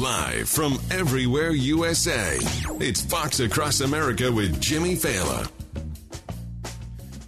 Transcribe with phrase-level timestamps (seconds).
[0.00, 2.38] Live from everywhere USA,
[2.80, 5.46] it's Fox Across America with Jimmy Failla.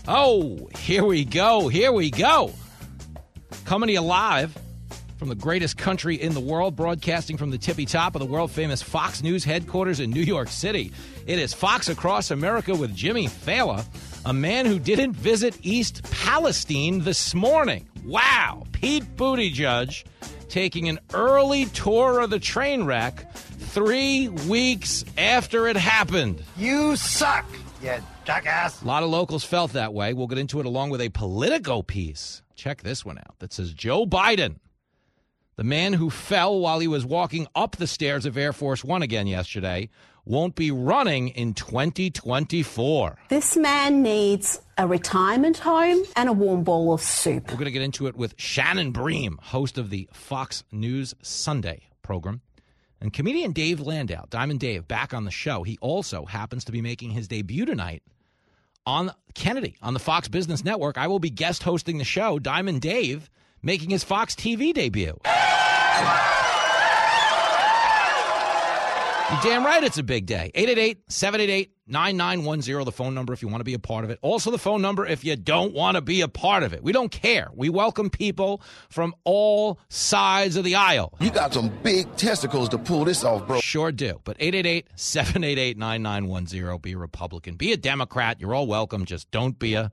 [0.08, 1.68] Oh, here we go.
[1.68, 2.50] Here we go.
[3.66, 4.56] Coming to you live
[5.18, 8.50] from the greatest country in the world, broadcasting from the tippy top of the world
[8.50, 10.92] famous Fox News headquarters in New York City.
[11.26, 13.84] It is Fox Across America with Jimmy Failla,
[14.24, 17.86] a man who didn't visit East Palestine this morning.
[18.06, 18.62] Wow.
[18.72, 20.04] Pete Buttigieg
[20.52, 26.42] taking an early tour of the train wreck three weeks after it happened.
[26.58, 27.46] You suck,
[27.82, 27.94] you
[28.26, 28.82] jackass.
[28.82, 30.12] A lot of locals felt that way.
[30.12, 32.42] We'll get into it along with a Politico piece.
[32.54, 34.56] Check this one out that says Joe Biden,
[35.56, 39.00] the man who fell while he was walking up the stairs of Air Force One
[39.00, 39.88] again yesterday,
[40.24, 43.18] won't be running in 2024.
[43.28, 47.48] This man needs a retirement home and a warm bowl of soup.
[47.48, 51.88] We're going to get into it with Shannon Bream, host of the Fox News Sunday
[52.02, 52.40] program.
[53.00, 55.64] And comedian Dave Landau, Diamond Dave, back on the show.
[55.64, 58.02] He also happens to be making his debut tonight
[58.86, 60.98] on Kennedy on the Fox Business Network.
[60.98, 63.28] I will be guest hosting the show, Diamond Dave,
[63.60, 65.18] making his Fox TV debut.
[69.30, 70.50] You're damn right it's a big day.
[70.54, 74.18] 888 788 9910, the phone number if you want to be a part of it.
[74.22, 76.82] Also, the phone number if you don't want to be a part of it.
[76.82, 77.48] We don't care.
[77.54, 81.14] We welcome people from all sides of the aisle.
[81.20, 83.60] You got some big testicles to pull this off, bro.
[83.60, 84.20] Sure do.
[84.24, 88.40] But 888 788 9910, be a Republican, be a Democrat.
[88.40, 89.04] You're all welcome.
[89.04, 89.90] Just don't be a.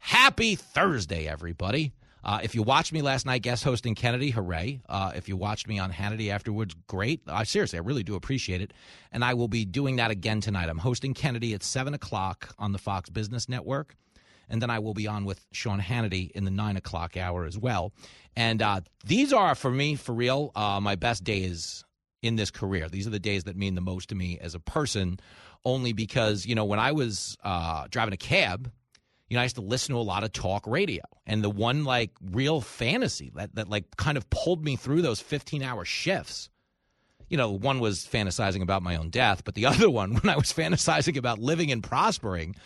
[0.00, 1.92] Happy Thursday, everybody.
[2.24, 4.80] Uh, if you watched me last night guest hosting Kennedy, hooray.
[4.88, 7.22] Uh, if you watched me on Hannity afterwards, great.
[7.26, 8.72] Uh, seriously, I really do appreciate it.
[9.12, 10.68] And I will be doing that again tonight.
[10.68, 13.94] I'm hosting Kennedy at 7 o'clock on the Fox Business Network.
[14.48, 17.56] And then I will be on with Sean Hannity in the 9 o'clock hour as
[17.56, 17.92] well.
[18.36, 21.84] And uh, these are, for me, for real, uh, my best days
[22.22, 22.88] in this career.
[22.88, 25.20] These are the days that mean the most to me as a person,
[25.64, 28.70] only because, you know, when I was uh, driving a cab,
[29.30, 31.02] you know, I used to listen to a lot of talk radio.
[31.24, 35.20] And the one like real fantasy that, that like kind of pulled me through those
[35.20, 36.50] 15 hour shifts.
[37.28, 40.36] You know, one was fantasizing about my own death, but the other one, when I
[40.36, 42.56] was fantasizing about living and prospering,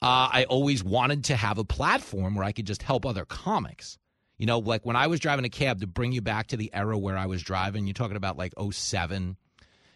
[0.00, 3.98] uh, I always wanted to have a platform where I could just help other comics.
[4.38, 6.72] You know, like when I was driving a cab to bring you back to the
[6.72, 9.36] era where I was driving, you're talking about like 07,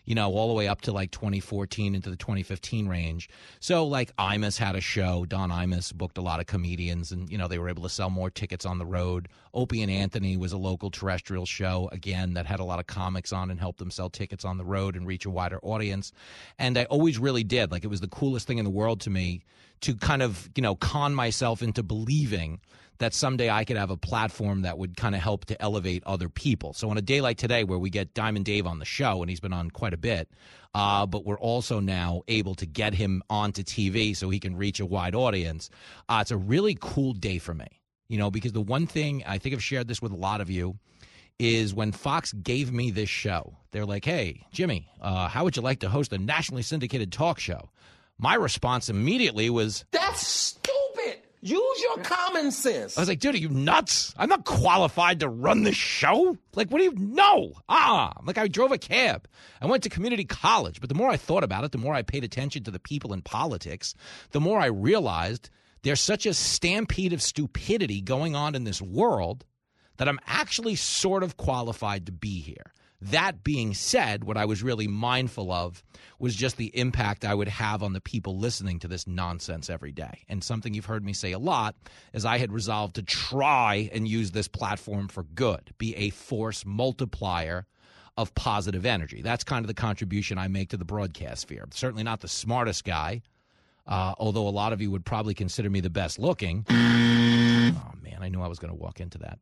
[0.06, 3.28] you know, all the way up to like 2014 into the 2015 range.
[3.61, 5.27] So, like, Imus had a show.
[5.27, 8.09] Don Imus booked a lot of comedians, and, you know, they were able to sell
[8.09, 9.28] more tickets on the road.
[9.53, 13.33] Opie and Anthony was a local terrestrial show, again, that had a lot of comics
[13.33, 16.12] on and helped them sell tickets on the road and reach a wider audience.
[16.59, 17.72] And I always really did.
[17.72, 19.43] Like, it was the coolest thing in the world to me
[19.81, 22.61] to kind of, you know, con myself into believing
[22.99, 26.29] that someday I could have a platform that would kind of help to elevate other
[26.29, 26.73] people.
[26.73, 29.31] So on a day like today, where we get Diamond Dave on the show, and
[29.31, 30.29] he's been on quite a bit,
[30.75, 34.81] uh, but we're also now able to get him onto TV so he can reach
[34.81, 35.71] a wide audience.
[36.09, 37.67] Uh, it's a really cool day for me,
[38.09, 40.51] you know, because the one thing I think I've shared this with a lot of
[40.51, 40.78] you
[41.39, 45.63] is when Fox gave me this show, they're like, "Hey, Jimmy, uh, how would you
[45.63, 47.69] like to host a nationally syndicated talk show?"
[48.19, 50.76] My response immediately was, That's stupid.
[51.47, 52.99] Use your common sense.
[52.99, 54.12] I was like, dude, are you nuts?
[54.17, 56.37] I'm not qualified to run this show.
[56.57, 57.53] Like, what do you know?
[57.69, 59.29] Ah, like I drove a cab.
[59.61, 62.03] I went to community college, but the more I thought about it, the more I
[62.03, 63.95] paid attention to the people in politics,
[64.33, 65.51] the more I realized
[65.83, 69.45] there's such a stampede of stupidity going on in this world
[69.99, 72.72] that I'm actually sort of qualified to be here.
[73.01, 75.83] That being said, what I was really mindful of
[76.19, 79.93] was just the impact I would have on the people listening to this nonsense every
[79.93, 80.25] day.
[80.28, 81.77] And something you've heard me say a lot
[82.15, 86.65] is I had resolved to try and use this platform for good, be a force
[86.65, 87.66] multiplier
[88.16, 89.21] of positive energy.
[89.21, 91.66] That's kind of the contribution I make to the broadcast sphere.
[91.72, 93.21] Certainly not the smartest guy,
[93.87, 96.65] uh, although a lot of you would probably consider me the best looking.
[96.71, 99.39] Oh, man, I knew I was going to walk into that.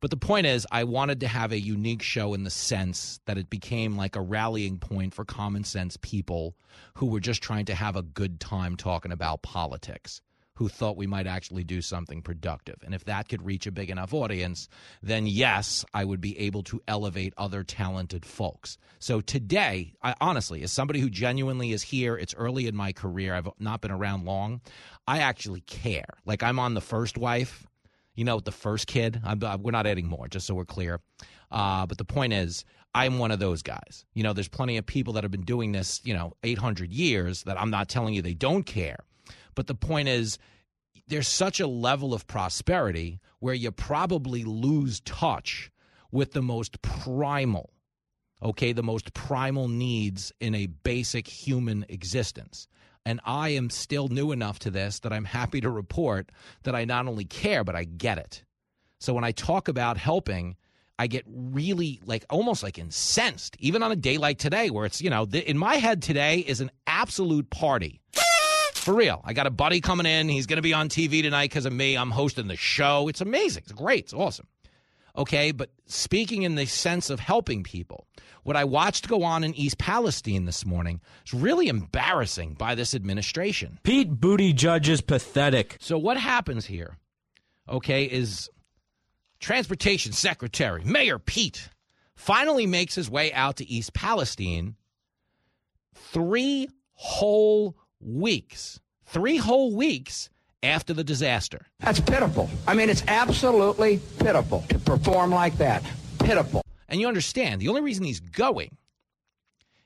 [0.00, 3.36] But the point is, I wanted to have a unique show in the sense that
[3.36, 6.56] it became like a rallying point for common sense people
[6.94, 10.22] who were just trying to have a good time talking about politics,
[10.54, 12.76] who thought we might actually do something productive.
[12.82, 14.68] And if that could reach a big enough audience,
[15.02, 18.78] then yes, I would be able to elevate other talented folks.
[19.00, 23.34] So today, I, honestly, as somebody who genuinely is here, it's early in my career,
[23.34, 24.62] I've not been around long,
[25.06, 26.08] I actually care.
[26.24, 27.66] Like I'm on the first wife,
[28.14, 29.20] you know, the first kid.
[29.24, 31.00] I'm, we're not adding more, just so we're clear.
[31.50, 32.64] Uh, but the point is,
[32.94, 34.04] I'm one of those guys.
[34.14, 37.44] You know, there's plenty of people that have been doing this, you know, 800 years
[37.44, 39.04] that I'm not telling you they don't care.
[39.54, 40.38] But the point is,
[41.06, 45.70] there's such a level of prosperity where you probably lose touch
[46.12, 47.70] with the most primal,
[48.42, 52.68] okay, the most primal needs in a basic human existence.
[53.06, 56.30] And I am still new enough to this that I'm happy to report
[56.64, 58.44] that I not only care, but I get it.
[58.98, 60.56] So when I talk about helping,
[60.98, 65.00] I get really like almost like incensed, even on a day like today, where it's,
[65.00, 68.02] you know, th- in my head today is an absolute party.
[68.74, 69.22] For real.
[69.24, 70.28] I got a buddy coming in.
[70.28, 71.96] He's going to be on TV tonight because of me.
[71.96, 73.08] I'm hosting the show.
[73.08, 73.62] It's amazing.
[73.64, 74.04] It's great.
[74.04, 74.46] It's awesome.
[75.16, 75.52] Okay.
[75.52, 78.06] But speaking in the sense of helping people,
[78.42, 82.94] what I watched go on in East Palestine this morning is really embarrassing by this
[82.94, 83.78] administration.
[83.82, 85.76] Pete Buttigieg is pathetic.
[85.80, 86.98] So, what happens here,
[87.68, 88.48] okay, is
[89.40, 91.68] Transportation Secretary Mayor Pete
[92.14, 94.76] finally makes his way out to East Palestine
[95.94, 100.30] three whole weeks, three whole weeks
[100.62, 101.66] after the disaster.
[101.80, 102.50] That's pitiful.
[102.66, 105.82] I mean, it's absolutely pitiful to perform like that.
[106.18, 106.62] Pitiful.
[106.88, 108.76] And you understand, the only reason he's going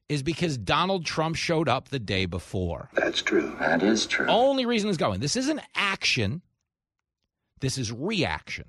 [0.09, 2.91] is because Donald Trump showed up the day before.
[2.94, 3.56] That's true.
[3.59, 4.26] That is true.
[4.29, 5.21] Only reason he's going.
[5.21, 6.43] This isn't action,
[7.61, 8.67] this is reaction.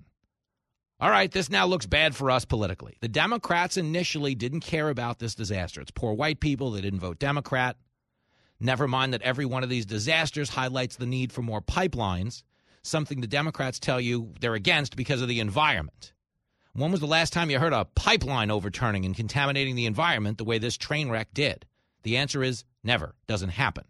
[1.00, 2.96] All right, this now looks bad for us politically.
[3.02, 5.81] The Democrats initially didn't care about this disaster.
[5.81, 6.72] It's poor white people.
[6.72, 7.75] They didn't vote Democrat.
[8.60, 12.44] Never mind that every one of these disasters highlights the need for more pipelines,
[12.84, 16.13] something the Democrats tell you they're against because of the environment.
[16.74, 20.44] When was the last time you heard a pipeline overturning and contaminating the environment the
[20.44, 21.66] way this train wreck did?
[22.04, 23.16] The answer is never.
[23.28, 23.86] Doesn't happen.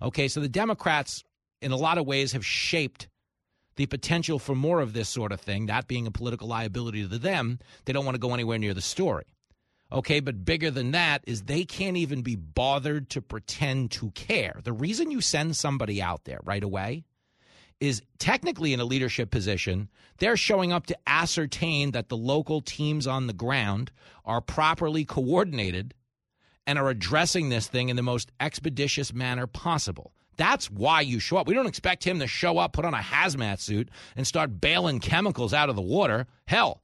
[0.00, 1.24] Okay, so the Democrats,
[1.60, 3.08] in a lot of ways, have shaped
[3.76, 7.18] the potential for more of this sort of thing, that being a political liability to
[7.18, 9.24] them, they don't want to go anywhere near the story.
[9.92, 14.58] Okay, but bigger than that is they can't even be bothered to pretend to care.
[14.64, 17.04] The reason you send somebody out there right away
[17.78, 23.06] is technically in a leadership position, they're showing up to ascertain that the local teams
[23.06, 23.90] on the ground
[24.24, 25.92] are properly coordinated
[26.66, 30.12] and are addressing this thing in the most expeditious manner possible.
[30.36, 31.46] That's why you show up.
[31.46, 35.00] We don't expect him to show up, put on a hazmat suit, and start bailing
[35.00, 36.26] chemicals out of the water.
[36.46, 36.80] Hell,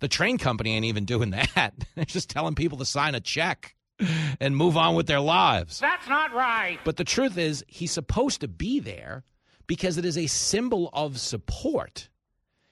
[0.00, 1.74] the train company ain't even doing that.
[1.94, 3.74] They're just telling people to sign a check
[4.40, 5.80] and move on with their lives.
[5.80, 6.78] That's not right.
[6.84, 9.24] But the truth is, he's supposed to be there
[9.66, 12.08] because it is a symbol of support.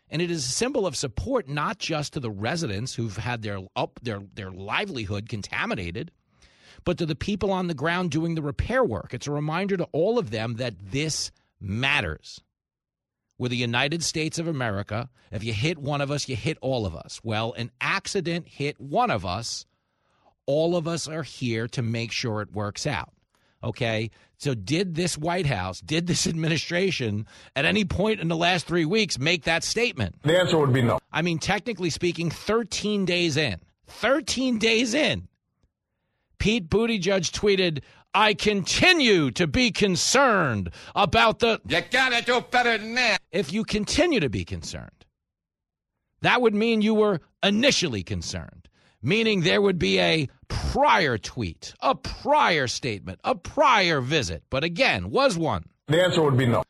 [0.09, 3.59] And it is a symbol of support not just to the residents who've had their
[3.75, 6.13] up their their livelihood contaminated,
[6.85, 9.13] but to the people on the ground doing the repair work.
[9.13, 12.41] It's a reminder to all of them that this matters.
[13.39, 15.09] We're the United States of America.
[15.31, 17.21] If you hit one of us, you hit all of us.
[17.23, 19.67] Well, an accident hit one of us.
[20.47, 23.13] All of us are here to make sure it works out.
[23.63, 24.11] Okay.
[24.39, 28.85] So, did this White House, did this administration at any point in the last three
[28.85, 30.15] weeks make that statement?
[30.23, 30.99] The answer would be no.
[31.13, 35.29] I mean, technically speaking, 13 days in, 13 days in,
[36.39, 37.83] Pete Buttigieg tweeted,
[38.15, 41.61] I continue to be concerned about the.
[41.69, 43.19] You gotta do better than that.
[43.31, 45.05] If you continue to be concerned,
[46.23, 48.69] that would mean you were initially concerned,
[49.03, 54.43] meaning there would be a prior tweet, a prior statement, a prior visit.
[54.51, 55.65] But again, was one.
[55.89, 56.63] The answer would be no.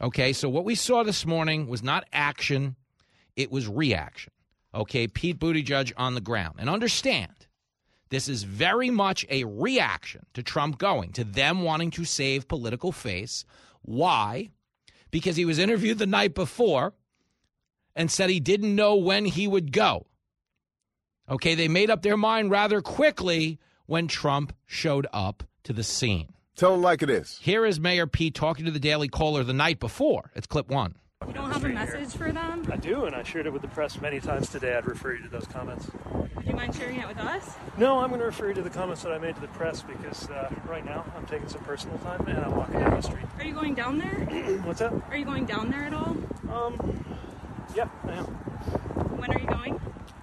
[0.00, 2.76] Okay, so what we saw this morning was not action,
[3.36, 4.32] it was reaction.
[4.74, 6.56] Okay, Pete Buttigieg on the ground.
[6.58, 7.47] And understand,
[8.10, 12.92] this is very much a reaction to Trump going, to them wanting to save political
[12.92, 13.44] face.
[13.82, 14.50] Why?
[15.10, 16.94] Because he was interviewed the night before
[17.94, 20.06] and said he didn't know when he would go.
[21.28, 26.32] Okay, they made up their mind rather quickly when Trump showed up to the scene.
[26.56, 27.38] Tell them like it is.
[27.42, 30.30] Here is Mayor Pete talking to the Daily Caller the night before.
[30.34, 30.94] It's clip one.
[31.26, 32.64] You don't have a message for them?
[32.72, 34.76] I do, and I shared it with the press many times today.
[34.76, 35.90] I'd refer you to those comments.
[36.36, 37.54] Would you mind sharing it with us?
[37.76, 39.82] No, I'm going to refer you to the comments that I made to the press
[39.82, 43.24] because uh, right now I'm taking some personal time and I'm walking down the street.
[43.38, 44.14] Are you going down there?
[44.64, 44.94] What's up?
[45.10, 46.16] Are you going down there at all?
[46.50, 47.04] Um,
[47.74, 48.24] yeah, I am.
[49.18, 49.80] When are you going?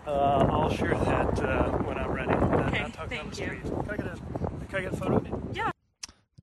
[0.08, 2.32] Uh, I'll share that uh, when I'm ready.
[2.34, 3.48] Okay, Not talking on thank the you.
[3.48, 3.64] street.
[3.64, 5.50] Can I get a, can I get a photo of you?
[5.54, 5.72] Yeah.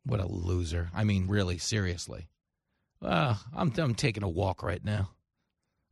[0.04, 0.90] What a loser.
[0.94, 2.28] I mean, really, seriously.
[3.02, 5.10] Uh, I'm I'm taking a walk right now.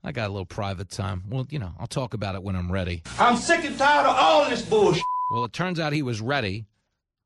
[0.03, 1.25] I got a little private time.
[1.29, 3.03] Well, you know, I'll talk about it when I'm ready.
[3.19, 5.03] I'm sick and tired of all this bullshit.
[5.31, 6.67] Well, it turns out he was ready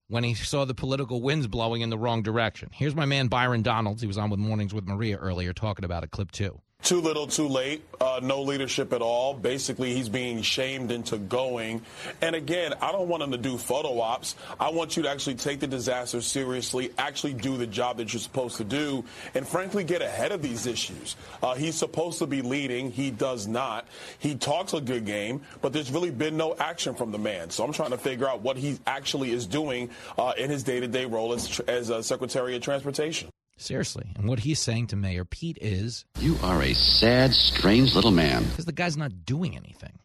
[0.09, 2.71] when he saw the political winds blowing in the wrong direction.
[2.73, 4.01] Here's my man Byron Donalds.
[4.01, 6.11] He was on with Mornings with Maria earlier talking about it.
[6.11, 6.61] Clip two.
[6.85, 7.83] Too little, too late.
[7.99, 9.33] Uh, no leadership at all.
[9.33, 11.81] Basically, he's being shamed into going.
[12.21, 14.37] And again, I don't want him to do photo ops.
[14.61, 18.21] I want you to actually take the disaster seriously, actually do the job that you're
[18.21, 19.03] supposed to do,
[19.35, 21.17] and frankly, get ahead of these issues.
[21.43, 22.91] Uh, he's supposed to be leading.
[22.91, 23.89] He does not.
[24.19, 27.49] He talks a good game, but there's really been no action from the man.
[27.49, 29.89] So I'm trying to figure out what he actually is doing
[30.19, 33.31] uh, in his day to day role as, as uh, Secretary of Transportation.
[33.57, 34.13] Seriously.
[34.17, 38.45] And what he's saying to Mayor Pete is You are a sad, strange little man.
[38.45, 39.99] because the guy's not doing anything.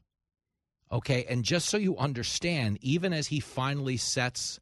[0.92, 1.26] Okay.
[1.30, 4.60] And just so you understand, even as he finally sets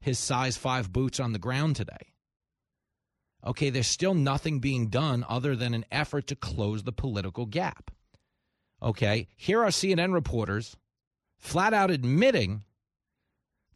[0.00, 2.12] his size five boots on the ground today,
[3.44, 7.90] okay, there's still nothing being done other than an effort to close the political gap.
[8.82, 9.28] Okay.
[9.36, 10.76] Here are CNN reporters
[11.38, 12.64] flat out admitting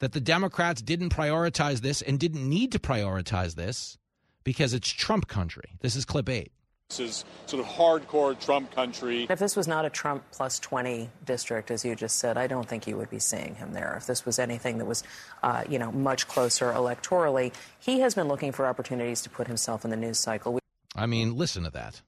[0.00, 3.98] that the Democrats didn't prioritize this and didn't need to prioritize this
[4.44, 5.76] because it's Trump country.
[5.80, 6.52] This is clip eight.
[6.90, 9.28] This is sort of hardcore Trump country.
[9.30, 12.68] If this was not a Trump plus 20 district, as you just said, I don't
[12.68, 13.94] think you would be seeing him there.
[13.96, 15.04] If this was anything that was,
[15.44, 19.84] uh, you know, much closer electorally, he has been looking for opportunities to put himself
[19.84, 20.58] in the news cycle.
[20.96, 22.02] I mean, listen to that.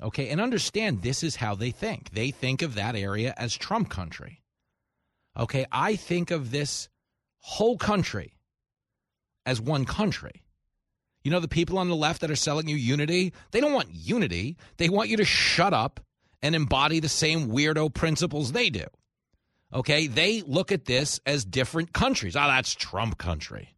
[0.00, 2.10] Okay, and understand this is how they think.
[2.10, 4.42] They think of that area as Trump country.
[5.36, 6.88] Okay, I think of this
[7.40, 8.34] whole country
[9.44, 10.42] as one country.
[11.22, 13.88] You know, the people on the left that are selling you unity, they don't want
[13.92, 14.56] unity.
[14.76, 16.00] They want you to shut up
[16.42, 18.84] and embody the same weirdo principles they do.
[19.72, 22.36] Okay, they look at this as different countries.
[22.36, 23.74] Oh, that's Trump country.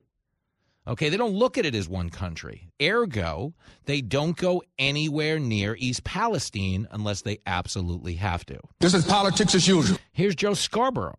[0.87, 2.69] Okay, they don't look at it as one country.
[2.81, 3.55] Ergo,
[3.85, 8.59] they don't go anywhere near East Palestine unless they absolutely have to.
[8.81, 9.99] This is politics as usual.
[10.13, 11.19] Here's Joe Scarborough,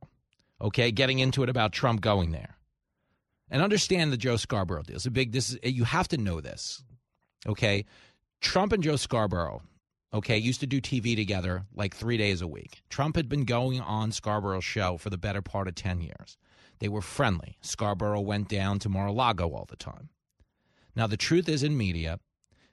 [0.61, 2.57] okay, getting into it about Trump going there.
[3.51, 4.95] And understand the Joe Scarborough deal.
[4.95, 6.83] It's a big this is you have to know this.
[7.45, 7.85] Okay?
[8.39, 9.61] Trump and Joe Scarborough,
[10.13, 12.81] okay, used to do TV together like 3 days a week.
[12.89, 16.37] Trump had been going on Scarborough's show for the better part of 10 years.
[16.79, 17.57] They were friendly.
[17.61, 20.09] Scarborough went down to Mar-a-Lago all the time.
[20.95, 22.19] Now the truth is in media,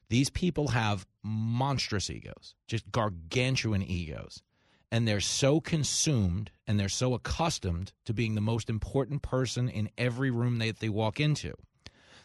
[0.08, 4.42] these people have monstrous egos, just gargantuan egos
[4.90, 9.90] and they're so consumed and they're so accustomed to being the most important person in
[9.98, 11.54] every room that they walk into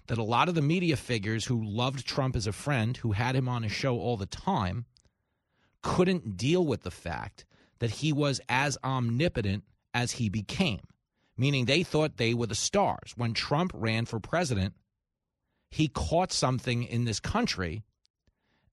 [0.07, 3.35] that a lot of the media figures who loved Trump as a friend, who had
[3.35, 4.85] him on his show all the time,
[5.81, 7.45] couldn't deal with the fact
[7.79, 10.81] that he was as omnipotent as he became.
[11.37, 13.13] Meaning they thought they were the stars.
[13.15, 14.75] When Trump ran for president,
[15.69, 17.83] he caught something in this country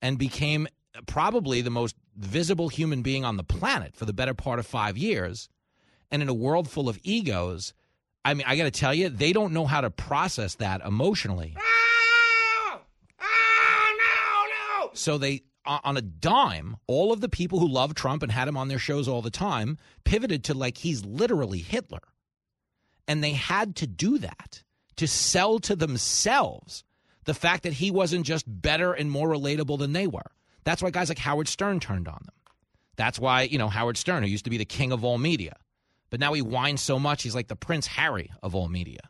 [0.02, 0.68] and became
[1.06, 4.98] probably the most visible human being on the planet for the better part of five
[4.98, 5.48] years.
[6.10, 7.72] And in a world full of egos,
[8.24, 11.56] I mean, I got to tell you, they don't know how to process that emotionally.
[11.58, 12.80] Ah,
[14.92, 18.56] so they, on a dime, all of the people who love Trump and had him
[18.56, 22.02] on their shows all the time pivoted to like he's literally Hitler.
[23.06, 24.62] And they had to do that
[24.96, 26.84] to sell to themselves
[27.24, 30.32] the fact that he wasn't just better and more relatable than they were.
[30.64, 32.34] That's why guys like Howard Stern turned on them.
[32.96, 35.56] That's why, you know, Howard Stern, who used to be the king of all media,
[36.10, 39.00] but now he whines so much, he's like the Prince Harry of all media.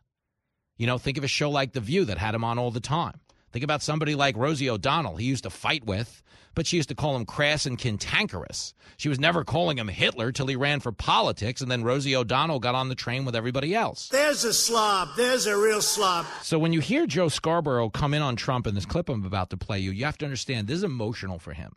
[0.77, 2.81] You know, think of a show like The View that had him on all the
[2.81, 3.21] time.
[3.53, 6.23] Think about somebody like Rosie O'Donnell, he used to fight with,
[6.55, 8.75] but she used to call him crass and cantankerous.
[8.97, 12.61] She was never calling him Hitler till he ran for politics, and then Rosie O'Donnell
[12.61, 14.09] got on the train with everybody else.
[14.09, 15.11] There's a slob.
[15.17, 16.27] There's a real slob.
[16.43, 19.51] So when you hear Joe Scarborough come in on Trump in this clip I'm about
[19.51, 21.77] to play you, you have to understand this is emotional for him.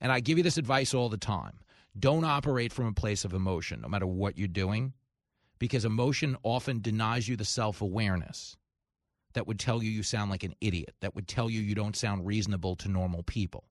[0.00, 1.60] And I give you this advice all the time.
[1.98, 4.92] Don't operate from a place of emotion, no matter what you're doing,
[5.58, 8.56] because emotion often denies you the self awareness
[9.34, 11.96] that would tell you you sound like an idiot, that would tell you you don't
[11.96, 13.64] sound reasonable to normal people.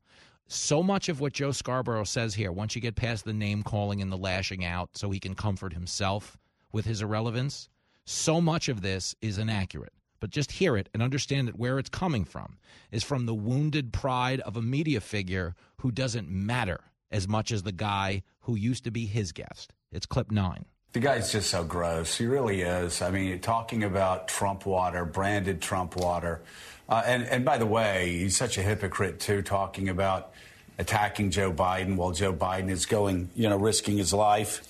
[0.48, 4.02] So much of what Joe Scarborough says here, once you get past the name calling
[4.02, 6.38] and the lashing out so he can comfort himself
[6.72, 7.68] with his irrelevance,
[8.06, 9.92] so much of this is inaccurate.
[10.20, 12.58] But just hear it and understand that where it's coming from
[12.92, 16.80] is from the wounded pride of a media figure who doesn't matter
[17.12, 19.74] as much as the guy who used to be his guest.
[19.92, 20.66] It's clip nine.
[20.98, 22.18] The guy's just so gross.
[22.18, 23.04] He really is.
[23.04, 26.42] I mean, talking about Trump water, branded Trump water.
[26.90, 30.32] Uh, and, and by the way, he's such a hypocrite, too, talking about
[30.80, 34.66] attacking Joe Biden while Joe Biden is going, you know, risking his life,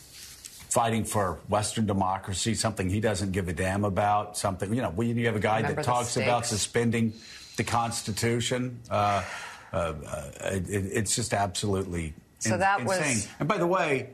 [0.69, 5.15] fighting for Western democracy, something he doesn't give a damn about, something, you know, when
[5.15, 7.13] you have a guy Remember that talks about suspending
[7.55, 8.81] the Constitution.
[8.91, 9.23] Uh,
[9.71, 9.93] uh,
[10.41, 13.29] it, it's just absolutely So in- that was- insane.
[13.39, 14.09] And by the way,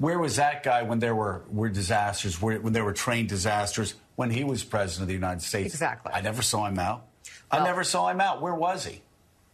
[0.00, 3.94] where was that guy when there were, were disasters, where, when there were train disasters,
[4.16, 5.74] when he was president of the United States?
[5.74, 6.10] Exactly.
[6.12, 7.06] I never saw him out.
[7.50, 8.40] I never saw him out.
[8.40, 9.02] Where was he?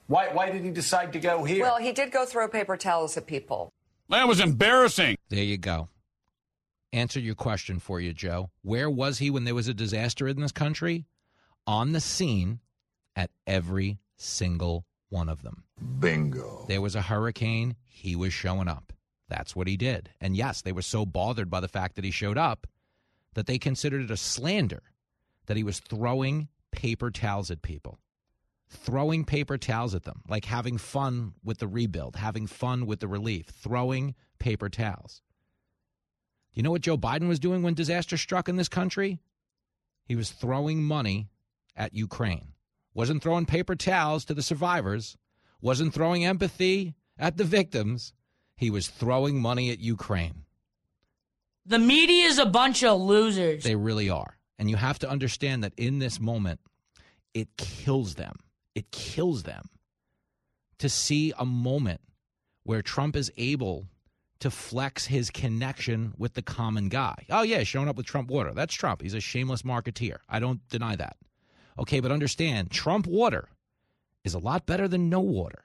[0.06, 1.62] Why, why did he decide to go here?
[1.62, 3.72] Well, he did go throw paper towels at people.
[4.08, 5.16] That was embarrassing.
[5.30, 5.88] There you go.
[6.92, 8.50] Answer your question for you, Joe.
[8.62, 11.06] Where was he when there was a disaster in this country?
[11.66, 12.60] On the scene
[13.16, 15.64] at every single one of them.
[15.98, 16.66] Bingo.
[16.68, 18.92] There was a hurricane, he was showing up.
[19.28, 20.10] That's what he did.
[20.20, 22.66] And yes, they were so bothered by the fact that he showed up
[23.34, 24.82] that they considered it a slander
[25.46, 27.98] that he was throwing paper towels at people.
[28.68, 33.08] Throwing paper towels at them, like having fun with the rebuild, having fun with the
[33.08, 35.22] relief, throwing paper towels.
[36.52, 39.20] Do you know what Joe Biden was doing when disaster struck in this country?
[40.04, 41.28] He was throwing money
[41.76, 42.54] at Ukraine.
[42.94, 45.16] Wasn't throwing paper towels to the survivors,
[45.60, 48.14] wasn't throwing empathy at the victims.
[48.56, 50.44] He was throwing money at Ukraine.
[51.66, 53.64] The media is a bunch of losers.
[53.64, 54.38] They really are.
[54.58, 56.60] And you have to understand that in this moment,
[57.34, 58.36] it kills them.
[58.74, 59.68] It kills them
[60.78, 62.00] to see a moment
[62.62, 63.86] where Trump is able
[64.40, 67.24] to flex his connection with the common guy.
[67.30, 68.52] Oh, yeah, showing up with Trump water.
[68.54, 69.02] That's Trump.
[69.02, 70.18] He's a shameless marketeer.
[70.28, 71.16] I don't deny that.
[71.78, 73.48] Okay, but understand Trump water
[74.24, 75.64] is a lot better than no water.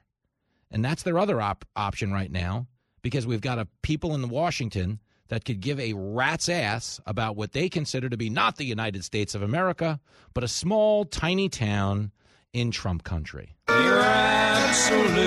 [0.70, 2.66] And that's their other op- option right now
[3.02, 7.52] because we've got a people in Washington that could give a rat's ass about what
[7.52, 10.00] they consider to be not the United States of America,
[10.34, 12.12] but a small, tiny town
[12.52, 13.56] in Trump country.
[13.68, 15.22] You're absolutely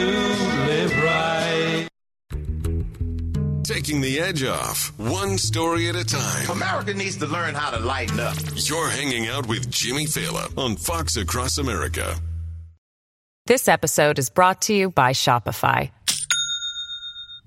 [1.01, 1.87] right.
[3.63, 6.51] Taking the edge off, one story at a time.
[6.51, 8.37] America needs to learn how to lighten up.
[8.55, 12.15] You're hanging out with Jimmy Failla on Fox Across America.
[13.47, 15.89] This episode is brought to you by Shopify.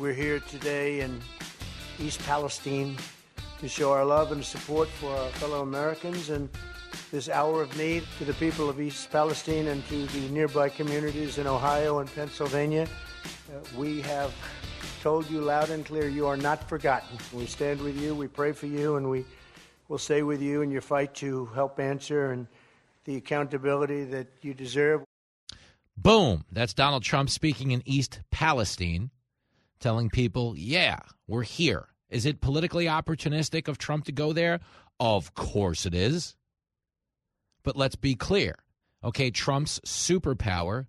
[0.00, 1.20] We're here today in
[1.98, 2.96] East Palestine
[3.58, 6.48] to show our love and support for our fellow Americans and
[7.10, 11.36] this hour of need to the people of East Palestine and to the nearby communities
[11.36, 12.88] in Ohio and Pennsylvania.
[13.52, 14.32] Uh, we have
[15.02, 17.18] told you loud and clear you are not forgotten.
[17.34, 19.26] We stand with you, we pray for you, and we
[19.88, 22.46] will stay with you in your fight to help answer and
[23.04, 25.02] the accountability that you deserve.
[25.94, 26.46] Boom.
[26.50, 29.10] That's Donald Trump speaking in East Palestine,
[29.80, 31.88] telling people, yeah, we're here.
[32.08, 34.60] Is it politically opportunistic of Trump to go there?
[34.98, 36.36] Of course it is.
[37.62, 38.56] But let's be clear.
[39.02, 40.86] Okay, Trump's superpower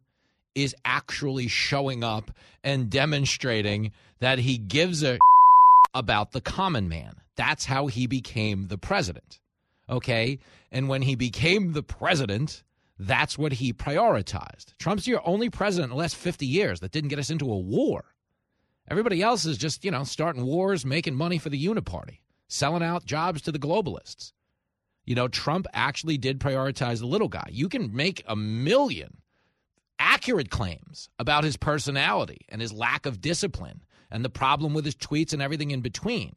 [0.54, 2.32] is actually showing up
[2.64, 5.18] and demonstrating that he gives a
[5.94, 7.16] about the common man.
[7.36, 9.40] That's how he became the president.
[9.90, 10.40] Okay?
[10.72, 12.64] And when he became the president,
[13.00, 14.78] that's what he prioritized.
[14.78, 17.58] Trump's your only president in the last 50 years that didn't get us into a
[17.58, 18.06] war.
[18.90, 23.06] Everybody else is just, you know, starting wars, making money for the uniparty, selling out
[23.06, 24.34] jobs to the globalists.
[25.06, 27.48] You know, Trump actually did prioritize the little guy.
[27.52, 29.18] You can make a million
[30.00, 34.96] accurate claims about his personality and his lack of discipline and the problem with his
[34.96, 36.34] tweets and everything in between.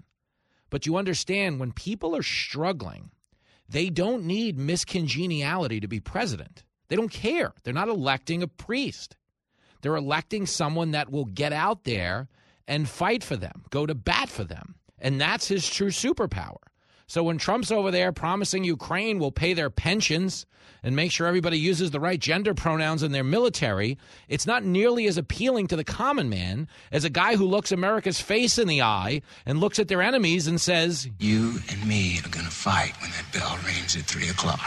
[0.71, 3.11] But you understand when people are struggling,
[3.69, 6.65] they don't need miscongeniality to be president.
[6.89, 7.53] They don't care.
[7.63, 9.17] They're not electing a priest.
[9.85, 12.29] They're electing someone that will get out there
[12.67, 14.77] and fight for them, go to bat for them.
[14.99, 16.57] And that's his true superpower.
[17.07, 20.47] So when Trump's over there promising Ukraine will pay their pensions
[20.83, 25.07] and make sure everybody uses the right gender pronouns in their military, it's not nearly
[25.07, 28.81] as appealing to the common man as a guy who looks America's face in the
[28.81, 32.95] eye and looks at their enemies and says, You and me are going to fight
[33.03, 34.67] when that bell rings at 3 o'clock.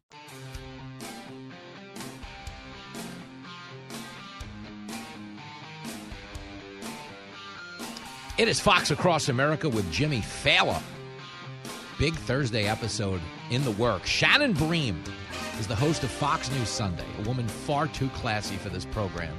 [8.37, 10.81] It is Fox Across America with Jimmy Failla.
[11.99, 14.05] Big Thursday episode in the work.
[14.05, 15.03] Shannon Bream
[15.59, 19.35] is the host of Fox News Sunday, a woman far too classy for this program.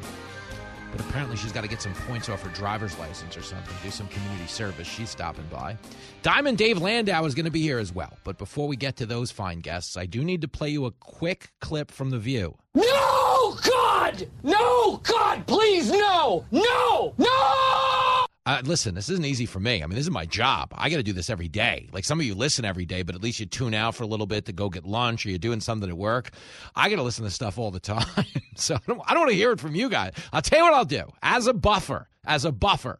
[0.92, 3.90] But apparently, she's got to get some points off her driver's license or something, do
[3.90, 4.87] some community service.
[4.87, 5.78] She's stopping by.
[6.20, 8.12] Diamond Dave Landau is going to be here as well.
[8.24, 10.90] But before we get to those fine guests, I do need to play you a
[10.90, 12.57] quick clip from The View.
[12.74, 14.28] No, God!
[14.42, 16.44] No, God, please, no!
[16.52, 17.14] No!
[17.16, 18.21] No!
[18.44, 19.83] Uh, listen, this isn't easy for me.
[19.83, 20.72] I mean, this is my job.
[20.74, 21.88] I got to do this every day.
[21.92, 24.07] Like some of you listen every day, but at least you tune out for a
[24.07, 26.31] little bit to go get lunch or you're doing something at work.
[26.74, 28.05] I got to listen to stuff all the time.
[28.57, 30.14] so I don't, don't want to hear it from you guys.
[30.33, 31.05] I'll tell you what I'll do.
[31.22, 32.98] As a buffer, as a buffer,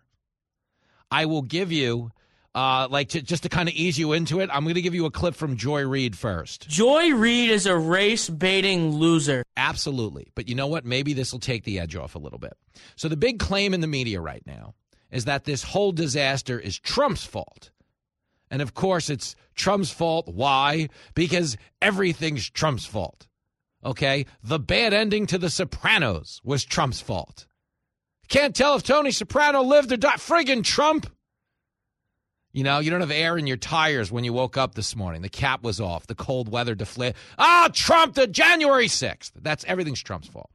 [1.11, 2.13] I will give you,
[2.55, 4.95] uh, like, to, just to kind of ease you into it, I'm going to give
[4.95, 6.69] you a clip from Joy Reid first.
[6.69, 9.43] Joy Reid is a race baiting loser.
[9.57, 10.29] Absolutely.
[10.37, 10.85] But you know what?
[10.85, 12.57] Maybe this will take the edge off a little bit.
[12.95, 14.75] So the big claim in the media right now
[15.13, 17.71] is that this whole disaster is Trump's fault.
[18.51, 20.27] And of course, it's Trump's fault.
[20.27, 20.89] Why?
[21.15, 23.29] Because everything's Trump's fault.
[23.85, 24.27] Okay?
[24.43, 27.47] The bad ending to The Sopranos was Trump's fault.
[28.29, 30.19] Can't tell if Tony Soprano lived or died.
[30.19, 31.11] Friggin' Trump.
[32.53, 35.23] You know, you don't have air in your tires when you woke up this morning.
[35.23, 36.07] The cap was off.
[36.07, 37.17] The cold weather deflated.
[37.39, 39.33] Ah, Trump, the January 6th.
[39.41, 40.51] That's everything's Trump's fault.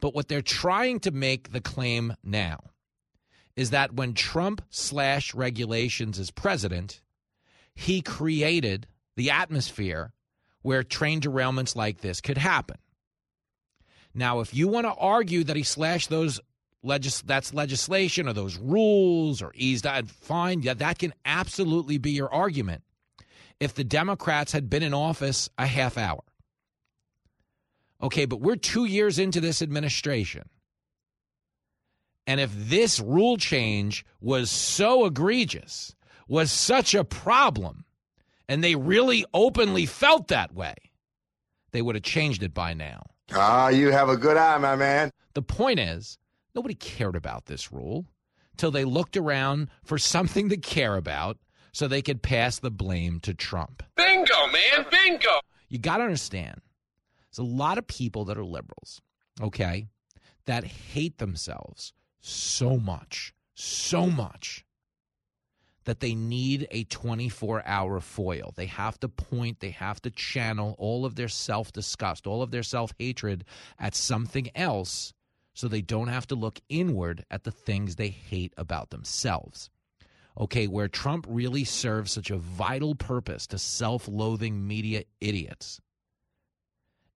[0.00, 2.60] But what they're trying to make the claim now
[3.56, 7.00] is that when Trump slashed regulations as president,
[7.74, 8.86] he created
[9.16, 10.12] the atmosphere
[10.62, 12.78] where train derailments like this could happen.
[14.14, 16.40] Now, if you want to argue that he slashed those
[16.82, 22.12] legis- that's legislation or those rules or eased out, fine, yeah, that can absolutely be
[22.12, 22.82] your argument
[23.60, 26.22] if the Democrats had been in office a half hour.
[28.02, 30.48] Okay, but we're two years into this administration.
[32.26, 35.94] And if this rule change was so egregious,
[36.26, 37.84] was such a problem,
[38.48, 40.74] and they really openly felt that way,
[41.72, 43.04] they would have changed it by now.
[43.32, 45.10] Ah, you have a good eye, my man.
[45.34, 46.18] The point is,
[46.54, 48.06] nobody cared about this rule
[48.56, 51.38] till they looked around for something to care about
[51.72, 53.82] so they could pass the blame to Trump.
[53.96, 55.40] Bingo, man, bingo!
[55.68, 56.60] You got to understand,
[57.30, 59.00] there's a lot of people that are liberals,
[59.42, 59.88] okay,
[60.46, 61.92] that hate themselves
[62.24, 64.64] so much, so much
[65.84, 68.52] that they need a 24 hour foil.
[68.56, 72.50] They have to point, they have to channel all of their self disgust, all of
[72.50, 73.44] their self hatred
[73.78, 75.12] at something else
[75.52, 79.68] so they don't have to look inward at the things they hate about themselves.
[80.40, 85.80] Okay, where Trump really serves such a vital purpose to self loathing media idiots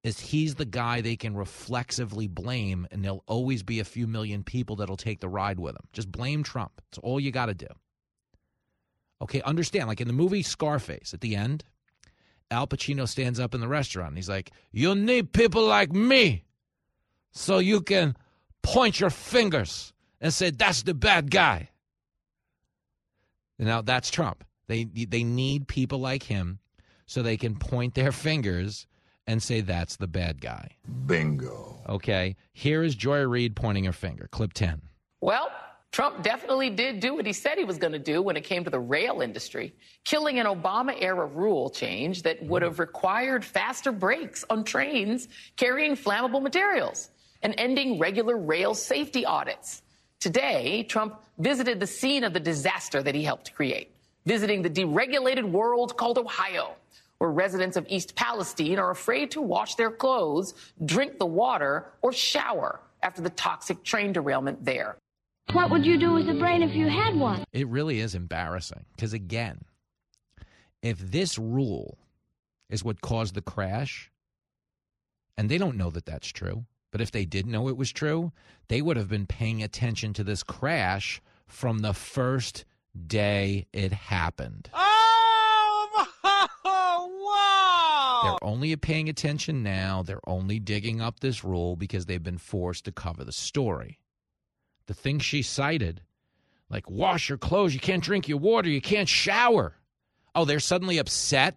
[0.04, 4.44] is he's the guy they can reflexively blame, and there'll always be a few million
[4.44, 5.88] people that'll take the ride with him.
[5.92, 6.80] Just blame Trump.
[6.88, 7.66] It's all you got to do.
[9.20, 11.64] Okay, understand, like in the movie Scarface, at the end,
[12.50, 16.44] Al Pacino stands up in the restaurant and he's like, You need people like me
[17.32, 18.16] so you can
[18.62, 21.70] point your fingers and say, That's the bad guy.
[23.58, 24.44] Now, that's Trump.
[24.68, 26.60] They, they need people like him
[27.06, 28.86] so they can point their fingers
[29.28, 30.70] and say that's the bad guy.
[31.06, 31.76] Bingo.
[31.88, 32.34] Okay.
[32.54, 34.26] Here is Joy Reid pointing her finger.
[34.32, 34.80] Clip 10.
[35.20, 35.50] Well,
[35.92, 38.64] Trump definitely did do what he said he was going to do when it came
[38.64, 43.92] to the rail industry, killing an Obama era rule change that would have required faster
[43.92, 47.10] brakes on trains carrying flammable materials
[47.42, 49.82] and ending regular rail safety audits.
[50.20, 53.94] Today, Trump visited the scene of the disaster that he helped create,
[54.26, 56.76] visiting the deregulated world called Ohio,
[57.18, 60.54] where residents of East Palestine are afraid to wash their clothes,
[60.84, 64.96] drink the water, or shower after the toxic train derailment there.
[65.52, 67.44] What would you do with a brain if you had one?
[67.52, 69.64] It really is embarrassing because, again,
[70.82, 71.98] if this rule
[72.68, 74.10] is what caused the crash,
[75.36, 78.32] and they don't know that that's true, but if they did know it was true,
[78.68, 82.64] they would have been paying attention to this crash from the first
[83.06, 84.68] day it happened.
[84.74, 85.88] Oh,
[87.24, 88.17] wow!
[88.30, 90.02] They're only paying attention now.
[90.02, 93.98] They're only digging up this rule because they've been forced to cover the story.
[94.86, 96.02] The things she cited,
[96.70, 99.74] like wash your clothes, you can't drink your water, you can't shower.
[100.34, 101.56] Oh, they're suddenly upset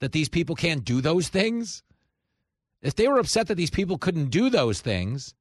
[0.00, 1.82] that these people can't do those things?
[2.82, 5.34] If they were upset that these people couldn't do those things,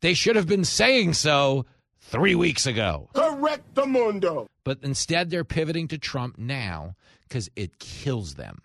[0.00, 1.66] they should have been saying so
[2.00, 3.10] three weeks ago.
[3.14, 4.46] Correct the mundo.
[4.64, 6.96] But instead, they're pivoting to Trump now
[7.28, 8.62] because it kills them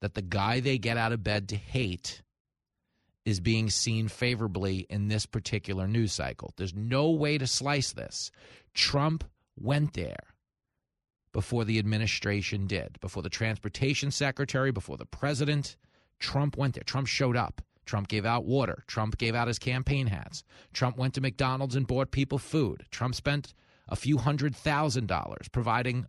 [0.00, 2.22] that the guy they get out of bed to hate
[3.24, 6.52] is being seen favorably in this particular news cycle.
[6.56, 8.30] There's no way to slice this.
[8.74, 9.24] Trump
[9.58, 10.34] went there
[11.32, 15.76] before the administration did, before the transportation secretary, before the president.
[16.18, 16.84] Trump went there.
[16.84, 17.62] Trump showed up.
[17.86, 18.84] Trump gave out water.
[18.86, 20.44] Trump gave out his campaign hats.
[20.72, 22.84] Trump went to McDonald's and bought people food.
[22.90, 23.52] Trump spent
[23.88, 26.06] a few hundred thousand dollars providing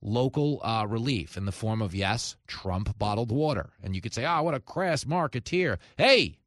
[0.00, 3.70] local uh, relief in the form of, yes, Trump bottled water.
[3.82, 5.78] And you could say, oh, what a crass marketeer.
[5.96, 6.38] Hey,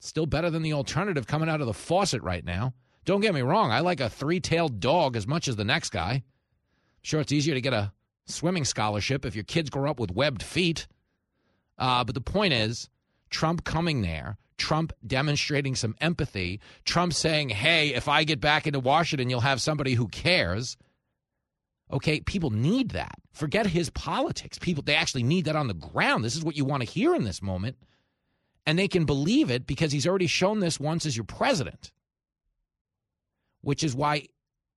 [0.00, 2.74] still better than the alternative coming out of the faucet right now.
[3.04, 5.90] Don't get me wrong, I like a three tailed dog as much as the next
[5.90, 6.22] guy.
[7.02, 7.92] Sure, it's easier to get a
[8.26, 10.86] swimming scholarship if your kids grow up with webbed feet.
[11.76, 12.88] Uh, but the point is,
[13.28, 18.80] Trump coming there, Trump demonstrating some empathy, Trump saying, hey, if I get back into
[18.80, 20.76] Washington, you'll have somebody who cares.
[21.94, 23.14] Okay, people need that.
[23.32, 24.58] Forget his politics.
[24.58, 26.24] People, they actually need that on the ground.
[26.24, 27.76] This is what you want to hear in this moment.
[28.66, 31.92] And they can believe it because he's already shown this once as your president.
[33.60, 34.26] Which is why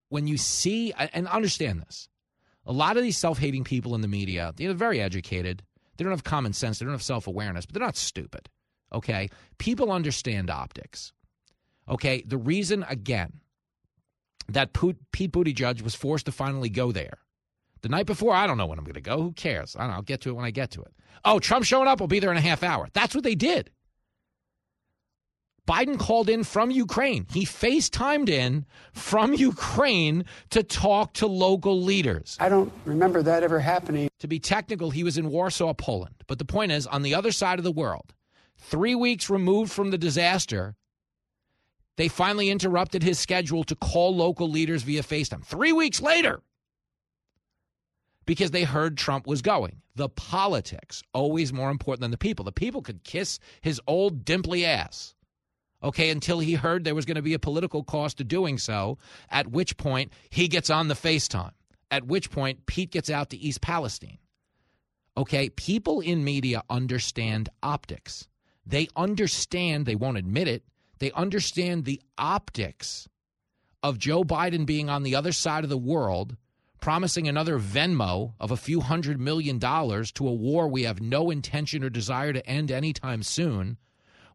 [0.10, 2.08] when you see, and understand this,
[2.68, 5.64] a lot of these self hating people in the media, they're very educated.
[5.98, 6.78] They don't have common sense.
[6.78, 8.48] They don't have self awareness, but they're not stupid.
[8.94, 9.30] Okay?
[9.58, 11.14] People understand optics.
[11.90, 12.24] Okay?
[12.28, 13.40] The reason, again,
[14.50, 17.20] that Pete Buttigieg judge was forced to finally go there.
[17.82, 19.22] The night before, I don't know when I'm going to go.
[19.22, 19.76] Who cares?
[19.76, 19.96] I don't know.
[19.96, 20.94] I'll get to it when I get to it.
[21.24, 22.02] Oh, Trump showing up.
[22.02, 22.88] I'll be there in a half hour.
[22.94, 23.70] That's what they did.
[25.68, 27.28] Biden called in from Ukraine.
[27.30, 32.38] He FaceTimed in from Ukraine to talk to local leaders.
[32.40, 34.10] I don't remember that ever happening.
[34.20, 36.16] To be technical, he was in Warsaw, Poland.
[36.26, 38.14] But the point is, on the other side of the world,
[38.58, 40.76] three weeks removed from the disaster,
[41.98, 45.44] they finally interrupted his schedule to call local leaders via FaceTime.
[45.44, 46.42] Three weeks later,
[48.26, 49.82] because they heard Trump was going.
[49.96, 52.46] The politics, always more important than the people.
[52.46, 55.16] The people could kiss his old dimply ass
[55.84, 58.98] okay, until he heard there was going to be a political cost to doing so,
[59.30, 61.52] at which point he gets on the FaceTime,
[61.92, 64.18] at which point Pete gets out to East Palestine.
[65.16, 68.28] Okay, people in media understand optics.
[68.66, 70.64] They understand, they won't admit it,
[71.00, 73.08] they understand the optics
[73.84, 76.36] of Joe Biden being on the other side of the world,
[76.82, 81.30] promising another Venmo of a few hundred million dollars to a war we have no
[81.30, 83.78] intention or desire to end anytime soon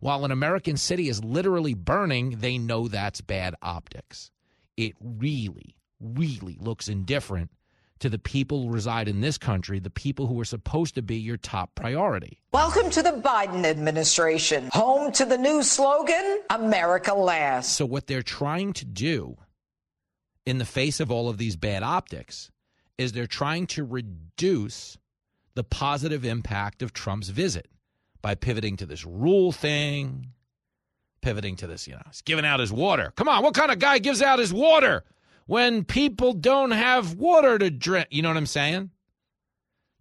[0.02, 4.32] while an American city is literally burning, they know that's bad optics.
[4.76, 7.52] It really, really looks indifferent
[8.02, 11.16] to the people who reside in this country, the people who are supposed to be
[11.16, 12.40] your top priority.
[12.52, 17.76] Welcome to the Biden administration, home to the new slogan, America Last.
[17.76, 19.36] So, what they're trying to do
[20.44, 22.50] in the face of all of these bad optics
[22.98, 24.98] is they're trying to reduce
[25.54, 27.68] the positive impact of Trump's visit
[28.20, 30.26] by pivoting to this rule thing,
[31.20, 33.12] pivoting to this, you know, he's giving out his water.
[33.14, 35.04] Come on, what kind of guy gives out his water
[35.46, 38.08] when people don't have water to drink?
[38.10, 38.90] You know what I'm saying?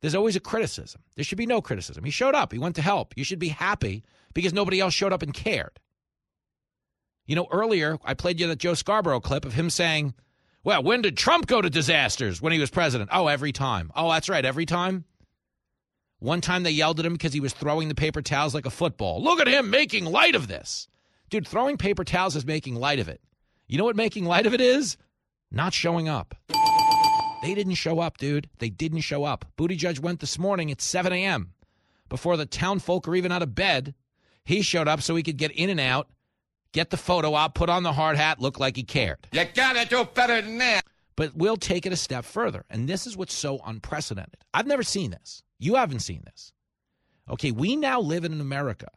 [0.02, 1.02] There's always a criticism.
[1.16, 2.04] There should be no criticism.
[2.04, 3.16] He showed up, he went to help.
[3.16, 5.80] You should be happy because nobody else showed up and cared.
[7.26, 10.16] You know, earlier I played you that Joe Scarborough clip of him saying,
[10.64, 13.10] well, when did Trump go to disasters when he was president?
[13.14, 13.92] Oh, every time.
[13.96, 15.06] Oh, that's right, every time.
[16.20, 18.72] One time they yelled at him because he was throwing the paper towels like a
[18.72, 19.24] football.
[19.24, 20.88] Look at him making light of this.
[21.32, 23.22] Dude, throwing paper towels is making light of it.
[23.68, 24.98] You know what making light of it is?
[25.52, 26.36] Not showing up.
[27.42, 28.50] They didn't show up, dude.
[28.60, 29.46] They didn't show up.
[29.58, 31.54] Booty Judge went this morning at 7 a.m.
[32.08, 33.96] Before the town folk are even out of bed.
[34.46, 36.10] He showed up so he could get in and out,
[36.72, 39.28] get the photo out, put on the hard hat, look like he cared.
[39.32, 40.86] You gotta do better than that.
[41.16, 42.66] But we'll take it a step further.
[42.70, 44.38] And this is what's so unprecedented.
[44.54, 45.44] I've never seen this.
[45.60, 46.54] You haven't seen this.
[47.30, 48.88] Okay, we now live in an America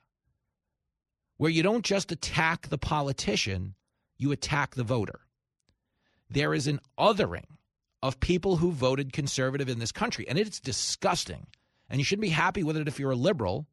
[1.36, 3.74] where you don't just attack the politician,
[4.16, 5.20] you attack the voter.
[6.30, 7.46] There is an othering
[8.02, 11.46] of people who voted conservative in this country, and it's disgusting.
[11.88, 13.66] And you shouldn't be happy with it if you're a liberal,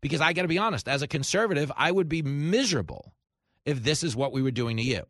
[0.00, 3.14] because I got to be honest, as a conservative, I would be miserable
[3.64, 5.04] if this is what we were doing to you,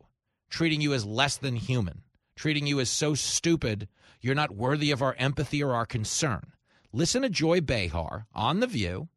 [0.49, 2.03] treating you as less than human,
[2.35, 3.87] treating you as so stupid,
[4.21, 6.53] you're not worthy of our empathy or our concern.
[6.91, 9.09] Listen to Joy Behar on The View,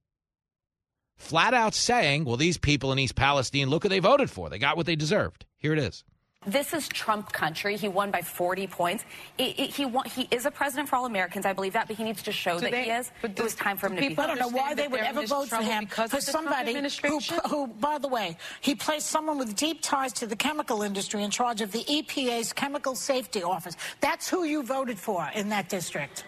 [1.17, 4.49] flat out saying, well, these people in East Palestine, look who they voted for.
[4.49, 5.45] They got what they deserved.
[5.59, 6.05] Here it is.
[6.47, 7.77] This is Trump country.
[7.77, 9.05] He won by 40 points.
[9.39, 11.45] It, it, he won, he is a president for all Americans.
[11.45, 13.11] I believe that, but he needs to show Do that they- he is.
[13.23, 14.17] but It was time for him to be.
[14.19, 16.49] I don't know why they would ever vote for him because for of the Trump
[16.49, 20.83] somebody who, who, by the way, he placed someone with deep ties to the chemical
[20.83, 23.77] industry in charge of the EPA's Chemical Safety Office.
[24.01, 26.25] That's who you voted for in that district.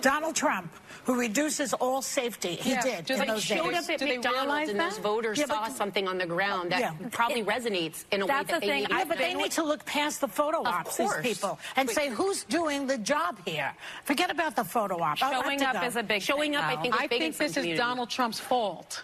[0.00, 0.72] Donald Trump,
[1.08, 2.56] who reduces all safety.
[2.56, 2.82] He Yeah.
[2.82, 3.88] did Do in they those showed days.
[3.88, 6.92] up at McDonald's and those voters Yeah, but- saw something on the ground that Yeah.
[7.10, 8.82] probably resonates in a way that the they thing.
[8.82, 11.58] need I, to but they need to look past the photo Of ops, these people,
[11.76, 13.74] and But- say who's doing the job here.
[14.04, 15.16] Forget about the photo op.
[15.16, 17.32] Showing up is a big Showing thing, up, I think, is I big think in
[17.54, 17.78] some this is.
[17.78, 19.02] Donald Trump's fault.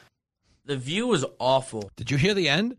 [0.67, 1.91] The view is awful.
[1.97, 2.77] Did you hear the end?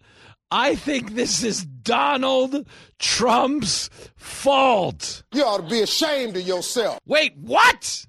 [0.51, 2.67] I think this is Donald
[2.99, 5.23] Trump's fault.
[5.33, 6.99] You ought to be ashamed of yourself.
[7.07, 8.05] Wait, what?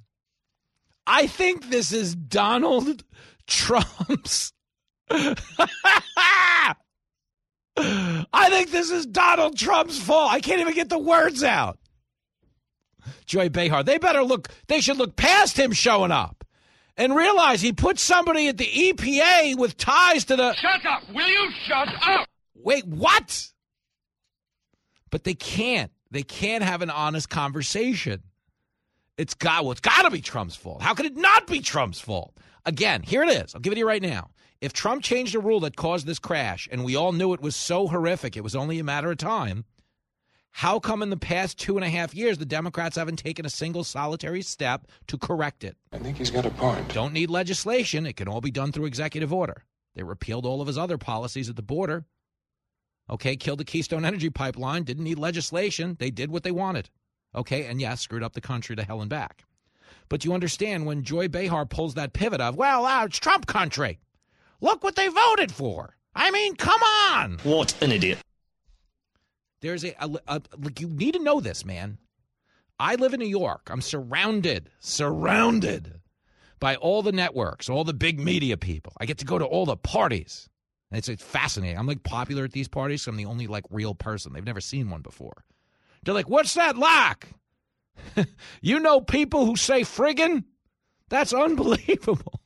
[1.07, 3.05] I think this is Donald
[3.47, 4.53] Trump's.
[5.11, 6.75] I
[8.49, 10.33] think this is Donald Trump's fault.
[10.33, 11.79] I can't even get the words out.
[13.25, 16.45] Joy Behar, they better look, they should look past him showing up
[16.97, 20.55] and realize he put somebody at the EPA with ties to the.
[20.55, 21.03] Shut up!
[21.15, 22.29] Will you shut up?
[22.55, 23.49] Wait, what?
[25.11, 25.93] But they can't.
[26.11, 28.23] They can't have an honest conversation.
[29.19, 30.83] It's got well, it's got to be Trump's fault.
[30.83, 32.37] How could it not be Trump's fault?
[32.65, 33.55] Again, here it is.
[33.55, 34.31] I'll give it to you right now.
[34.61, 37.55] If Trump changed a rule that caused this crash, and we all knew it was
[37.55, 39.65] so horrific, it was only a matter of time.
[40.51, 43.51] How come in the past two and a half years the Democrats haven't taken a
[43.51, 45.77] single solitary step to correct it?
[45.93, 46.95] I think he's got a point.
[46.95, 48.07] Don't need legislation.
[48.07, 49.65] It can all be done through executive order.
[49.95, 52.07] They repealed all of his other policies at the border.
[53.11, 55.97] Okay, killed the Keystone Energy Pipeline, didn't need legislation.
[56.01, 56.89] They did what they wanted.
[57.37, 59.45] Okay, and yes, screwed up the country to hell and back.
[60.09, 63.99] But you understand when Joy Behar pulls that pivot of, well, uh, it's Trump country.
[64.61, 65.97] Look what they voted for.
[66.15, 67.39] I mean, come on.
[67.43, 68.19] What an idiot.
[69.61, 71.99] There's a, a, a like you need to know this, man.
[72.79, 73.69] I live in New York.
[73.71, 76.01] I'm surrounded, surrounded
[76.61, 78.93] by all the networks, all the big media people.
[78.99, 80.49] I get to go to all the parties.
[80.91, 81.79] And it's, it's fascinating.
[81.79, 83.03] I'm like popular at these parties.
[83.03, 84.33] So I'm the only like real person.
[84.33, 85.45] They've never seen one before.
[86.07, 87.29] They're like, "What's that like?"
[88.63, 90.45] you know people who say friggin'?
[91.09, 92.41] That's unbelievable.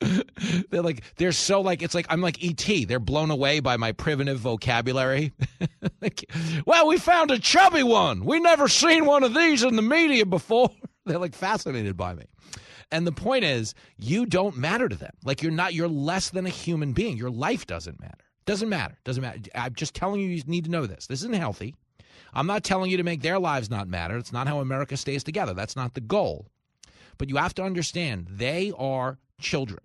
[0.70, 2.88] they're like they're so like it's like I'm like ET.
[2.88, 5.32] They're blown away by my primitive vocabulary.
[6.02, 6.30] Like,
[6.66, 8.24] well, we found a chubby one.
[8.24, 10.70] We never seen one of these in the media before.
[11.06, 12.24] they're like fascinated by me.
[12.92, 15.12] And the point is, you don't matter to them.
[15.24, 17.16] Like you're not you're less than a human being.
[17.16, 18.24] Your life doesn't matter.
[18.44, 18.96] Doesn't matter.
[19.04, 19.40] Doesn't matter.
[19.54, 21.06] I'm just telling you you need to know this.
[21.06, 21.74] This isn't healthy.
[22.36, 24.18] I'm not telling you to make their lives not matter.
[24.18, 25.54] It's not how America stays together.
[25.54, 26.46] That's not the goal.
[27.16, 29.80] But you have to understand they are children.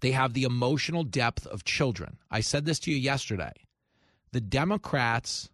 [0.00, 2.18] They have the emotional depth of children.
[2.32, 3.52] I said this to you yesterday.
[4.32, 5.50] The Democrats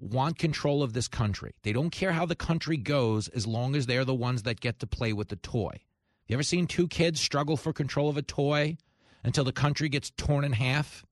[0.00, 1.54] want control of this country.
[1.62, 4.80] They don't care how the country goes as long as they're the ones that get
[4.80, 5.80] to play with the toy.
[6.26, 8.76] You ever seen two kids struggle for control of a toy
[9.22, 11.04] until the country gets torn in half?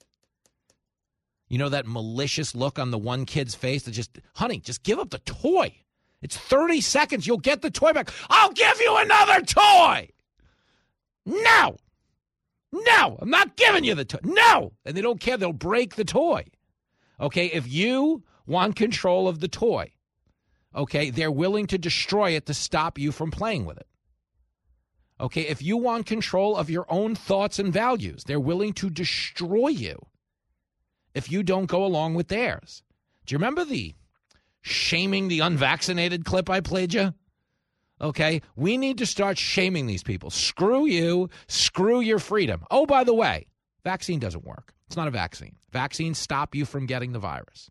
[1.49, 4.99] You know that malicious look on the one kid's face that just, honey, just give
[4.99, 5.73] up the toy.
[6.21, 7.27] It's 30 seconds.
[7.27, 8.11] You'll get the toy back.
[8.29, 10.09] I'll give you another toy.
[11.25, 11.77] No.
[12.73, 14.19] No, I'm not giving you the toy.
[14.25, 14.73] No.
[14.85, 15.37] And they don't care.
[15.37, 16.47] They'll break the toy.
[17.21, 17.47] Okay.
[17.47, 19.93] If you want control of the toy,
[20.75, 23.87] okay, they're willing to destroy it to stop you from playing with it.
[25.21, 25.43] Okay.
[25.43, 29.99] If you want control of your own thoughts and values, they're willing to destroy you
[31.17, 32.83] if you don't go along with theirs.
[33.25, 33.95] Do you remember the
[34.61, 37.15] shaming the unvaccinated clip I played you?
[38.03, 40.29] Okay, we need to start shaming these people.
[40.29, 42.65] Screw you, screw your freedom.
[42.71, 43.47] Oh, by the way,
[43.83, 44.75] vaccine doesn't work.
[44.87, 45.57] It's not a vaccine.
[45.73, 47.71] Vaccines stop you from getting the virus.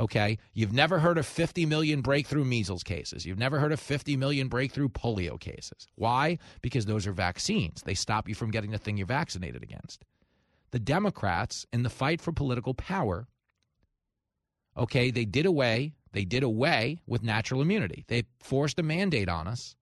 [0.00, 3.26] Okay, you've never heard of 50 million breakthrough measles cases.
[3.26, 5.86] You've never heard of 50 million breakthrough polio cases.
[5.94, 6.38] Why?
[6.62, 7.82] Because those are vaccines.
[7.82, 10.04] They stop you from getting the thing you're vaccinated against.
[10.74, 13.28] The Democrats, in the fight for political power,
[14.76, 18.04] okay, they did away they did away with natural immunity.
[18.08, 19.76] They forced a mandate on us.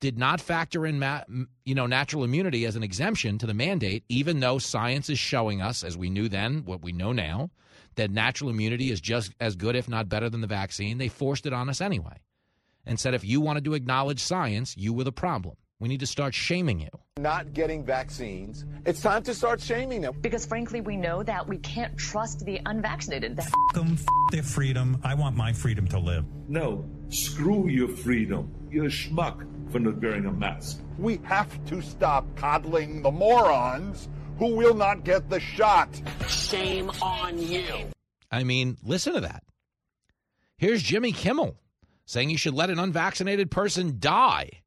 [0.00, 1.22] Did not factor in, ma-
[1.64, 5.62] you know, natural immunity as an exemption to the mandate, even though science is showing
[5.62, 7.50] us, as we knew then, what we know now,
[7.94, 10.98] that natural immunity is just as good, if not better, than the vaccine.
[10.98, 12.20] They forced it on us anyway,
[12.84, 15.56] and said if you wanted to acknowledge science, you were the problem.
[15.84, 16.88] We need to start shaming you.
[17.18, 18.64] Not getting vaccines.
[18.86, 20.14] It's time to start shaming them.
[20.22, 23.38] Because frankly, we know that we can't trust the unvaccinated.
[23.38, 24.98] F them, f their freedom.
[25.04, 26.24] I want my freedom to live.
[26.48, 28.50] No, screw your freedom.
[28.70, 30.80] You're a schmuck for not wearing a mask.
[30.96, 34.08] We have to stop coddling the morons
[34.38, 35.90] who will not get the shot.
[36.28, 37.90] Shame on you.
[38.30, 39.42] I mean, listen to that.
[40.56, 41.58] Here's Jimmy Kimmel
[42.06, 44.62] saying you should let an unvaccinated person die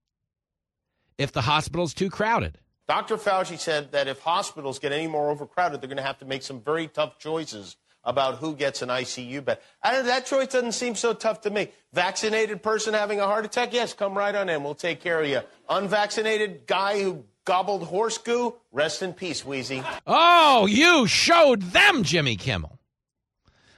[1.18, 2.60] if the hospital's too crowded.
[2.88, 3.18] Dr.
[3.18, 6.42] Fauci said that if hospitals get any more overcrowded, they're going to have to make
[6.42, 9.60] some very tough choices about who gets an ICU bed.
[9.84, 11.70] And that choice doesn't seem so tough to me.
[11.92, 14.64] Vaccinated person having a heart attack, yes, come right on in.
[14.64, 15.42] We'll take care of you.
[15.70, 19.84] Unvaccinated guy who gobbled horse goo, rest in peace, Wheezy.
[20.06, 22.80] Oh, you showed them, Jimmy Kimmel.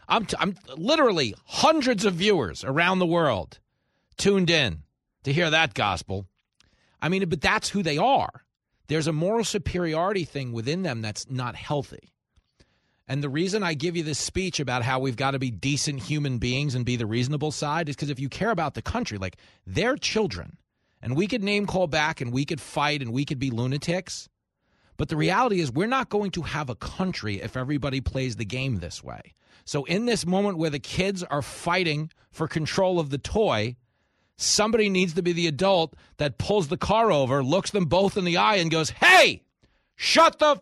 [0.08, 3.60] I'm, t- I'm literally hundreds of viewers around the world
[4.18, 4.84] tuned in
[5.24, 6.28] to hear that gospel.
[7.02, 8.44] I mean, but that's who they are.
[8.88, 12.14] There's a moral superiority thing within them that's not healthy.
[13.08, 16.02] And the reason I give you this speech about how we've got to be decent
[16.02, 19.18] human beings and be the reasonable side is because if you care about the country,
[19.18, 20.58] like they're children,
[21.02, 24.30] and we could name call back and we could fight and we could be lunatics.
[24.98, 28.46] But the reality is, we're not going to have a country if everybody plays the
[28.46, 29.34] game this way.
[29.64, 33.78] So, in this moment where the kids are fighting for control of the toy,
[34.42, 38.26] somebody needs to be the adult that pulls the car over, looks them both in
[38.26, 39.44] the eye, and goes, Hey,
[39.96, 40.52] shut the.
[40.52, 40.62] F-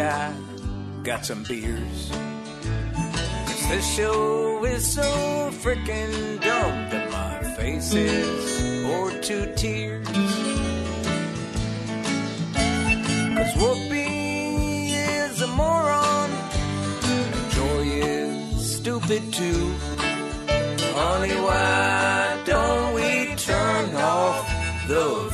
[0.00, 0.32] I
[1.02, 2.10] got some beers.
[3.46, 10.06] 'Cause this show is so freaking dumb that my face is or two tears.
[13.36, 16.30] Cause Whoopi is a moron,
[17.02, 19.74] and Joy is stupid too.
[20.94, 24.46] Honey, why don't we turn off
[24.88, 25.29] the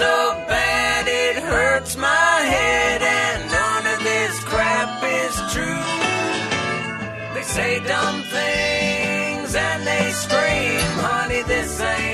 [0.00, 5.84] so bad it hurts my head, and none of this crap is true.
[7.34, 12.09] They say dumb things and they scream, honey, this ain't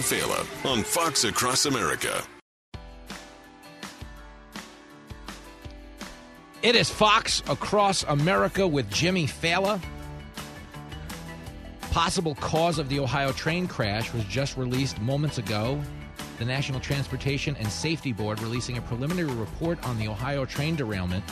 [0.00, 2.22] Jimmy Failla on Fox Across America.
[6.62, 9.80] It is Fox Across America with Jimmy Failla.
[11.90, 15.80] Possible cause of the Ohio train crash was just released moments ago.
[16.38, 21.24] The National Transportation and Safety Board releasing a preliminary report on the Ohio train derailment.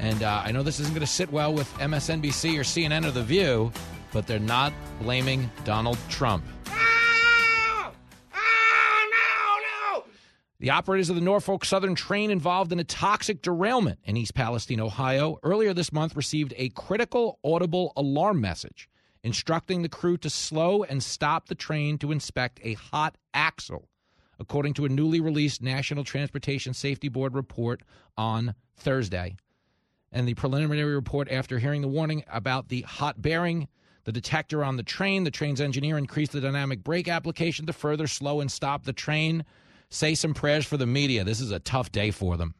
[0.00, 3.10] And uh, I know this isn't going to sit well with MSNBC or CNN or
[3.10, 3.72] The View,
[4.12, 6.44] but they're not blaming Donald Trump.
[10.60, 14.80] The operators of the Norfolk Southern train involved in a toxic derailment in East Palestine,
[14.80, 18.88] Ohio, earlier this month received a critical audible alarm message
[19.22, 23.88] instructing the crew to slow and stop the train to inspect a hot axle,
[24.40, 27.82] according to a newly released National Transportation Safety Board report
[28.16, 29.36] on Thursday.
[30.10, 33.68] And the preliminary report after hearing the warning about the hot bearing,
[34.02, 38.08] the detector on the train, the train's engineer increased the dynamic brake application to further
[38.08, 39.44] slow and stop the train.
[39.90, 41.24] Say some prayers for the media.
[41.24, 42.54] This is a tough day for them.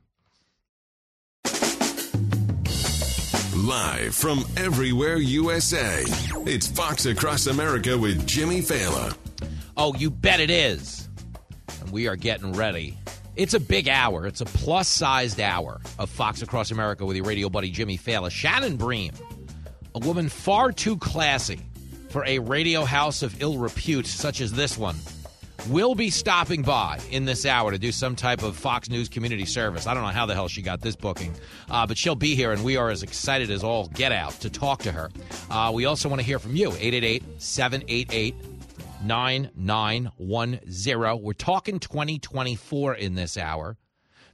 [3.54, 6.04] Live from everywhere USA,
[6.46, 9.14] it's Fox Across America with Jimmy Failla.
[9.76, 11.08] Oh, you bet it is.
[11.80, 12.96] And we are getting ready.
[13.36, 14.26] It's a big hour.
[14.26, 18.30] It's a plus sized hour of Fox Across America with your radio buddy Jimmy Failla.
[18.30, 19.12] Shannon Bream,
[19.94, 21.60] a woman far too classy
[22.08, 24.96] for a radio house of ill repute such as this one,
[25.68, 29.44] will be stopping by in this hour to do some type of Fox News community
[29.44, 29.86] service.
[29.86, 31.34] I don't know how the hell she got this booking,
[31.70, 34.50] uh, but she'll be here, and we are as excited as all get out to
[34.50, 35.10] talk to her.
[35.50, 38.34] Uh, we also want to hear from you 888 788
[39.04, 41.22] 9910.
[41.22, 43.76] We're talking 2024 in this hour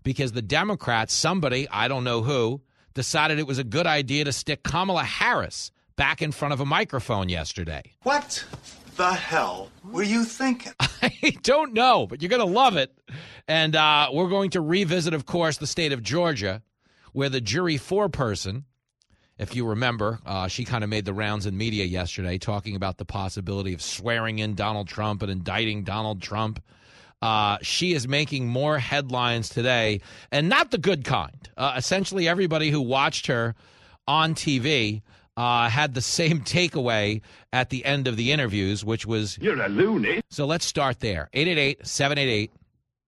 [0.02, 2.60] because the Democrats, somebody, I don't know who,
[2.94, 6.64] decided it was a good idea to stick Kamala Harris back in front of a
[6.64, 7.82] microphone yesterday.
[8.02, 8.44] What
[8.96, 10.72] the hell were you thinking?
[10.80, 12.92] I don't know, but you're going to love it.
[13.46, 16.62] And uh, we're going to revisit, of course, the state of Georgia,
[17.12, 18.64] where the jury foreperson,
[19.38, 22.98] if you remember, uh, she kind of made the rounds in media yesterday talking about
[22.98, 26.62] the possibility of swearing in Donald Trump and indicting Donald Trump.
[27.20, 31.48] Uh, she is making more headlines today, and not the good kind.
[31.56, 33.54] Uh, essentially, everybody who watched her
[34.06, 35.02] on TV
[35.36, 37.20] uh, had the same takeaway
[37.52, 40.20] at the end of the interviews, which was You're a loony.
[40.30, 42.52] So let's start there 888 788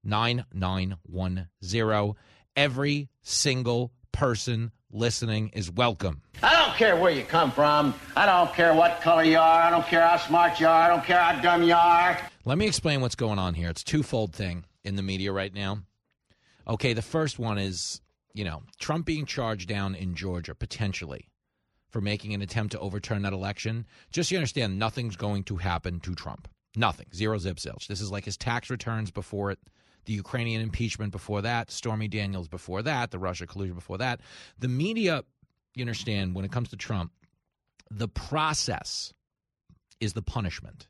[0.05, 2.15] 9910.
[2.57, 6.23] Every single person listening is welcome.
[6.43, 7.95] I don't care where you come from.
[8.17, 9.63] I don't care what color you are.
[9.63, 10.83] I don't care how smart you are.
[10.83, 12.19] I don't care how dumb you are.
[12.45, 13.69] Let me explain what's going on here.
[13.69, 15.81] It's a twofold thing in the media right now.
[16.67, 18.01] Okay, the first one is,
[18.33, 21.29] you know, Trump being charged down in Georgia potentially
[21.91, 23.87] for making an attempt to overturn that election.
[24.11, 26.49] Just so you understand, nothing's going to happen to Trump.
[26.77, 27.07] Nothing.
[27.15, 27.87] Zero zip zilch.
[27.87, 29.59] This is like his tax returns before it,
[30.05, 34.21] the Ukrainian impeachment before that, Stormy Daniels before that, the Russia collusion before that.
[34.59, 35.25] The media,
[35.75, 37.13] you understand, when it comes to Trump,
[37.91, 39.13] the process
[40.01, 40.89] is the punishment.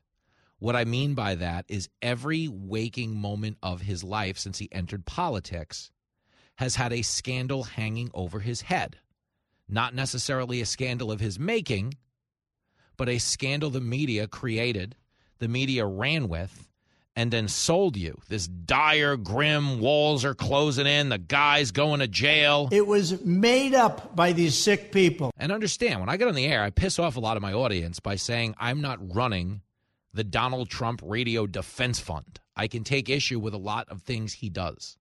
[0.59, 5.05] What I mean by that is every waking moment of his life since he entered
[5.05, 5.91] politics
[6.55, 8.97] has had a scandal hanging over his head.
[9.69, 11.95] Not necessarily a scandal of his making,
[12.95, 14.95] but a scandal the media created,
[15.39, 16.67] the media ran with,
[17.15, 18.21] and then sold you.
[18.29, 22.69] This dire, grim walls are closing in, the guy's going to jail.
[22.71, 25.31] It was made up by these sick people.
[25.37, 27.53] And understand, when I get on the air, I piss off a lot of my
[27.53, 29.61] audience by saying I'm not running
[30.13, 32.39] the Donald Trump Radio Defense Fund.
[32.55, 34.97] I can take issue with a lot of things he does.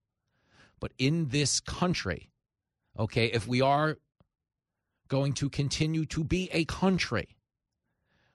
[0.81, 2.31] But in this country,
[2.99, 3.99] okay, if we are
[5.09, 7.37] going to continue to be a country,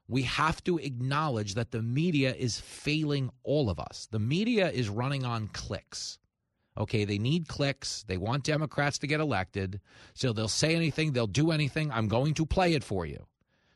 [0.08, 4.08] we have to acknowledge that the media is failing all of us.
[4.12, 6.20] The media is running on clicks.
[6.78, 8.04] Okay, they need clicks.
[8.04, 9.80] They want Democrats to get elected.
[10.14, 11.92] So they'll say anything, they'll do anything.
[11.92, 13.26] I'm going to play it for you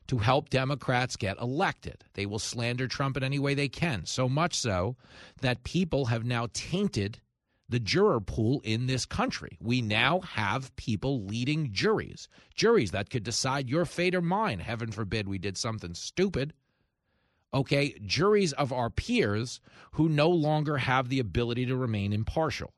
[0.08, 2.04] to help Democrats get elected.
[2.14, 4.96] They will slander Trump in any way they can, so much so
[5.41, 7.20] that people have now tainted
[7.68, 9.57] the juror pool in this country.
[9.59, 14.59] We now have people leading juries, juries that could decide your fate or mine.
[14.59, 16.53] Heaven forbid we did something stupid.
[17.53, 19.61] Okay, juries of our peers
[19.91, 22.74] who no longer have the ability to remain impartial.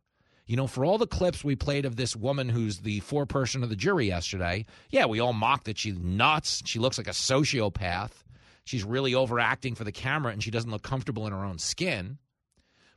[0.46, 3.70] You know, for all the clips we played of this woman who's the foreperson of
[3.70, 6.62] the jury yesterday, yeah, we all mocked that she's nuts.
[6.66, 8.12] She looks like a sociopath.
[8.64, 12.18] She's really overacting for the camera and she doesn't look comfortable in her own skin.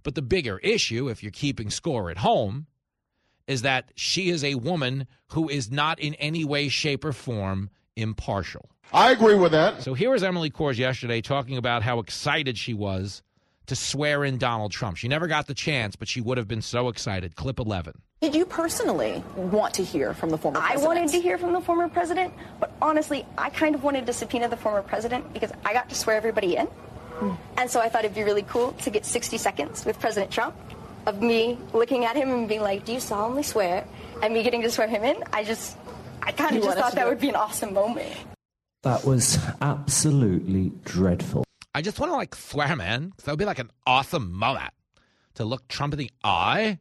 [0.02, 2.66] But the bigger issue, if you're keeping score at home,
[3.46, 7.70] is that she is a woman who is not in any way, shape, or form
[7.96, 8.70] impartial.
[8.92, 9.82] I agree with that.
[9.82, 13.22] So here was Emily Kohrs yesterday talking about how excited she was
[13.66, 14.96] to swear in Donald Trump.
[14.96, 17.36] She never got the chance, but she would have been so excited.
[17.36, 18.00] Clip 11.
[18.20, 21.60] Did you personally want to hear from the former I wanted to hear from the
[21.60, 25.72] former president, but honestly, I kind of wanted to subpoena the former president because I
[25.72, 26.68] got to swear everybody in.
[27.56, 30.54] And so I thought it'd be really cool to get 60 seconds with President Trump
[31.06, 33.86] of me looking at him and being like, Do you solemnly swear?
[34.22, 35.22] And me getting to swear him in.
[35.32, 35.76] I just,
[36.22, 38.12] I kind of just thought that would be an awesome moment.
[38.82, 41.44] That was absolutely dreadful.
[41.74, 43.10] I just want to like swear him in.
[43.12, 44.72] 'cause That would be like an awesome moment
[45.34, 46.78] to look Trump in the eye.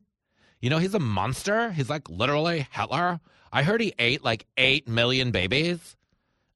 [0.62, 1.72] You know, he's a monster.
[1.72, 3.20] He's like literally Hitler.
[3.52, 5.96] I heard he ate like 8 million babies.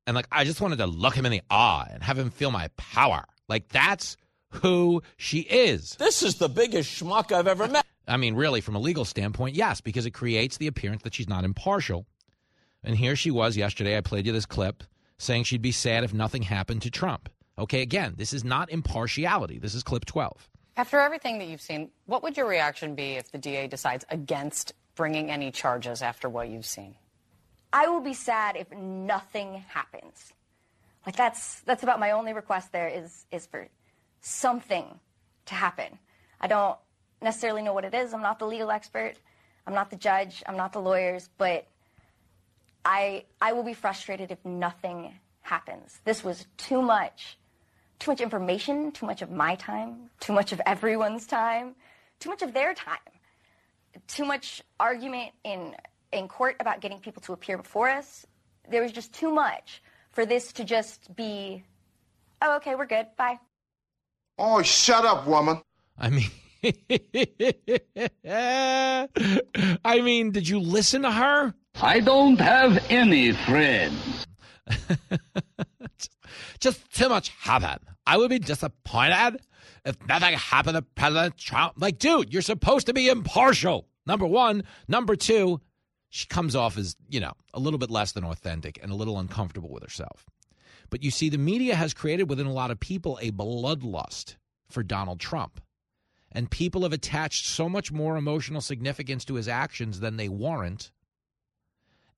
[0.06, 2.52] And like, I just wanted to look him in the eye and have him feel
[2.52, 3.24] my power.
[3.54, 4.18] Like, that's
[4.50, 5.96] who she is.
[5.98, 7.86] This is the biggest schmuck I've ever met.
[8.08, 11.30] I mean, really, from a legal standpoint, yes, because it creates the appearance that she's
[11.30, 12.08] not impartial.
[12.84, 13.96] And here she was yesterday.
[13.96, 14.84] I played you this clip
[15.20, 17.30] saying she'd be sad if nothing happened to Trump.
[17.60, 19.60] Okay, again, this is not impartiality.
[19.60, 20.50] This is clip 12.
[20.76, 24.74] After everything that you've seen, what would your reaction be if the DA decides against
[24.96, 26.96] bringing any charges after what you've seen?
[27.72, 30.34] I will be sad if nothing happens.
[31.06, 33.68] Like that's that's about my only request there is is for
[34.22, 34.86] something
[35.46, 36.00] to happen.
[36.40, 36.78] I don't
[37.22, 38.14] necessarily know what it is.
[38.14, 39.16] I'm not the legal expert.
[39.66, 40.44] I'm not the judge.
[40.46, 41.68] I'm not the lawyers, but
[42.86, 46.00] I I will be frustrated if nothing happens.
[46.06, 47.38] This was too much.
[48.00, 51.76] Too much information, too much of my time, too much of everyone's time,
[52.20, 52.98] too much of their time
[54.08, 55.76] too much argument in
[56.12, 58.26] in court about getting people to appear before us.
[58.70, 59.82] There was just too much
[60.14, 61.64] for this to just be,
[62.42, 63.08] oh, okay, we're good.
[63.18, 63.40] Bye.
[64.38, 65.62] Oh, shut up, woman.
[65.98, 66.30] I mean,
[69.86, 71.54] I mean, did you listen to her?
[71.82, 74.26] I don't have any friends.
[76.60, 77.82] Just too much happened.
[78.08, 79.42] I would be disappointed
[79.86, 81.74] if nothing happened to President Trump.
[81.78, 83.88] Like, dude, you're supposed to be impartial.
[84.06, 84.64] Number one.
[84.88, 85.62] Number two,
[86.16, 89.18] she comes off as, you know, a little bit less than authentic and a little
[89.18, 90.28] uncomfortable with herself.
[90.92, 94.36] But you see, the media has created within a lot of people a bloodlust
[94.70, 95.60] for Donald Trump.
[96.32, 100.92] And people have attached so much more emotional significance to his actions than they warrant.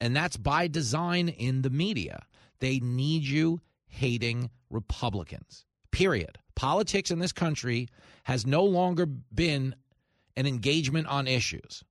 [0.01, 2.25] And that's by design in the media.
[2.59, 5.63] They need you hating Republicans.
[5.91, 6.37] Period.
[6.53, 7.87] Politics in this country
[8.25, 9.73] has no longer been
[10.35, 11.85] an engagement on issues.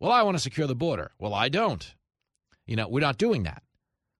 [0.00, 1.12] Well, I want to secure the border.
[1.18, 1.94] Well, I don't.
[2.66, 3.62] You know, we're not doing that.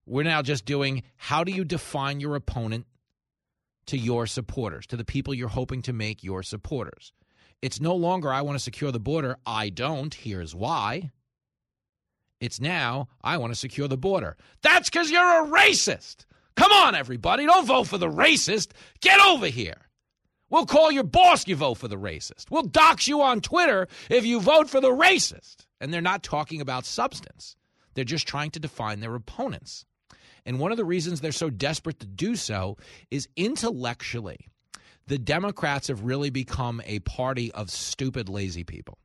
[0.07, 2.87] We're now just doing how do you define your opponent
[3.87, 7.13] to your supporters, to the people you're hoping to make your supporters.
[7.63, 9.37] It's no longer, I want to secure the border.
[9.47, 10.13] I don't.
[10.13, 11.11] Here's why.
[12.41, 14.37] It's now, I want to secure the border.
[14.63, 16.25] That's because you're a racist.
[16.57, 17.47] Come on, everybody.
[17.47, 18.73] Don't vote for the racist.
[19.01, 19.89] Get over here.
[20.51, 22.51] We'll call your boss you vote for the racist.
[22.51, 25.67] We'll dox you on Twitter if you vote for the racist.
[25.81, 27.57] And they're not talking about substance,
[27.95, 29.85] they're just trying to define their opponents.
[30.47, 32.79] And one of the reasons they're so desperate to do so
[33.11, 34.49] is intellectually,
[35.07, 38.99] the Democrats have really become a party of stupid, lazy people.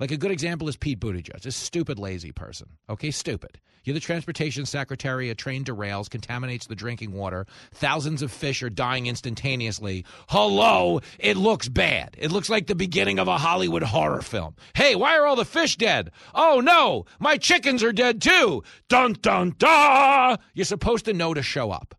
[0.00, 2.68] Like a good example is Pete Buttigieg, a stupid, lazy person.
[2.88, 3.60] Okay, stupid.
[3.84, 7.46] You're the transportation secretary, a train derails, contaminates the drinking water.
[7.72, 10.06] Thousands of fish are dying instantaneously.
[10.28, 12.16] Hello, it looks bad.
[12.18, 14.56] It looks like the beginning of a Hollywood horror film.
[14.74, 16.12] Hey, why are all the fish dead?
[16.34, 18.62] Oh no, my chickens are dead too.
[18.88, 20.38] Dun dun dun.
[20.54, 21.94] You're supposed to know to show up.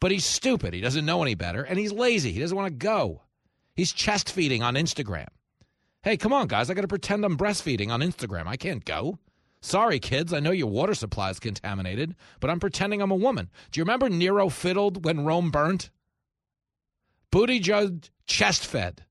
[0.00, 0.74] But he's stupid.
[0.74, 2.32] He doesn't know any better, and he's lazy.
[2.32, 3.22] He doesn't want to go.
[3.76, 5.28] He's chest feeding on Instagram.
[6.04, 6.68] Hey, come on, guys.
[6.68, 8.46] I got to pretend I'm breastfeeding on Instagram.
[8.46, 9.18] I can't go.
[9.62, 10.34] Sorry, kids.
[10.34, 13.48] I know your water supply is contaminated, but I'm pretending I'm a woman.
[13.72, 15.88] Do you remember Nero fiddled when Rome burnt?
[17.32, 19.06] Buttigieg chest fed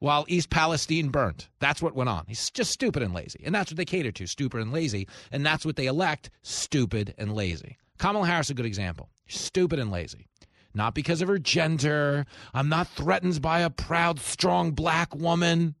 [0.00, 1.48] while East Palestine burnt.
[1.60, 2.24] That's what went on.
[2.26, 3.44] He's just stupid and lazy.
[3.44, 5.06] And that's what they cater to stupid and lazy.
[5.30, 7.78] And that's what they elect stupid and lazy.
[7.98, 9.10] Kamala Harris is a good example.
[9.28, 10.26] Stupid and lazy.
[10.74, 12.26] Not because of her gender.
[12.52, 15.76] I'm not threatened by a proud, strong black woman.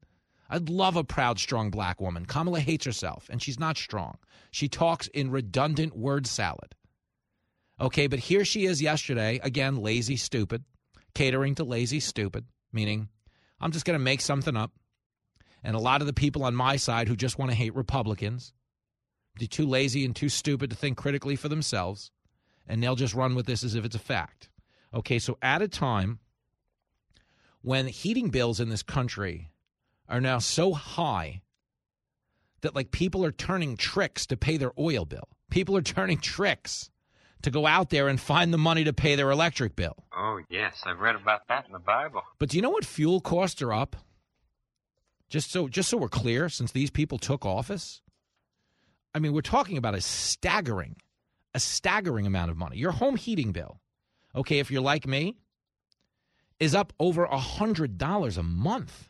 [0.52, 2.26] I'd love a proud, strong black woman.
[2.26, 4.18] Kamala hates herself, and she's not strong.
[4.50, 6.74] She talks in redundant word salad.
[7.80, 10.64] Okay, but here she is yesterday, again, lazy, stupid,
[11.14, 13.08] catering to lazy, stupid, meaning
[13.60, 14.72] I'm just going to make something up.
[15.62, 18.52] And a lot of the people on my side who just want to hate Republicans,
[19.38, 22.10] they're too lazy and too stupid to think critically for themselves,
[22.66, 24.48] and they'll just run with this as if it's a fact.
[24.92, 26.18] Okay, so at a time
[27.62, 29.49] when heating bills in this country
[30.10, 31.40] are now so high
[32.60, 35.28] that like people are turning tricks to pay their oil bill.
[35.50, 36.90] People are turning tricks
[37.42, 39.96] to go out there and find the money to pay their electric bill.
[40.14, 42.22] Oh, yes, I've read about that in the Bible.
[42.38, 43.96] But do you know what fuel costs are up?
[45.28, 48.02] Just so just so we're clear, since these people took office,
[49.14, 50.96] I mean, we're talking about a staggering,
[51.54, 52.76] a staggering amount of money.
[52.76, 53.80] Your home heating bill,
[54.34, 55.36] okay, if you're like me,
[56.58, 59.09] is up over a hundred dollars a month.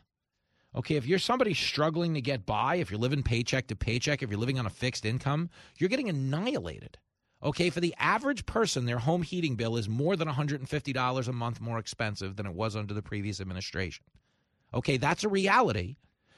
[0.75, 4.29] Okay, if you're somebody struggling to get by, if you're living paycheck to paycheck, if
[4.29, 6.97] you're living on a fixed income, you're getting annihilated.
[7.43, 11.59] Okay, for the average person, their home heating bill is more than $150 a month
[11.59, 14.05] more expensive than it was under the previous administration.
[14.73, 15.97] Okay, that's a reality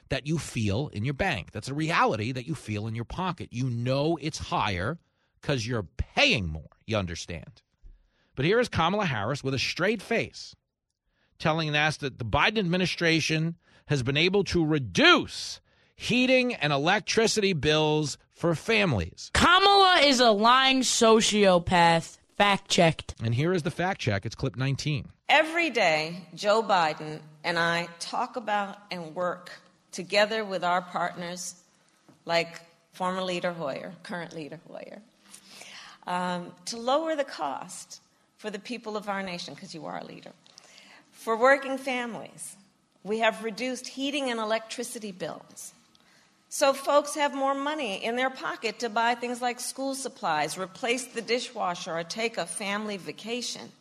[0.10, 1.52] that you feel in your bank.
[1.52, 3.50] That's a reality that you feel in your pocket.
[3.52, 4.98] You know it's higher
[5.42, 6.70] because you're paying more.
[6.88, 7.62] You understand.
[8.36, 10.56] But here is Kamala Harris with a straight face
[11.38, 13.56] telling us that the Biden administration
[13.88, 15.60] has been able to reduce
[15.96, 19.32] heating and electricity bills for families.
[19.34, 22.18] Kamala is a lying sociopath.
[22.38, 23.16] Fact checked.
[23.24, 24.26] And here is the fact check.
[24.26, 25.08] It's clip 19.
[25.30, 29.52] Every day, Joe Biden and I talk about and work
[29.92, 31.56] together with our partners,
[32.26, 32.60] like
[32.92, 35.02] former leader Hoyer, current leader Hoyer,
[36.08, 38.02] um, to lower the cost
[38.38, 40.32] for the people of our nation, because you are a leader,
[41.12, 42.58] for working families,
[43.04, 45.74] we have reduced heating and electricity bills.
[46.49, 51.06] So folks have more money in their pocket to buy things like school supplies, replace
[51.06, 53.72] the dishwasher, or take a family vacation.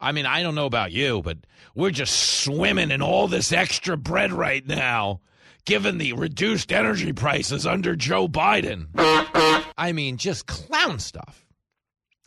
[0.00, 1.38] I mean, I don't know about you, but
[1.74, 5.20] we're just swimming in all this extra bread right now,
[5.64, 8.86] given the reduced energy prices under Joe Biden.
[9.76, 11.46] I mean, just clown stuff.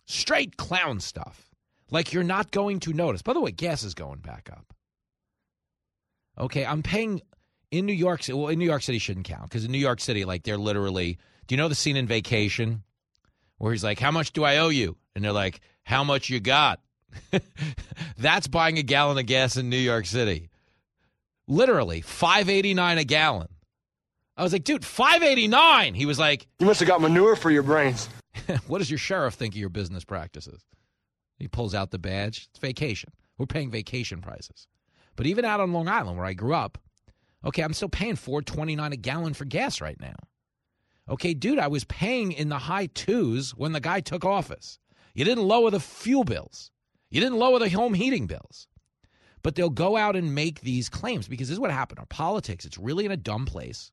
[0.05, 1.49] Straight clown stuff.
[1.89, 3.24] Like you're not going to notice.
[3.24, 4.74] By the way, gas is going back up.
[6.38, 7.22] Okay, I'm paying
[7.72, 8.38] in New York City.
[8.38, 11.18] Well, in New York City shouldn't count because in New York City, like they're literally.
[11.48, 12.84] Do you know the scene in Vacation
[13.58, 16.40] where he's like, "How much do I owe you?" And they're like, "How much you
[16.40, 16.82] got?"
[18.18, 20.50] That's buying a gallon of gas in New York City.
[21.48, 23.48] Literally, five eighty nine a gallon.
[24.38, 25.94] I was like, dude, five eighty nine.
[25.94, 28.10] He was like, You must have got manure for your brains.
[28.68, 30.66] what does your sheriff think of your business practices?
[31.38, 32.48] He pulls out the badge.
[32.50, 33.12] It's vacation.
[33.38, 34.68] We're paying vacation prices.
[35.16, 36.78] But even out on Long Island, where I grew up,
[37.45, 40.16] Okay, I'm still paying 4.29 a gallon for gas right now.
[41.07, 44.80] Okay, dude, I was paying in the high twos when the guy took office.
[45.13, 46.72] You didn't lower the fuel bills.
[47.11, 48.68] You didn't lower the home heating bills.
[49.43, 51.99] But they'll go out and make these claims because this is what happened.
[51.99, 53.91] Our politics, it's really in a dumb place.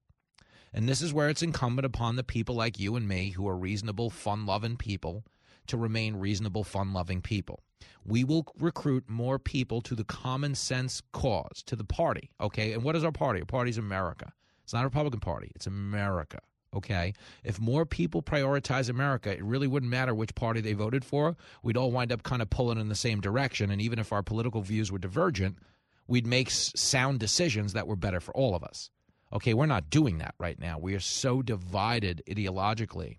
[0.72, 3.56] And this is where it's incumbent upon the people like you and me who are
[3.56, 5.24] reasonable, fun loving people
[5.66, 7.62] to remain reasonable, fun loving people.
[8.04, 12.30] We will recruit more people to the common sense cause, to the party.
[12.40, 12.72] Okay.
[12.72, 13.40] And what is our party?
[13.40, 14.32] Our party's America.
[14.64, 16.38] It's not a Republican Party, it's America.
[16.74, 17.12] Okay.
[17.44, 21.36] If more people prioritize America, it really wouldn't matter which party they voted for.
[21.62, 23.70] We'd all wind up kind of pulling in the same direction.
[23.70, 25.58] And even if our political views were divergent,
[26.06, 28.90] we'd make sound decisions that were better for all of us.
[29.32, 30.78] Okay, we're not doing that right now.
[30.78, 33.18] We are so divided ideologically.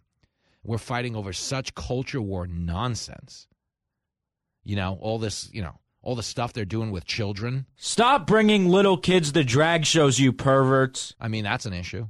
[0.63, 3.47] We're fighting over such culture war nonsense.
[4.63, 7.65] You know, all this, you know, all the stuff they're doing with children.
[7.75, 11.15] Stop bringing little kids to drag shows, you perverts.
[11.19, 12.07] I mean, that's an issue.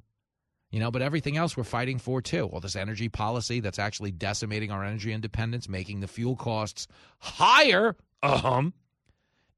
[0.72, 2.48] You know, but everything else we're fighting for too.
[2.48, 6.88] All this energy policy that's actually decimating our energy independence, making the fuel costs
[7.20, 8.74] higher, um,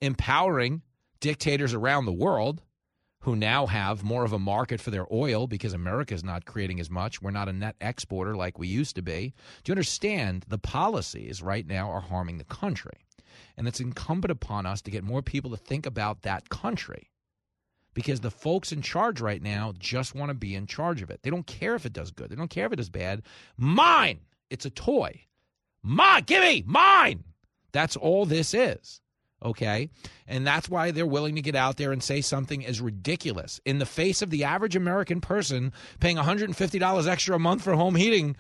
[0.02, 0.82] empowering
[1.22, 2.62] dictators around the world
[3.26, 6.80] who now have more of a market for their oil because America is not creating
[6.80, 7.24] as much.
[7.24, 9.34] We're not a net exporter like we used to be.
[9.64, 13.08] Do you understand the policies right now are harming the country?
[13.58, 17.10] And it's incumbent upon us to get more people to think about that country
[17.96, 21.24] because the folks in charge right now just want to be in charge of it.
[21.24, 23.24] They don't care if it does good, they don't care if it does bad.
[23.58, 24.20] Mine!
[24.52, 25.22] It's a toy.
[25.82, 26.22] Mine!
[26.28, 26.64] Give me!
[26.68, 27.24] Mine!
[27.72, 29.02] That's all this is
[29.46, 29.90] okay?
[30.28, 33.80] And that's why they're willing to get out there and say something as ridiculous in
[33.80, 38.36] the face of the average American person paying $150 extra a month for home heating.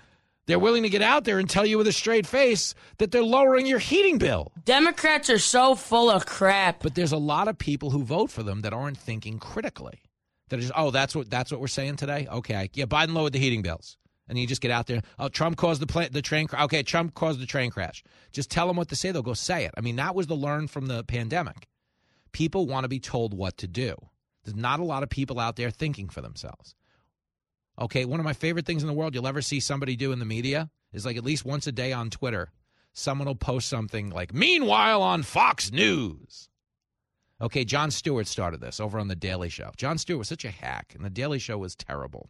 [0.47, 3.23] They're willing to get out there and tell you with a straight face that they're
[3.23, 4.51] lowering your heating bill.
[4.63, 6.83] Democrats are so full of crap.
[6.83, 10.01] But there's a lot of people who vote for them that aren't thinking critically.
[10.49, 12.27] That is, oh, that's what that's what we're saying today.
[12.31, 13.97] Okay, yeah, Biden lowered the heating bills
[14.27, 15.01] and you just get out there.
[15.19, 16.47] Oh, Trump caused the the train.
[16.53, 18.03] Okay, Trump caused the train crash.
[18.31, 19.11] Just tell them what to say.
[19.11, 19.73] They'll go say it.
[19.77, 21.67] I mean, that was the learn from the pandemic.
[22.31, 23.95] People want to be told what to do.
[24.43, 26.75] There's not a lot of people out there thinking for themselves.
[27.79, 30.19] Okay, one of my favorite things in the world you'll ever see somebody do in
[30.19, 32.51] the media is like at least once a day on Twitter,
[32.93, 36.49] someone will post something like, "Meanwhile on Fox News."
[37.41, 39.71] Okay, Jon Stewart started this over on the Daily Show.
[39.75, 42.29] Jon Stewart was such a hack, and the Daily Show was terrible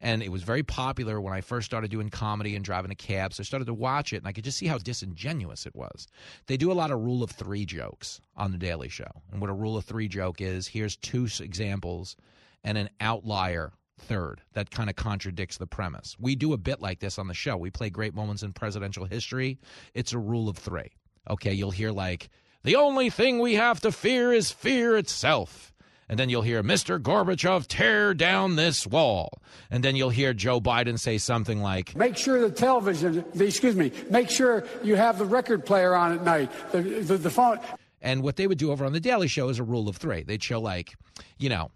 [0.00, 3.34] and it was very popular when I first started doing comedy and driving a cab.
[3.34, 6.06] So I started to watch it, and I could just see how disingenuous it was.
[6.46, 9.50] They do a lot of rule of three jokes on the Daily Show, and what
[9.50, 12.16] a rule of three joke is: here's two examples
[12.64, 16.16] and an outlier third that kind of contradicts the premise.
[16.18, 17.56] We do a bit like this on the show.
[17.56, 19.58] We play great moments in presidential history.
[19.94, 20.92] It's a rule of three.
[21.28, 22.30] Okay, you'll hear like
[22.64, 25.72] the only thing we have to fear is fear itself.
[26.08, 26.98] And then you'll hear Mr.
[26.98, 29.42] Gorbachev tear down this wall.
[29.70, 33.76] And then you'll hear Joe Biden say something like, Make sure the television, the, excuse
[33.76, 37.58] me, make sure you have the record player on at night, the, the, the phone.
[38.00, 40.22] And what they would do over on The Daily Show is a rule of three.
[40.22, 40.94] They'd show, like,
[41.36, 41.70] you know,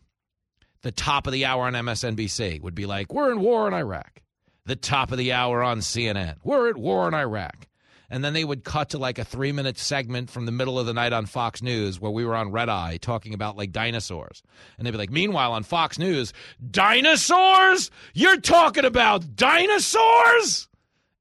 [0.83, 4.23] the top of the hour on MSNBC would be like, We're in war in Iraq.
[4.65, 7.67] The top of the hour on CNN, We're at war in Iraq
[8.13, 10.85] and then they would cut to like a three minute segment from the middle of
[10.85, 14.43] the night on Fox News where we were on Red Eye talking about like dinosaurs.
[14.77, 16.35] And they'd be like, meanwhile, on Fox News,
[16.71, 17.91] dinosaurs?
[18.13, 20.69] You're talking about dinosaurs?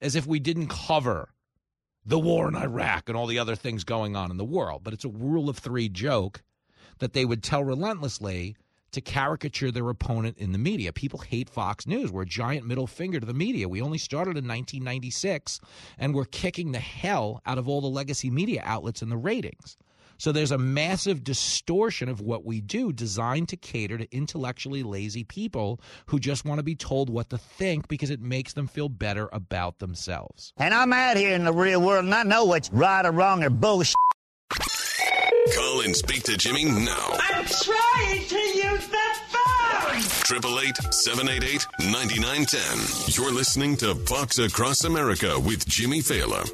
[0.02, 1.30] As if we didn't cover
[2.06, 4.84] the war in Iraq and all the other things going on in the world.
[4.84, 6.44] But it's a rule of three joke
[7.00, 8.58] that they would tell relentlessly
[8.92, 10.94] to caricature their opponent in the media.
[10.94, 12.12] People hate Fox News.
[12.12, 13.70] We're a giant middle finger to the media.
[13.70, 15.60] We only started in 1996,
[15.98, 19.78] and we're kicking the hell out of all the legacy media outlets in the ratings.
[20.22, 25.24] So there's a massive distortion of what we do designed to cater to intellectually lazy
[25.24, 28.88] people who just want to be told what to think because it makes them feel
[28.88, 30.54] better about themselves.
[30.58, 33.44] And I'm out here in the real world and I know what's right or wrong
[33.44, 33.96] or bullshit.
[35.56, 37.10] Call and speak to Jimmy now.
[37.12, 39.98] I'm trying to use the phone.
[40.38, 43.16] 888 788 9910.
[43.16, 46.48] You're listening to Fox Across America with Jimmy Failla.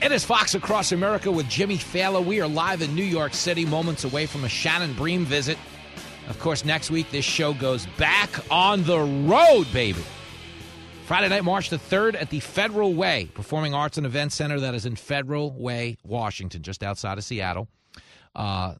[0.00, 2.24] It is Fox Across America with Jimmy Failla.
[2.24, 5.58] We are live in New York City, moments away from a Shannon Bream visit.
[6.28, 10.04] Of course, next week this show goes back on the road, baby.
[11.04, 14.72] Friday night, March the 3rd at the Federal Way Performing Arts and Events Center that
[14.72, 17.66] is in Federal Way, Washington, just outside of Seattle.
[18.36, 18.74] Uh,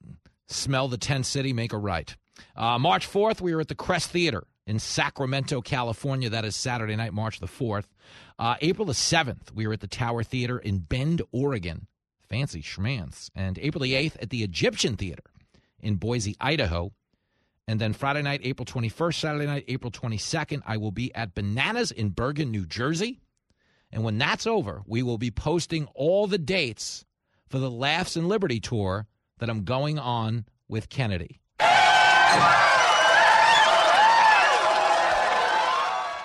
[0.46, 2.14] smell the tent city, make a right.
[2.54, 6.28] Uh, March 4th, we are at the Crest Theater in Sacramento, California.
[6.28, 7.86] That is Saturday night, March the 4th.
[8.38, 11.86] Uh, April the 7th, we are at the Tower Theater in Bend, Oregon.
[12.28, 13.30] Fancy schmance.
[13.34, 15.24] And April the 8th at the Egyptian Theater
[15.80, 16.92] in Boise, Idaho.
[17.66, 21.90] And then Friday night, April 21st, Saturday night, April 22nd, I will be at Bananas
[21.90, 23.20] in Bergen, New Jersey.
[23.90, 27.06] And when that's over, we will be posting all the dates
[27.48, 29.06] for the Laughs and Liberty tour
[29.38, 31.40] that I'm going on with Kennedy.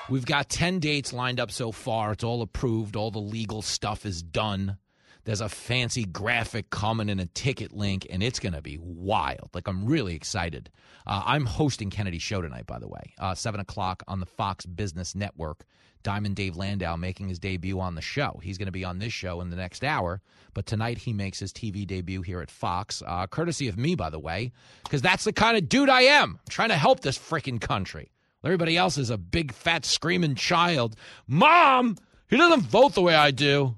[0.09, 2.11] We've got 10 dates lined up so far.
[2.11, 2.95] It's all approved.
[2.95, 4.77] All the legal stuff is done.
[5.23, 9.49] There's a fancy graphic coming and a ticket link, and it's going to be wild.
[9.53, 10.69] Like, I'm really excited.
[11.07, 14.65] Uh, I'm hosting Kennedy's show tonight, by the way, uh, 7 o'clock on the Fox
[14.65, 15.63] Business Network.
[16.03, 18.37] Diamond Dave Landau making his debut on the show.
[18.43, 20.21] He's going to be on this show in the next hour,
[20.53, 24.09] but tonight he makes his TV debut here at Fox, uh, courtesy of me, by
[24.09, 24.51] the way,
[24.83, 26.31] because that's the kind of dude I am.
[26.31, 28.11] I'm trying to help this freaking country.
[28.43, 30.95] Everybody else is a big, fat, screaming child.
[31.27, 31.97] Mom,
[32.29, 33.75] he doesn't vote the way I do.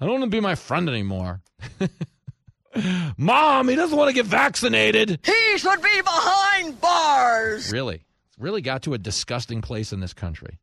[0.00, 1.42] I don't want to be my friend anymore.
[3.18, 5.20] Mom, he doesn't want to get vaccinated.
[5.22, 7.70] He should be behind bars.
[7.70, 7.96] Really,
[8.28, 10.58] it's really got to a disgusting place in this country.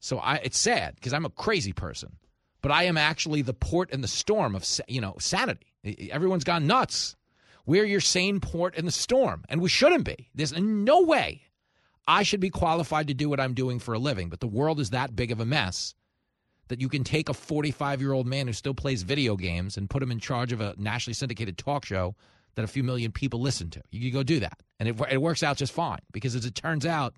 [0.00, 2.16] So I, it's sad because I'm a crazy person,
[2.60, 5.72] but I am actually the port in the storm of you know sanity.
[6.10, 7.14] Everyone's gone nuts.
[7.66, 10.28] We're your sane port in the storm, and we shouldn't be.
[10.34, 11.43] There's no way
[12.06, 14.80] I should be qualified to do what I'm doing for a living, but the world
[14.80, 15.94] is that big of a mess
[16.68, 19.90] that you can take a 45 year old man who still plays video games and
[19.90, 22.14] put him in charge of a nationally syndicated talk show
[22.54, 23.82] that a few million people listen to.
[23.90, 26.54] You can go do that, and it, it works out just fine because, as it
[26.54, 27.14] turns out,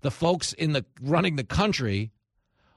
[0.00, 2.10] the folks in the running the country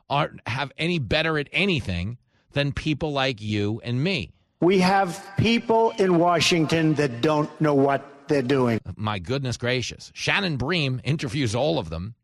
[0.10, 2.18] aren't have any better at anything
[2.52, 4.32] than people like you and me.
[4.62, 8.80] We have people in Washington that don't know what they're doing.
[8.96, 10.12] My goodness gracious.
[10.14, 12.16] Shannon Bream interviews all of them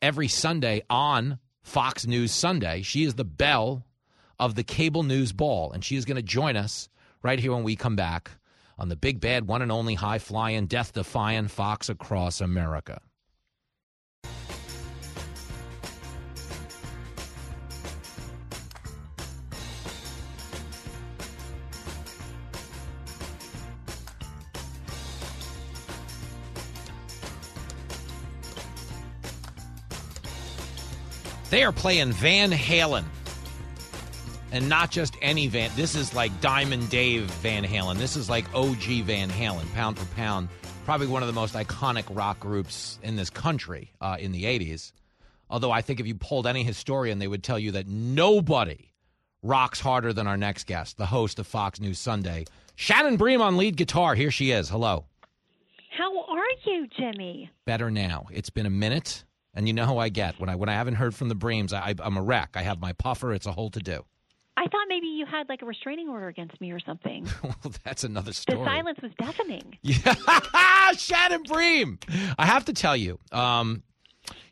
[0.00, 2.82] every Sunday on Fox News Sunday.
[2.82, 3.84] She is the belle
[4.38, 6.88] of the cable news ball, and she is going to join us
[7.22, 8.30] right here when we come back
[8.78, 13.00] on the big bad one and only high flying, death defying Fox across America.
[31.54, 33.04] They are playing Van Halen.
[34.50, 35.70] And not just any Van.
[35.76, 37.96] This is like Diamond Dave Van Halen.
[37.96, 40.48] This is like OG Van Halen, pound for pound.
[40.84, 44.90] Probably one of the most iconic rock groups in this country uh, in the 80s.
[45.48, 48.90] Although I think if you polled any historian, they would tell you that nobody
[49.40, 53.56] rocks harder than our next guest, the host of Fox News Sunday, Shannon Bream on
[53.56, 54.16] lead guitar.
[54.16, 54.68] Here she is.
[54.68, 55.04] Hello.
[55.96, 57.48] How are you, Jimmy?
[57.64, 58.26] Better now.
[58.32, 59.22] It's been a minute.
[59.54, 61.72] And you know how I get when I when I haven't heard from the Breams,
[61.72, 62.50] I, I'm a wreck.
[62.54, 63.32] I have my puffer.
[63.32, 64.04] It's a whole to do.
[64.56, 67.26] I thought maybe you had like a restraining order against me or something.
[67.42, 68.58] well, that's another story.
[68.60, 69.78] The silence was deafening.
[69.82, 71.98] Yeah, Shannon Bream.
[72.38, 73.82] I have to tell you, um,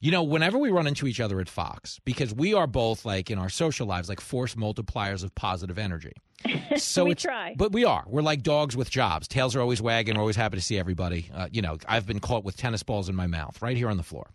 [0.02, 3.30] you know, whenever we run into each other at Fox, because we are both like
[3.30, 6.12] in our social lives, like force multipliers of positive energy.
[6.78, 7.54] So we try.
[7.56, 8.02] But we are.
[8.06, 9.28] We're like dogs with jobs.
[9.28, 10.14] Tails are always wagging.
[10.14, 11.30] We're always happy to see everybody.
[11.32, 13.98] Uh, you know, I've been caught with tennis balls in my mouth right here on
[13.98, 14.30] the floor.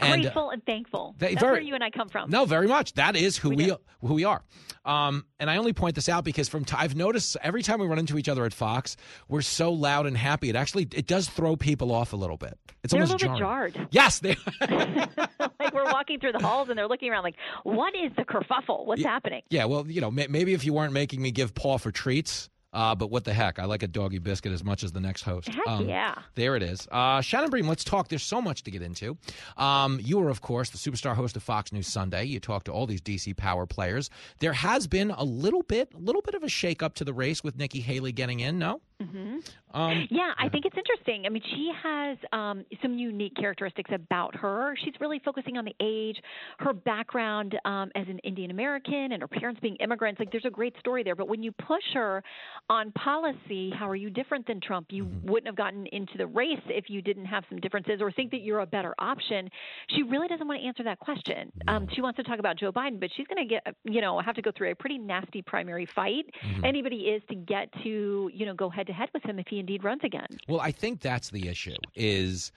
[0.00, 1.14] And, Grateful and thankful.
[1.18, 2.30] They, That's very, where you and I come from.
[2.30, 2.94] No, very much.
[2.94, 4.42] That is who We we, who we are.
[4.84, 7.86] Um, and I only point this out because from t- I've noticed every time we
[7.86, 8.96] run into each other at Fox,
[9.28, 10.48] we're so loud and happy.
[10.48, 12.58] It actually it does throw people off a little bit.
[12.82, 13.72] It's They're a almost little bit jarring.
[13.74, 13.88] jarred.
[13.92, 14.36] Yes, they.
[15.40, 18.86] like we're walking through the halls and they're looking around like, what is the kerfuffle?
[18.86, 19.42] What's happening?
[19.50, 22.48] Yeah, well, you know, may- maybe if you weren't making me give paw for treats,
[22.72, 23.58] uh, but what the heck?
[23.58, 25.50] I like a doggy biscuit as much as the next host.
[25.66, 26.14] Um, yeah.
[26.34, 26.88] There it is.
[26.90, 28.08] Uh, Shannon Bream, let's talk.
[28.08, 29.18] There's so much to get into.
[29.58, 32.24] Um, you are, of course, the superstar host of Fox News Sunday.
[32.24, 34.08] You talk to all these DC Power players.
[34.38, 37.44] There has been a little bit, a little bit of a shakeup to the race
[37.44, 38.58] with Nikki Haley getting in.
[38.58, 38.80] No.
[39.10, 39.38] Hmm
[39.74, 41.24] Um, yeah, I think it's interesting.
[41.24, 44.74] I mean, she has um, some unique characteristics about her.
[44.84, 46.20] She's really focusing on the age,
[46.58, 50.20] her background um, as an Indian American, and her parents being immigrants.
[50.20, 51.16] Like, there's a great story there.
[51.16, 52.22] But when you push her
[52.68, 54.88] on policy, how are you different than Trump?
[54.90, 58.30] You wouldn't have gotten into the race if you didn't have some differences or think
[58.32, 59.48] that you're a better option.
[59.88, 61.50] She really doesn't want to answer that question.
[61.66, 64.20] Um, she wants to talk about Joe Biden, but she's going to get, you know,
[64.20, 66.26] have to go through a pretty nasty primary fight.
[66.44, 66.66] Mhm.
[66.66, 69.58] Anybody is to get to, you know, go head to head with him if he
[69.58, 70.26] indeed runs again.
[70.48, 72.52] Well, I think that's the issue is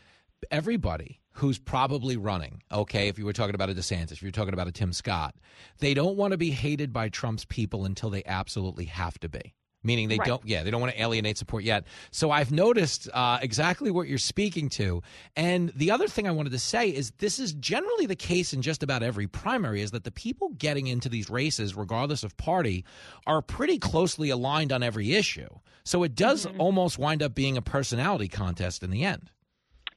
[0.51, 4.53] everybody who's probably running, okay, if you were talking about a DeSantis, if you're talking
[4.53, 5.35] about a Tim Scott,
[5.79, 9.53] they don't want to be hated by Trump's people until they absolutely have to be.
[9.85, 10.27] Meaning they Right.
[10.27, 11.85] don't yeah they don't want to alienate support yet.
[12.11, 15.01] So i've noticed uh, exactly what you're speaking to.
[15.37, 18.61] And the other thing i wanted to say is this is generally the case in
[18.61, 22.83] just about every primary is that the people getting into these races regardless of party
[23.27, 25.47] are pretty closely aligned on every issue.
[25.83, 29.29] So it does almost wind up being a personality contest in the end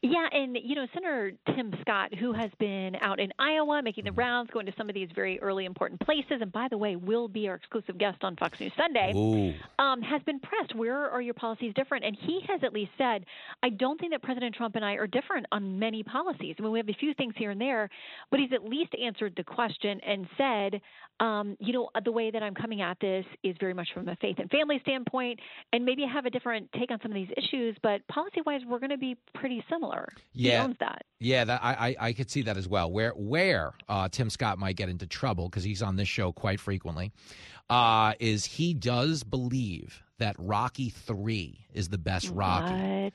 [0.01, 4.12] Yeah, and you know, Senator Tim Scott, who has been out in Iowa making the
[4.12, 7.26] rounds, going to some of these very early important places, and by the way, will
[7.26, 9.12] be our exclusive guest on Fox News Sunday.
[9.80, 10.76] Um, has been pressed.
[10.76, 12.05] Where are your policies different?
[12.05, 13.24] And he has at least said,
[13.64, 16.55] I don't think that President Trump and I are different on many policies.
[16.61, 17.90] I mean, we have a few things here and there,
[18.30, 20.80] but he's at least answered the question and said,
[21.18, 24.14] um, you know, the way that I'm coming at this is very much from a
[24.16, 25.40] faith and family standpoint,
[25.72, 28.61] and maybe I have a different take on some of these issues, but policy wise,
[28.64, 29.88] we're going to be pretty similar.
[30.32, 30.64] He Yeah.
[30.64, 31.03] owns that.
[31.20, 32.91] Yeah, that I, I I could see that as well.
[32.93, 36.61] Where where uh, Tim Scott might get into trouble because he's on this show quite
[36.61, 37.11] frequently,
[37.70, 43.12] uh, is he does believe that Rocky Three is the best Rocky, What?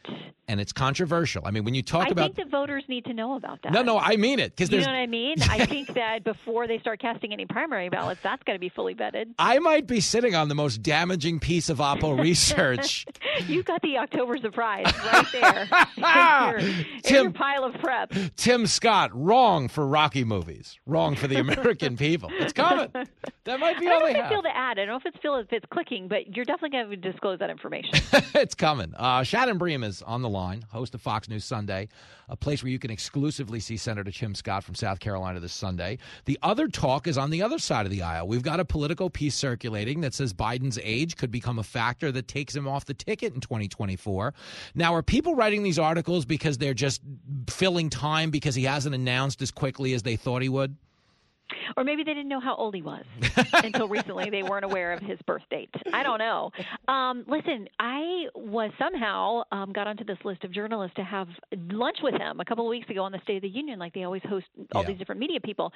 [0.47, 1.41] and it's controversial.
[1.45, 3.73] I mean, when you talk I about think the voters need to know about that.
[3.73, 5.35] no, no, I mean it because You know what I mean?
[5.49, 8.95] I think that before they start casting any primary ballots, that's going to be fully
[8.95, 9.33] vetted.
[9.37, 13.05] I might be sitting on the most damaging piece of Oppo research.
[13.47, 18.13] You've got the October surprise right there in, your, in Tim- your pile of prep.
[18.37, 22.29] Tim Scott wrong for Rocky movies, wrong for the American people.
[22.33, 22.89] It's coming.
[23.45, 24.29] That might be I all don't they know if have.
[24.31, 24.71] feel to add.
[24.79, 27.39] I don't know if it's feel if it's clicking, but you're definitely going to disclose
[27.39, 27.91] that information.
[28.35, 28.93] it's coming.
[28.95, 31.87] Uh, Shannon Bream is on the line, host of Fox News Sunday,
[32.29, 35.97] a place where you can exclusively see Senator Tim Scott from South Carolina this Sunday.
[36.25, 38.27] The other talk is on the other side of the aisle.
[38.27, 42.27] We've got a political piece circulating that says Biden's age could become a factor that
[42.27, 44.33] takes him off the ticket in 2024.
[44.75, 47.01] Now, are people writing these articles because they're just
[47.49, 50.75] filling time because he hasn't announced as quickly as they thought he would?
[51.77, 53.03] Or maybe they didn't know how old he was
[53.53, 54.29] until recently.
[54.29, 55.69] They weren't aware of his birth date.
[55.93, 56.51] I don't know.
[56.87, 61.27] Um, listen, I was somehow um, got onto this list of journalists to have
[61.71, 63.93] lunch with him a couple of weeks ago on the State of the Union, like
[63.93, 64.89] they always host all Yeah.
[64.89, 65.71] these different media people.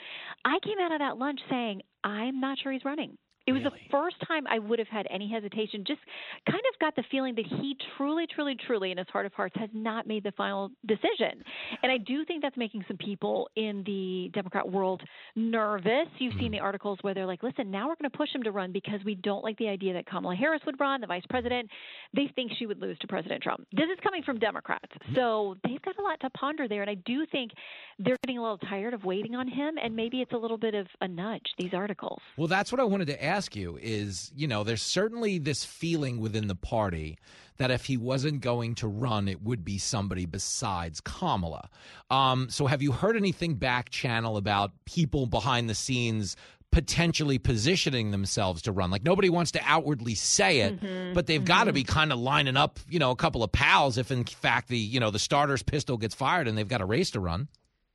[0.45, 3.17] I came out of that lunch saying, I'm not sure he's running.
[3.47, 5.85] It was the first time I would have had any hesitation.
[5.87, 6.01] Just
[6.49, 9.55] kind of got the feeling that he truly, truly, truly, in his heart of hearts,
[9.57, 11.41] has not made the final decision.
[11.81, 15.01] And I do think that's making some people in the Democrat world
[15.37, 16.07] nervous.
[16.19, 16.51] You've seen mm-hmm.
[16.51, 18.99] the articles where they're like, listen, now we're going to push him to run because
[19.05, 21.69] we don't like the idea that Kamala Harris would run, the vice president.
[22.13, 23.65] They think she would lose to President Trump.
[23.71, 24.91] This is coming from Democrats.
[24.91, 25.15] Mm-hmm.
[25.15, 26.81] So they've got a lot to ponder there.
[26.81, 27.51] And I do think
[27.97, 29.75] they're getting a little tired of waiting on him.
[29.81, 32.19] And maybe it's a little bit of a nudge, these articles.
[32.35, 36.19] Well, that's what I wanted to ask you is, you know, there's certainly this feeling
[36.19, 37.17] within the party
[37.57, 41.69] that if he wasn't going to run, it would be somebody besides Kamala.
[42.09, 46.35] Um, so have you heard anything back channel about people behind the scenes
[46.71, 48.91] potentially positioning themselves to run?
[48.91, 52.19] Like nobody wants to outwardly say it, Mhm, but they've got to be kind of
[52.19, 55.17] lining up, you know, a couple of pals if in fact the, you know, the
[55.19, 57.47] starter's pistol gets fired and they've got a race to run.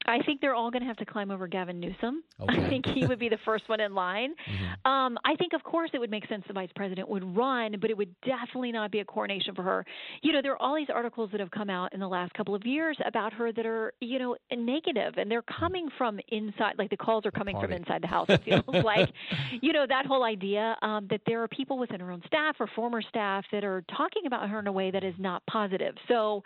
[0.06, 2.22] I think they're all going to have to climb over Gavin Newsom.
[2.42, 2.60] Okay.
[2.60, 4.30] I think he would be the first one in line.
[4.84, 7.88] Um, I think, of course, it would make sense the vice president would run, but
[7.88, 9.86] it would definitely not be a coronation for her.
[10.22, 12.52] You know, there are all these articles that have come out in the last couple
[12.56, 16.74] of years about her that are, you know, negative, and they're coming from inside.
[16.78, 18.26] Like the calls are coming from inside the house.
[18.28, 19.08] It feels like,
[19.60, 22.66] you know, that whole idea um, that there are people within her own staff or
[22.74, 25.94] former staff that are talking about her in a way that is not positive.
[26.08, 26.42] So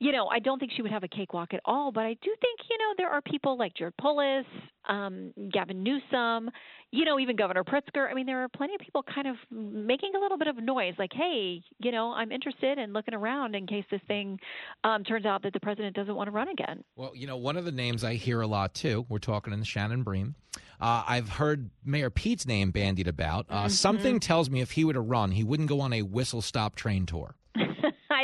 [0.00, 2.34] you know, I don't think she would have a cakewalk at all, but I do
[2.40, 4.44] think, you know, there are people like Jared Polis,
[4.88, 6.50] um, Gavin Newsom,
[6.90, 8.10] you know, even Governor Pritzker.
[8.10, 10.94] I mean, there are plenty of people kind of making a little bit of noise,
[10.98, 14.38] like, hey, you know, I'm interested in looking around in case this thing
[14.82, 16.82] um, turns out that the president doesn't want to run again.
[16.96, 19.60] Well, you know, one of the names I hear a lot too, we're talking in
[19.60, 20.34] the Shannon Bream.
[20.80, 23.46] Uh, I've heard Mayor Pete's name bandied about.
[23.48, 26.42] Uh, Something tells me if he were to run, he wouldn't go on a whistle
[26.42, 27.36] stop train tour.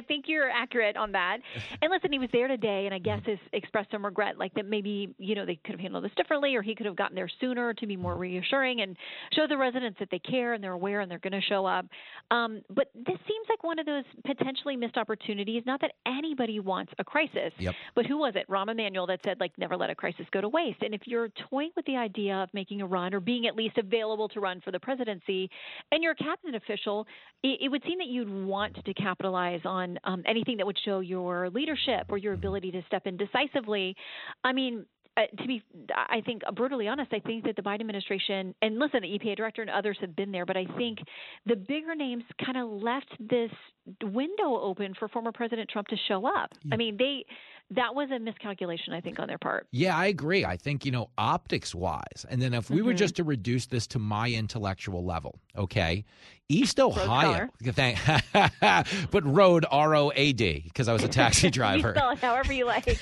[0.01, 1.38] I think you're accurate on that.
[1.82, 4.66] And listen, he was there today, and I guess has expressed some regret, like that
[4.66, 7.28] maybe you know they could have handled this differently, or he could have gotten there
[7.40, 8.96] sooner to be more reassuring and
[9.32, 11.86] show the residents that they care and they're aware and they're going to show up.
[12.30, 15.62] Um, but this seems like one of those potentially missed opportunities.
[15.64, 17.74] Not that anybody wants a crisis, Yep.
[17.94, 18.46] but who was it?
[18.48, 20.82] Rahm Emanuel that said like never let a crisis go to waste.
[20.82, 23.78] And if you're toying with the idea of making a run or being at least
[23.78, 25.48] available to run for the presidency,
[25.92, 27.07] and you're a cabinet official,
[27.42, 31.01] it, it would seem that you'd want to capitalize on um, anything that would show
[31.01, 33.97] your leadership or your ability to step in decisively.
[34.45, 34.86] I mean.
[35.16, 35.61] Uh, to be,
[35.97, 39.36] I think uh, brutally honest, I think that the Biden administration, and listen, the EPA
[39.36, 41.01] director and others have been there, but I think
[41.47, 43.51] the bigger names kind of left this
[44.05, 46.53] window open for former President Trump to show up.
[46.72, 47.24] I mean, they
[47.73, 49.66] that was a miscalculation, I think, on their part.
[49.71, 50.45] Yeah, I agree.
[50.45, 52.99] I think, you know, optics wise, and then if we were Mhm.
[52.99, 56.05] just to reduce this to my intellectual level, okay,
[56.49, 57.97] East Ohio, thank,
[59.11, 61.93] but road, R O A D, because I was a taxi you driver.
[61.97, 62.99] spell it however you like.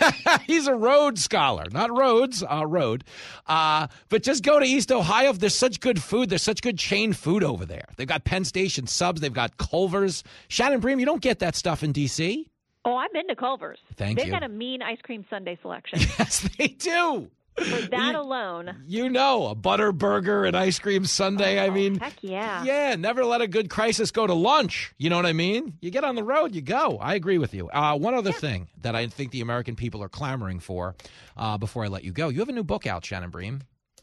[0.47, 3.05] He's a road scholar, not roads, uh, road.
[3.47, 5.33] Uh, but just go to East Ohio.
[5.33, 6.29] There's such good food.
[6.29, 7.87] There's such good chain food over there.
[7.97, 9.21] They've got Penn Station subs.
[9.23, 10.23] They've got Culver's.
[10.49, 12.51] Shannon Bream, you don't get that stuff in D.C.
[12.85, 13.79] oh, I've been to Culver's.
[13.97, 14.33] Thank They've you.
[14.33, 16.01] got a mean ice cream Sunday selection.
[16.19, 17.31] Yes, they do.
[17.57, 21.59] For that alone, You know, a butter burger and ice cream sundae.
[21.59, 22.63] I mean, Oh, heck yeah.
[22.63, 24.95] yeah, never let a good crisis go to lunch.
[24.97, 25.77] You know what I mean?
[25.81, 26.99] You get on the road, you go.
[27.01, 27.69] I agree with you.
[27.69, 30.95] Uh, one other thing that I think the American people are clamoring for
[31.37, 32.29] uh, before I let you go.
[32.29, 33.63] You have a new book out, Shannon Bream.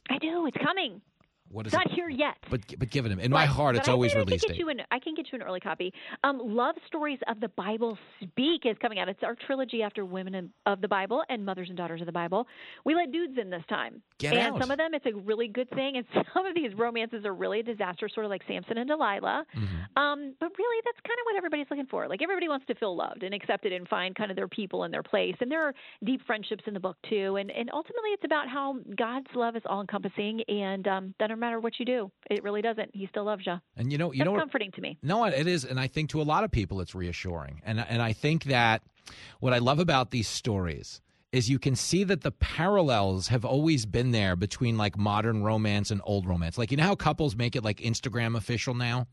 [0.10, 0.46] I do.
[0.48, 1.00] It's coming.
[1.50, 1.88] What is it's it?
[1.90, 2.36] not here yet.
[2.50, 3.20] But but give it him.
[3.20, 4.58] In my heart, but it's I always think I can get.
[4.58, 5.94] You an, I can get you an early copy.
[6.24, 9.10] Um, Love Stories of the Bible Speak is coming out.
[9.10, 12.48] It's our trilogy after Women of the Bible and Mothers and Daughters of the Bible.
[12.84, 14.02] We let dudes in this time.
[14.18, 14.62] Get and out.
[14.62, 15.98] some of them, it's a really good thing.
[15.98, 19.46] And some of these romances are really a disaster, sort of like Samson and Delilah.
[19.56, 20.02] Mm-hmm.
[20.02, 22.08] Um, but really, that's kind of what everybody's looking for.
[22.08, 24.94] Like everybody wants to feel loved and accepted and find kind of their people and
[24.94, 25.36] their place.
[25.42, 27.36] And there are deep friendships in the book too.
[27.36, 31.36] And and ultimately, it's about how God's love is all encompassing, and um, that no
[31.36, 32.92] matter what you do, it really doesn't.
[32.94, 33.56] He still loves you.
[33.76, 34.40] And you know, you That's know what?
[34.40, 34.98] comforting to me.
[35.04, 37.62] No, it is, and I think to a lot of people it's reassuring.
[37.66, 38.82] And and I think that
[39.40, 41.02] what I love about these stories
[41.36, 45.92] is you can see that the parallels have always been there between like modern romance
[45.92, 46.58] and old romance.
[46.58, 49.08] Like you know how couples make it like Instagram official now?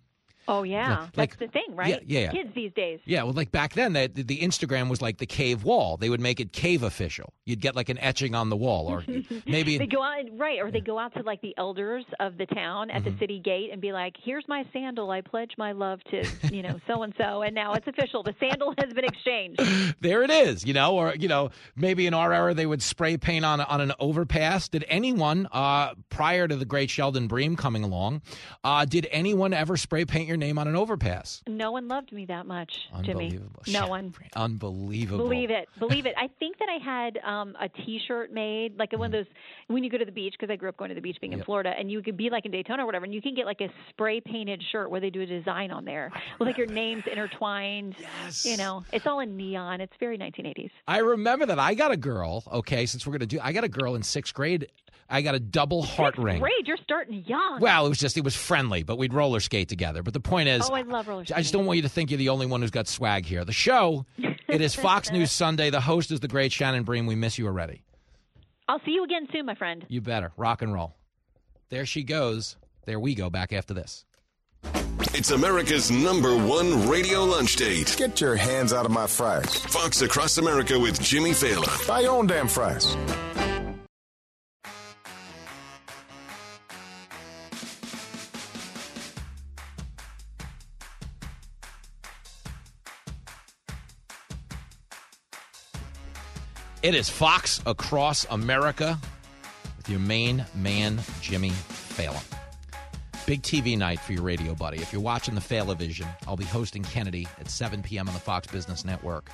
[0.49, 2.03] Oh yeah, like- that's the thing, right?
[2.07, 2.31] yeah, yeah.
[2.33, 3.01] Kids these days.
[3.05, 5.97] Yeah, well, like back then, that the Instagram was like the cave wall.
[5.97, 7.33] They would make it cave official.
[7.47, 9.05] You'd get like an etching on the wall, or
[9.47, 12.47] maybe they go out right, or they go out to like the elders of the
[12.47, 13.11] town at Mm-hmm.
[13.15, 15.11] the city gate and be like, "Here's my sandal.
[15.11, 18.23] I pledge my love to you know so and so," and now it's official.
[18.23, 19.61] The sandal has been exchanged.
[20.01, 23.17] there it is, you know, or you know, maybe in our era they would spray
[23.17, 24.69] paint on on an overpass.
[24.69, 28.23] Did anyone uh, prior to the great Sheldon Bream coming along,
[28.65, 31.43] uh, did anyone ever spray paint your name on an overpass?
[31.47, 32.73] No one loved me that much,
[33.03, 33.39] Jimmy.
[33.69, 34.15] No one.
[34.35, 35.25] Unbelievable.
[35.25, 36.15] Believe it, believe it.
[36.17, 39.27] I think that I had um a T-shirt made, like one of those
[39.69, 41.35] when you go to the beach, because I grew up going to the beach, being
[41.35, 43.45] in Florida, and you could be like in Daytona or whatever, and you can get
[43.47, 46.67] like a spray painted shirt where they do a design on there with like your
[46.67, 47.95] names intertwined.
[47.99, 48.45] Yes.
[48.47, 49.81] You know, it's all in neon.
[49.81, 50.71] It's very 1980s.
[50.89, 51.59] I remember that.
[51.59, 52.43] I got a girl.
[52.51, 54.69] Okay, since we're gonna do, I got a girl in sixth grade.
[55.13, 56.41] I got a double heart ring.
[56.41, 57.61] Grade, you're starting young.
[57.61, 60.03] Well, it was just it was friendly, but we'd roller skate together.
[60.03, 62.11] But the point is, oh, I love roller I just don't want you to think
[62.11, 63.45] you're the only one who's got swag here.
[63.45, 64.07] The show,
[64.49, 65.71] it is Fox News Sunday.
[65.71, 67.07] The host is the great Shannon Bream.
[67.07, 67.83] We miss you already.
[68.69, 69.85] I'll see you again soon, my friend.
[69.89, 70.95] You better rock and roll.
[71.69, 72.57] There she goes.
[72.87, 73.31] There we go.
[73.31, 74.05] Back after this.
[75.15, 77.95] It's America's number one radio lunch date.
[77.99, 79.57] Get your hands out of my fries.
[79.57, 81.87] Fox Across America with Jimmy Failla.
[81.87, 82.97] Buy your own damn fries.
[96.83, 98.99] It is Fox Across America
[99.77, 102.21] with your main man, Jimmy Failla.
[103.25, 104.79] Big TV night for your radio buddy.
[104.79, 108.09] If you're watching the Falavision, I'll be hosting Kennedy at 7 p.m.
[108.09, 109.31] on the Fox Business Network.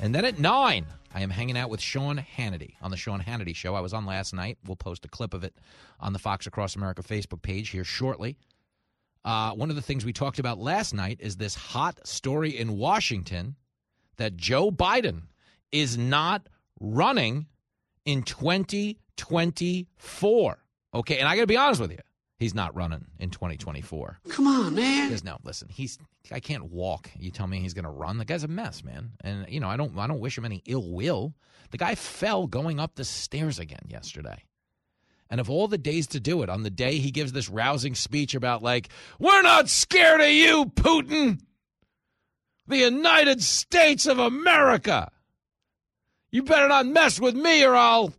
[0.00, 3.54] And then at 9, I am hanging out with Sean Hannity on the Sean Hannity
[3.54, 3.76] Show.
[3.76, 4.58] I was on last night.
[4.66, 5.54] We'll post a clip of it
[6.00, 8.36] on the Fox Across America Facebook page here shortly.
[9.24, 12.76] Uh, one of the things we talked about last night is this hot story in
[12.76, 13.54] Washington
[14.16, 15.22] that Joe Biden
[15.70, 16.48] is not
[16.80, 17.46] running
[18.04, 20.58] in 2024.
[20.94, 21.98] Okay, and I got to be honest with you.
[22.38, 24.20] He's not running in 2024.
[24.28, 25.08] Come on, man.
[25.08, 25.68] There's no listen.
[25.68, 25.98] He's
[26.30, 27.10] I can't walk.
[27.18, 28.18] You tell me he's going to run.
[28.18, 29.10] The guy's a mess, man.
[29.22, 31.34] And you know I don't I don't wish him any ill will.
[31.70, 34.44] The guy fell going up the stairs again yesterday.
[35.30, 37.96] And of all the days to do it, on the day he gives this rousing
[37.96, 41.40] speech about like we're not scared of you, Putin,
[42.68, 45.10] the United States of America.
[46.30, 48.12] You better not mess with me, or I'll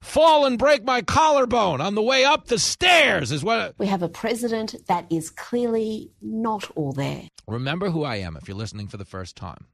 [0.00, 3.32] fall and break my collarbone on the way up the stairs.
[3.32, 7.28] Is what We have a president that is clearly not all there.
[7.46, 9.66] Remember who I am if you're listening for the first time.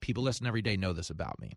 [0.00, 1.52] People listen every day know this about me.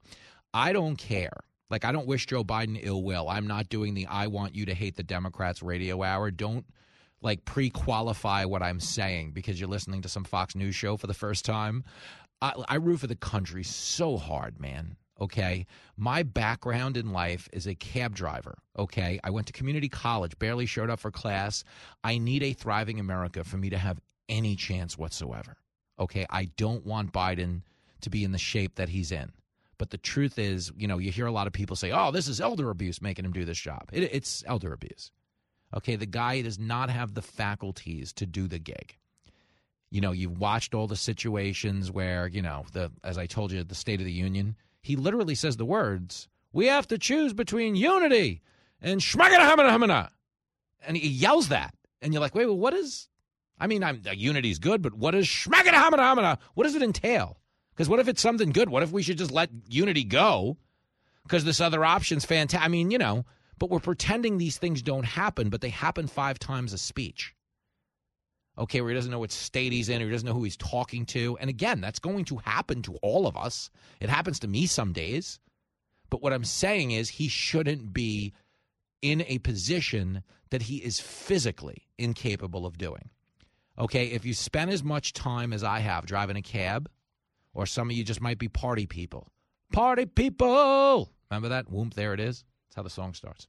[0.53, 1.33] I don't care.
[1.69, 3.29] Like, I don't wish Joe Biden ill will.
[3.29, 6.31] I'm not doing the I want you to hate the Democrats radio hour.
[6.31, 6.65] Don't
[7.21, 11.07] like pre qualify what I'm saying because you're listening to some Fox News show for
[11.07, 11.83] the first time.
[12.41, 14.95] I, I root for the country so hard, man.
[15.21, 15.65] Okay.
[15.97, 18.57] My background in life is a cab driver.
[18.77, 19.19] Okay.
[19.23, 21.63] I went to community college, barely showed up for class.
[22.03, 25.57] I need a thriving America for me to have any chance whatsoever.
[25.99, 26.25] Okay.
[26.29, 27.61] I don't want Biden
[28.01, 29.31] to be in the shape that he's in.
[29.77, 32.27] But the truth is, you know, you hear a lot of people say, "Oh, this
[32.27, 35.09] is elder abuse making him do this job." It, it's elder abuse.
[35.75, 38.97] Okay, the guy does not have the faculties to do the gig.
[39.89, 43.63] You know, you've watched all the situations where, you know, the as I told you,
[43.63, 47.75] the State of the Union, he literally says the words, "We have to choose between
[47.75, 48.41] unity
[48.81, 50.09] and schmaganahamana,"
[50.85, 53.07] and he yells that, and you're like, "Wait, well, what is?"
[53.59, 56.37] I mean, I'm, uh, unity's good, but what is schmaganahamana?
[56.53, 57.39] What does it entail?
[57.71, 58.69] Because what if it's something good?
[58.69, 60.57] What if we should just let unity go?
[61.23, 62.65] Because this other option's fantastic.
[62.65, 63.25] I mean, you know,
[63.57, 67.35] but we're pretending these things don't happen, but they happen five times a speech.
[68.59, 70.57] Okay, where he doesn't know what state he's in, or he doesn't know who he's
[70.57, 71.37] talking to.
[71.39, 73.71] And again, that's going to happen to all of us.
[74.01, 75.39] It happens to me some days.
[76.09, 78.33] But what I'm saying is he shouldn't be
[79.01, 83.09] in a position that he is physically incapable of doing.
[83.77, 86.89] Okay, if you spend as much time as I have driving a cab,
[87.53, 89.27] or some of you just might be party people.
[89.71, 91.09] Party people!
[91.29, 91.69] Remember that?
[91.71, 92.43] Whoop, there it is.
[92.67, 93.47] That's how the song starts.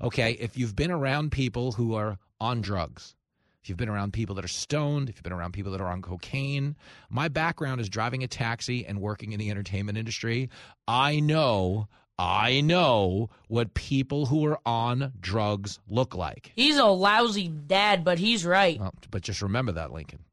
[0.00, 3.14] Okay, if you've been around people who are on drugs,
[3.62, 5.88] if you've been around people that are stoned, if you've been around people that are
[5.88, 6.76] on cocaine,
[7.08, 10.50] my background is driving a taxi and working in the entertainment industry.
[10.88, 11.86] I know,
[12.18, 16.50] I know what people who are on drugs look like.
[16.56, 18.80] He's a lousy dad, but he's right.
[18.80, 20.24] Well, but just remember that, Lincoln.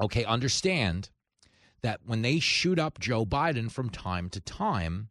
[0.00, 1.10] Okay, understand
[1.82, 5.10] that when they shoot up Joe Biden from time to time,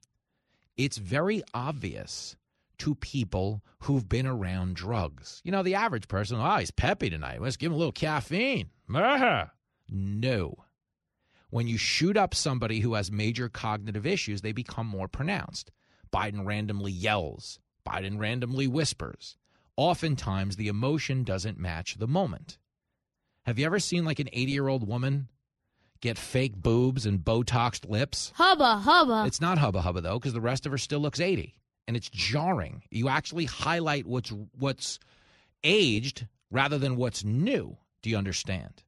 [0.75, 2.35] it's very obvious
[2.83, 5.39] to people who've been around drugs.
[5.45, 7.41] You know, the average person, oh, he's peppy tonight.
[7.41, 8.71] Let's give him a little caffeine.
[9.87, 10.65] No.
[11.49, 15.71] When you shoot up somebody who has major cognitive issues, they become more pronounced.
[16.11, 17.57] Biden randomly yells,
[17.87, 19.37] Biden randomly whispers.
[19.77, 22.57] Oftentimes, the emotion doesn't match the moment.
[23.45, 25.29] Have you ever seen like an 80 year old woman
[26.01, 28.33] get fake boobs and Botoxed lips?
[28.35, 29.23] Hubba hubba.
[29.25, 31.55] It's not hubba hubba though, because the rest of her still looks 80,
[31.87, 32.83] and it's jarring.
[32.89, 34.99] You actually highlight what's what's
[35.63, 37.77] aged rather than what's new.
[38.01, 38.83] Do you understand?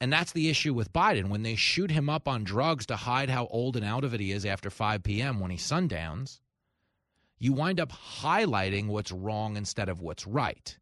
[0.00, 1.28] And that's the issue with Biden.
[1.28, 4.20] When they shoot him up on drugs to hide how old and out of it
[4.20, 5.40] he is after 5 p.m.
[5.40, 6.40] when he sundowns,
[7.38, 10.76] you wind up highlighting what's wrong instead of what's right.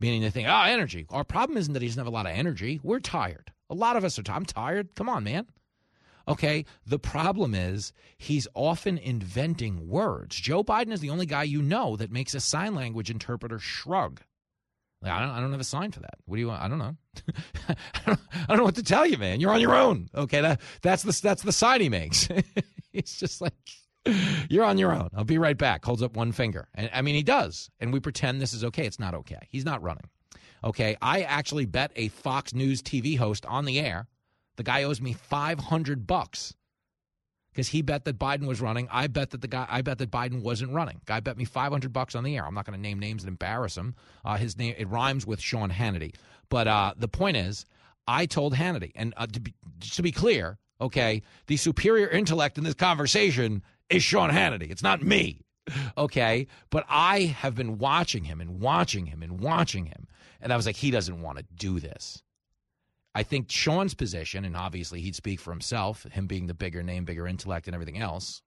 [0.00, 1.06] Meaning they think, oh, energy.
[1.10, 2.80] Our problem isn't that he doesn't have a lot of energy.
[2.82, 3.52] We're tired.
[3.70, 4.36] A lot of us are tired.
[4.36, 4.94] I'm tired.
[4.94, 5.46] Come on, man.
[6.26, 6.64] Okay.
[6.86, 10.36] The problem is he's often inventing words.
[10.36, 14.20] Joe Biden is the only guy you know that makes a sign language interpreter shrug.
[15.02, 16.14] Like, I, don't, I don't have a sign for that.
[16.24, 16.62] What do you want?
[16.62, 16.96] I don't know.
[17.68, 17.76] I,
[18.06, 19.38] don't, I don't know what to tell you, man.
[19.38, 20.08] You're on your own.
[20.14, 20.40] Okay.
[20.40, 22.28] That, that's, the, that's the sign he makes.
[22.92, 23.52] it's just like,
[24.48, 25.10] you're on your own.
[25.14, 25.84] I'll be right back.
[25.84, 26.68] Holds up one finger.
[26.74, 27.70] And I mean, he does.
[27.80, 28.86] And we pretend this is okay.
[28.86, 29.46] It's not okay.
[29.50, 30.08] He's not running.
[30.62, 30.96] Okay.
[31.02, 34.06] I actually bet a Fox News TV host on the air.
[34.56, 36.54] The guy owes me 500 bucks
[37.52, 38.88] because he bet that Biden was running.
[38.90, 41.00] I bet that the guy, I bet that Biden wasn't running.
[41.06, 42.46] Guy bet me 500 bucks on the air.
[42.46, 43.94] I'm not going to name names and embarrass him.
[44.24, 46.14] Uh, his name, it rhymes with Sean Hannity.
[46.48, 47.64] But uh, the point is,
[48.06, 49.54] I told Hannity, and uh, to, be,
[49.92, 54.70] to be clear, okay, the superior intellect in this conversation is Sean Hannity.
[54.70, 55.44] It's not me.
[55.96, 56.46] Okay.
[56.70, 60.06] But I have been watching him and watching him and watching him.
[60.40, 62.22] And I was like, he doesn't want to do this.
[63.14, 67.04] I think Sean's position, and obviously he'd speak for himself, him being the bigger name,
[67.04, 68.42] bigger intellect, and everything else,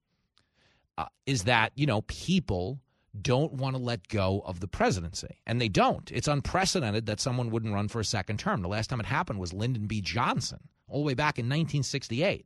[0.98, 2.82] uh, is that, you know, people
[3.22, 5.40] don't want to let go of the presidency.
[5.46, 6.12] And they don't.
[6.12, 8.62] It's unprecedented that someone wouldn't run for a second term.
[8.62, 10.02] The last time it happened was Lyndon B.
[10.02, 12.46] Johnson, all the way back in 1968.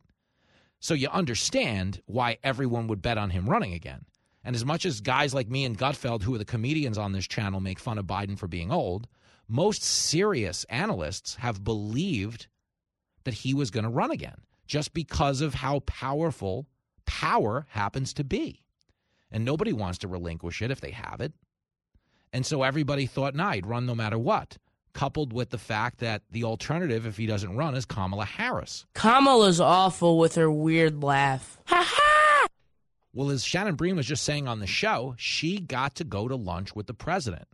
[0.80, 4.06] So you understand why everyone would bet on him running again.
[4.44, 7.28] And as much as guys like me and Gutfeld, who are the comedians on this
[7.28, 9.08] channel, make fun of Biden for being old,
[9.52, 12.48] most serious analysts have believed
[13.26, 16.68] that he was going to run again just because of how powerful
[17.06, 18.64] power happens to be.
[19.30, 21.34] And nobody wants to relinquish it if they have it.
[22.32, 24.58] And so everybody thought, nah, he'd run no matter what,
[24.94, 28.86] coupled with the fact that the alternative, if he doesn't run, is Kamala Harris.
[28.94, 31.60] Kamala's awful with her weird laugh.
[31.66, 32.48] Ha ha!
[33.14, 36.38] Well, as Shannon Bream was just saying on the show, she got to go to
[36.38, 37.50] lunch with the president.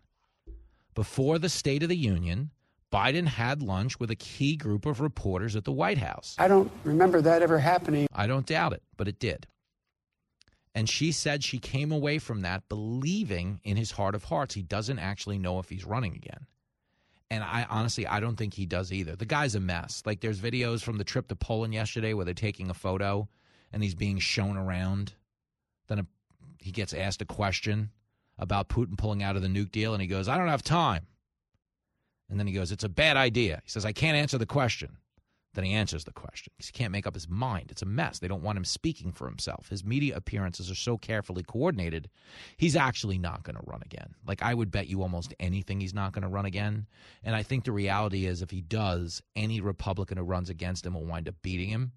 [0.97, 2.49] Before the State of the Union,
[2.91, 6.35] Biden had lunch with a key group of reporters at the White House.
[6.39, 8.07] I don't remember that ever happening.
[8.15, 9.45] I don't doubt it, but it did.
[10.73, 14.63] And she said she came away from that believing in his heart of hearts he
[14.63, 16.47] doesn't actually know if he's running again.
[17.29, 19.15] And I honestly, I don't think he does either.
[19.15, 20.01] The guy's a mess.
[20.03, 23.29] Like there's videos from the trip to Poland yesterday where they're taking a photo
[23.71, 25.13] and he's being shown around.
[25.89, 26.07] Then a,
[26.57, 27.91] he gets asked a question
[28.39, 31.07] about Putin pulling out of the nuke deal, and he goes, I don't have time.
[32.29, 33.61] And then he goes, It's a bad idea.
[33.63, 34.97] He says, I can't answer the question.
[35.53, 36.53] Then he answers the question.
[36.59, 37.71] He can't make up his mind.
[37.71, 38.19] It's a mess.
[38.19, 39.69] They don't want him speaking for himself.
[39.69, 42.11] His media appearances are so carefully coordinated.
[42.57, 44.13] He's actually not going to run again.
[44.27, 46.85] Like I would bet you almost anything he's not going to run again.
[47.23, 50.93] And I think the reality is if he does, any Republican who runs against him
[50.93, 51.91] will wind up beating him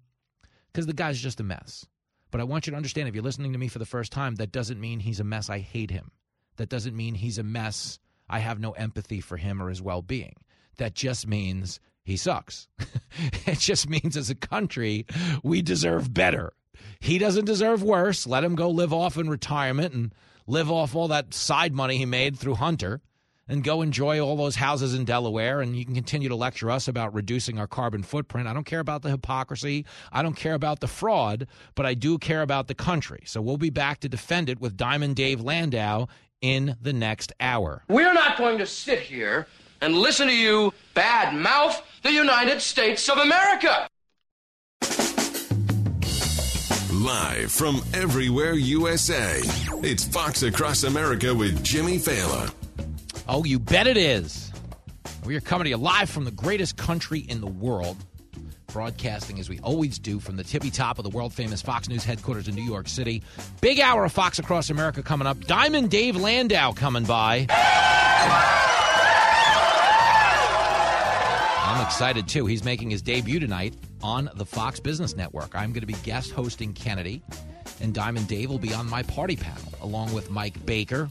[0.73, 1.85] because the guy's just a mess.
[2.31, 4.35] But I want you to understand if you're listening to me for the first time,
[4.35, 5.51] that doesn't mean he's a mess.
[5.51, 6.09] I hate him.
[6.61, 7.97] That doesn't mean he's a mess.
[8.29, 10.35] I have no empathy for him or his well being.
[10.77, 12.67] That just means he sucks.
[13.47, 15.07] it just means as a country,
[15.41, 16.53] we deserve better.
[16.99, 18.27] He doesn't deserve worse.
[18.27, 20.13] Let him go live off in retirement and
[20.45, 23.01] live off all that side money he made through Hunter
[23.47, 25.61] and go enjoy all those houses in Delaware.
[25.61, 28.47] And you can continue to lecture us about reducing our carbon footprint.
[28.47, 29.87] I don't care about the hypocrisy.
[30.11, 33.23] I don't care about the fraud, but I do care about the country.
[33.25, 36.05] So we'll be back to defend it with Diamond Dave Landau
[36.41, 37.83] in the next hour.
[37.87, 39.47] We're not going to sit here
[39.79, 43.87] and listen to you bad mouth the United States of America.
[46.93, 49.39] Live from everywhere USA,
[49.83, 52.53] it's Fox Across America with Jimmy Failla.
[53.27, 54.51] Oh, you bet it is.
[55.25, 57.97] We are coming to you live from the greatest country in the world,
[58.71, 62.03] broadcasting as we always do from the tippy top of the world famous Fox News
[62.03, 63.21] headquarters in New York City.
[63.61, 65.39] Big hour of Fox Across America coming up.
[65.41, 67.47] Diamond Dave Landau coming by.
[71.63, 72.45] I'm excited too.
[72.45, 73.73] He's making his debut tonight
[74.03, 75.55] on the Fox Business Network.
[75.55, 77.21] I'm going to be guest hosting Kennedy,
[77.81, 81.09] and Diamond Dave will be on my party panel along with Mike Baker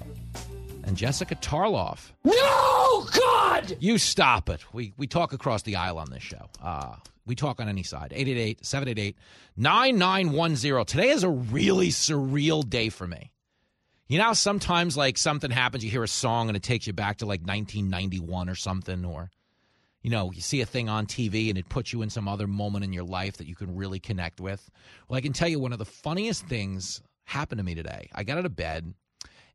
[0.85, 2.11] and Jessica Tarloff.
[2.25, 3.77] No, God!
[3.81, 4.61] You stop it.
[4.73, 6.49] We we talk across the aisle on this show.
[6.63, 8.13] Uh, we talk on any side.
[8.13, 9.17] 888 788
[9.57, 10.85] 9910.
[10.87, 13.33] Today is a really surreal day for me.
[14.09, 17.19] You know, sometimes like something happens, you hear a song and it takes you back
[17.19, 19.31] to like 1991 or something, or
[20.03, 22.47] you know, you see a thing on TV and it puts you in some other
[22.47, 24.69] moment in your life that you can really connect with.
[25.09, 28.09] Well, I can tell you one of the funniest things happened to me today.
[28.15, 28.95] I got out of bed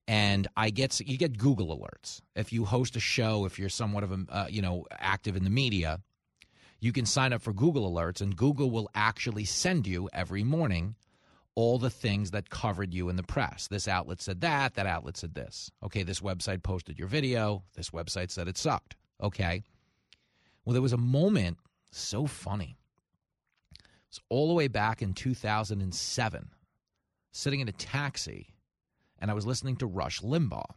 [0.08, 4.04] and I get you get Google alerts if you host a show, if you're somewhat
[4.04, 6.00] of a uh, you know active in the media.
[6.80, 10.96] You can sign up for Google alerts, and Google will actually send you every morning
[11.56, 13.68] all the things that covered you in the press.
[13.68, 15.72] This outlet said that, that outlet said this.
[15.84, 18.96] Okay, this website posted your video, this website said it sucked.
[19.22, 19.64] Okay.
[20.66, 21.58] Well, there was a moment
[21.92, 22.78] so funny.
[24.10, 26.50] It's all the way back in 2007,
[27.32, 28.50] sitting in a taxi,
[29.20, 30.74] and I was listening to Rush Limbaugh.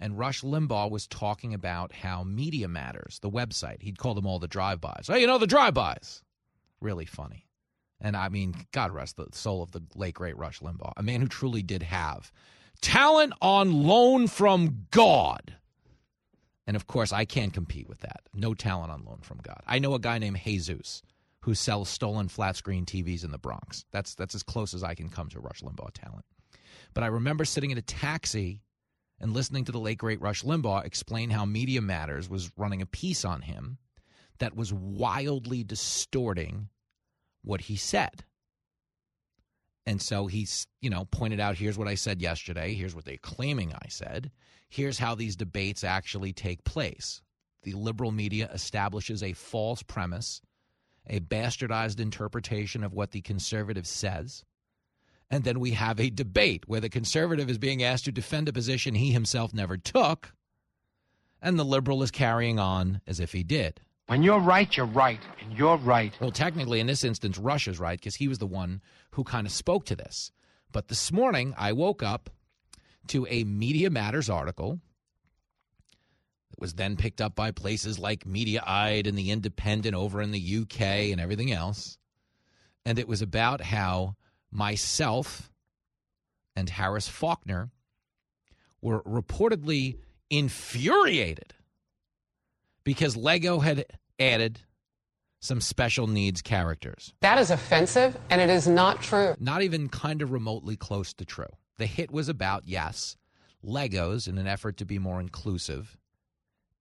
[0.00, 4.38] And Rush Limbaugh was talking about how Media Matters, the website, he'd call them all
[4.38, 5.10] the drive-bys.
[5.10, 6.22] Oh, you know, the drive-bys.
[6.80, 7.46] Really funny.
[8.00, 11.20] And I mean, God rest the soul of the late, great Rush Limbaugh, a man
[11.20, 12.32] who truly did have
[12.80, 15.54] talent on loan from God.
[16.66, 18.22] And of course, I can't compete with that.
[18.32, 19.60] No talent on loan from God.
[19.66, 21.02] I know a guy named Jesus
[21.40, 23.84] who sells stolen flat screen TVs in the Bronx.
[23.92, 26.24] That's that's as close as I can come to Rush Limbaugh talent.
[26.94, 28.62] But I remember sitting in a taxi
[29.20, 32.86] and listening to the late great Rush Limbaugh explain how Media Matters was running a
[32.86, 33.78] piece on him
[34.38, 36.68] that was wildly distorting
[37.42, 38.24] what he said.
[39.86, 43.16] And so he's, you know, pointed out here's what I said yesterday, here's what they're
[43.16, 44.30] claiming I said,
[44.68, 47.22] here's how these debates actually take place.
[47.62, 50.40] The liberal media establishes a false premise,
[51.06, 54.44] a bastardized interpretation of what the conservative says.
[55.30, 58.52] And then we have a debate where the conservative is being asked to defend a
[58.52, 60.32] position he himself never took,
[61.40, 63.80] and the liberal is carrying on as if he did.
[64.08, 66.12] When you're right, you're right, and you're right.
[66.20, 68.82] Well, technically, in this instance, Rush is right because he was the one
[69.12, 70.32] who kind of spoke to this.
[70.72, 72.28] But this morning, I woke up
[73.08, 74.80] to a Media Matters article
[76.50, 80.58] that was then picked up by places like Mediaite and The Independent over in the
[80.62, 80.80] UK
[81.12, 81.96] and everything else.
[82.84, 84.16] And it was about how
[84.50, 85.50] myself
[86.56, 87.70] and Harris Faulkner
[88.80, 89.98] were reportedly
[90.30, 91.54] infuriated
[92.84, 93.84] because Lego had
[94.18, 94.60] added
[95.40, 97.14] some special needs characters.
[97.20, 99.34] That is offensive, and it is not true.
[99.38, 101.46] Not even kind of remotely close to true.
[101.78, 103.16] The hit was about, yes,
[103.64, 105.96] Legos, in an effort to be more inclusive,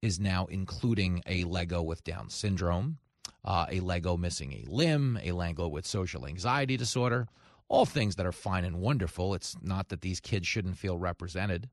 [0.02, 2.98] is now including a Lego with Down syndrome,
[3.46, 7.28] uh, a Lego missing a limb, a Lego with social anxiety disorder,
[7.70, 9.34] all things that are fine and wonderful.
[9.36, 11.70] It's not that these kids shouldn't feel represented.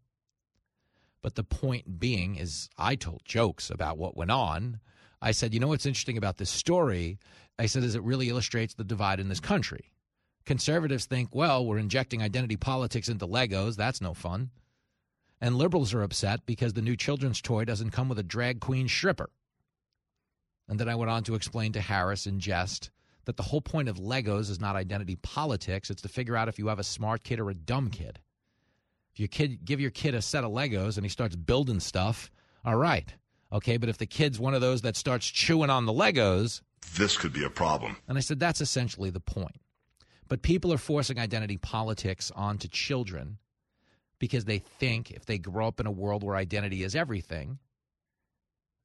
[1.22, 4.78] But the point being is, I told jokes about what went on.
[5.20, 7.18] I said, you know what's interesting about this story?
[7.58, 9.90] I said, is it really illustrates the divide in this country.
[10.44, 13.74] Conservatives think, well, we're injecting identity politics into Legos.
[13.74, 14.50] That's no fun.
[15.40, 18.86] And liberals are upset because the new children's toy doesn't come with a drag queen
[18.86, 19.30] stripper.
[20.68, 22.90] And then I went on to explain to Harris in jest
[23.26, 25.90] that the whole point of Legos is not identity politics.
[25.90, 28.20] It's to figure out if you have a smart kid or a dumb kid.
[29.12, 32.30] If you kid give your kid a set of Legos and he starts building stuff,
[32.64, 33.12] all right.
[33.52, 36.62] Okay, but if the kid's one of those that starts chewing on the Legos,
[36.96, 37.96] This could be a problem.
[38.08, 39.60] and I said that's essentially the point.
[40.28, 43.38] But people are forcing identity politics onto children
[44.18, 47.58] because they think if they grow up in a world where identity is everything,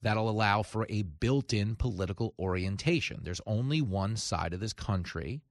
[0.02, 3.22] that'll allow for a built in political orientation.
[3.24, 5.42] There's only one side of this country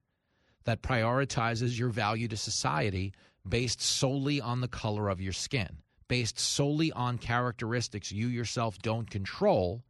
[0.65, 3.13] that prioritizes your value to society
[3.47, 9.09] based solely on the color of your skin, based solely on characteristics you yourself don't
[9.09, 9.83] control.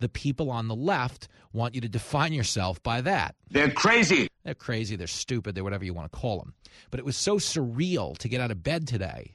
[0.00, 3.34] The people on the left want you to define yourself by that.
[3.50, 4.28] They're crazy.
[4.44, 6.54] They're crazy, they're stupid, they're whatever you want to call them.
[6.90, 9.34] But it was so surreal to get out of bed today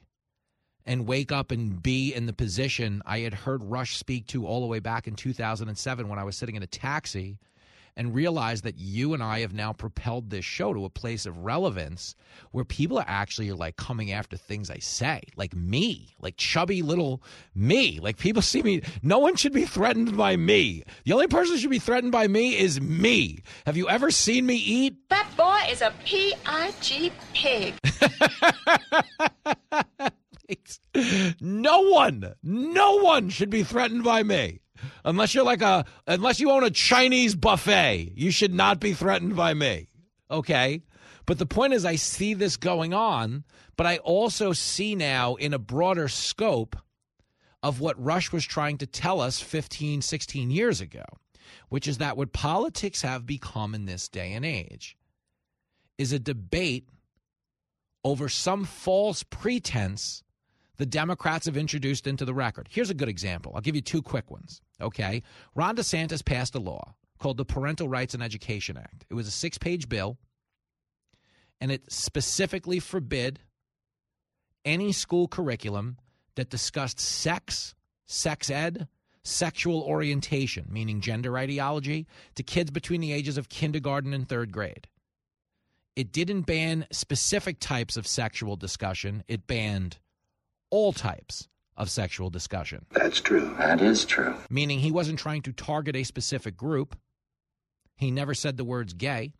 [0.86, 4.60] and wake up and be in the position I had heard Rush speak to all
[4.60, 7.38] the way back in 2007 when I was sitting in a taxi
[7.96, 11.38] and realize that you and I have now propelled this show to a place of
[11.38, 12.14] relevance
[12.50, 17.22] where people are actually like coming after things I say, like me, like chubby little
[17.54, 17.98] me.
[18.00, 18.82] Like people see me.
[19.02, 20.84] No one should be threatened by me.
[21.04, 23.40] The only person who should be threatened by me is me.
[23.64, 25.08] Have you ever seen me eat?
[25.08, 27.12] That boy is a P-I-G
[31.40, 34.60] No one, no one should be threatened by me.
[35.04, 39.36] Unless you're like a, unless you own a Chinese buffet, you should not be threatened
[39.36, 39.88] by me.
[40.30, 40.82] Okay.
[41.26, 43.44] But the point is, I see this going on,
[43.76, 46.76] but I also see now in a broader scope
[47.62, 51.04] of what Rush was trying to tell us 15, 16 years ago,
[51.68, 54.96] which is that what politics have become in this day and age
[55.98, 56.88] is a debate
[58.04, 60.22] over some false pretense
[60.76, 62.68] the Democrats have introduced into the record.
[62.70, 63.52] Here's a good example.
[63.54, 64.60] I'll give you two quick ones.
[64.80, 65.22] Okay.
[65.54, 69.04] Ron DeSantis passed a law called the Parental Rights and Education Act.
[69.08, 70.18] It was a six page bill,
[71.60, 73.40] and it specifically forbid
[74.64, 75.96] any school curriculum
[76.34, 77.74] that discussed sex,
[78.06, 78.88] sex ed,
[79.22, 84.86] sexual orientation, meaning gender ideology, to kids between the ages of kindergarten and third grade.
[85.96, 89.98] It didn't ban specific types of sexual discussion, it banned
[90.70, 92.86] all types of sexual discussion.
[92.90, 93.54] That's true.
[93.58, 94.34] That is true.
[94.50, 96.96] Meaning he wasn't trying to target a specific group.
[97.96, 99.32] He never said the words gay.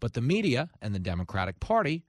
[0.00, 2.04] But the media and the Democratic Party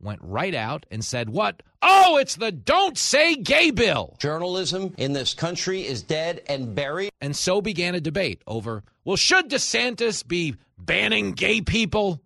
[0.00, 1.62] went right out and said, What?
[1.82, 4.16] Oh, it's the Don't Say Gay bill.
[4.18, 7.10] Journalism in this country is dead and buried.
[7.20, 12.20] And so began a debate over, well, should DeSantis be banning gay people?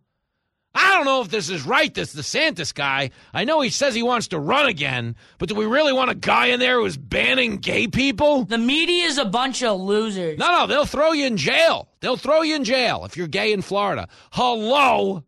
[0.74, 3.10] I don't know if this is right, this DeSantis guy.
[3.32, 6.16] I know he says he wants to run again, but do we really want a
[6.16, 8.44] guy in there who's banning gay people?
[8.44, 10.38] The media is a bunch of losers.
[10.38, 11.88] No, no, they'll throw you in jail.
[12.00, 14.08] They'll throw you in jail if you're gay in Florida.
[14.32, 15.22] Hello?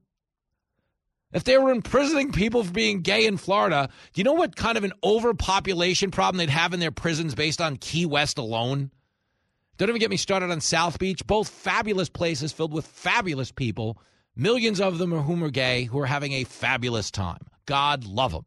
[1.32, 4.78] If they were imprisoning people for being gay in Florida, do you know what kind
[4.78, 8.90] of an overpopulation problem they'd have in their prisons based on Key West alone?
[9.76, 13.98] Don't even get me started on South Beach, both fabulous places filled with fabulous people,
[14.36, 17.40] millions of them are whom are gay, who are having a fabulous time.
[17.66, 18.44] God love them.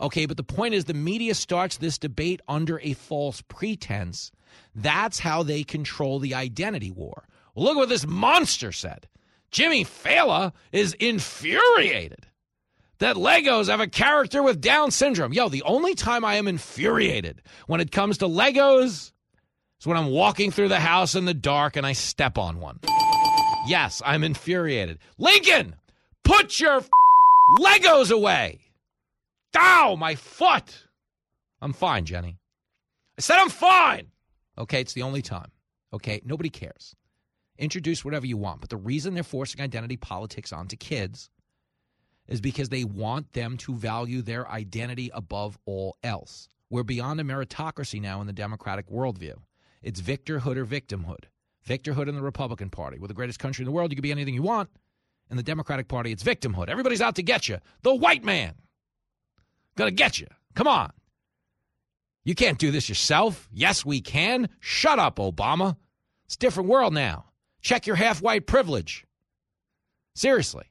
[0.00, 4.30] Okay, but the point is the media starts this debate under a false pretense.
[4.74, 7.24] That's how they control the identity war.
[7.54, 9.08] Well, look what this monster said.
[9.50, 12.26] Jimmy Failla is infuriated
[12.98, 15.32] that Legos have a character with Down syndrome.
[15.32, 19.12] Yo, the only time I am infuriated when it comes to Legos
[19.80, 22.80] is when I'm walking through the house in the dark and I step on one.
[23.68, 24.98] Yes, I'm infuriated.
[25.18, 25.76] Lincoln,
[26.24, 26.88] put your f-
[27.58, 28.60] Legos away.
[29.56, 30.86] Ow, my foot.
[31.60, 32.38] I'm fine, Jenny.
[33.18, 34.06] I said I'm fine.
[34.56, 35.50] Okay, it's the only time.
[35.92, 36.94] Okay, nobody cares.
[37.58, 38.60] Introduce whatever you want.
[38.60, 41.28] But the reason they're forcing identity politics onto kids
[42.28, 46.48] is because they want them to value their identity above all else.
[46.70, 49.34] We're beyond a meritocracy now in the Democratic worldview.
[49.82, 51.24] It's victorhood or victimhood.
[51.68, 52.98] Victorhood in the Republican Party.
[52.98, 53.92] We're the greatest country in the world.
[53.92, 54.70] You can be anything you want.
[55.30, 56.68] In the Democratic Party, it's victimhood.
[56.68, 57.58] Everybody's out to get you.
[57.82, 58.54] The white man.
[59.76, 60.26] Gonna get you.
[60.54, 60.90] Come on.
[62.24, 63.48] You can't do this yourself.
[63.52, 64.48] Yes, we can.
[64.60, 65.76] Shut up, Obama.
[66.24, 67.26] It's a different world now.
[67.60, 69.04] Check your half white privilege.
[70.14, 70.64] Seriously.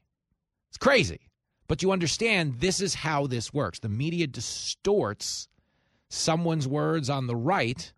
[0.70, 1.20] It's crazy.
[1.68, 3.78] But you understand this is how this works.
[3.78, 5.48] The media distorts
[6.08, 7.92] someone's words on the right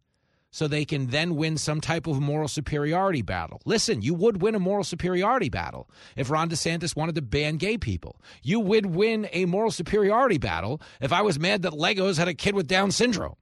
[0.51, 3.61] so they can then win some type of moral superiority battle.
[3.65, 7.79] Listen, you would win a moral superiority battle if Ron DeSantis wanted to ban gay
[7.79, 8.21] people.
[8.43, 12.35] You would win a moral superiority battle if I was mad that Legos had a
[12.35, 13.37] kid with Down syndrome.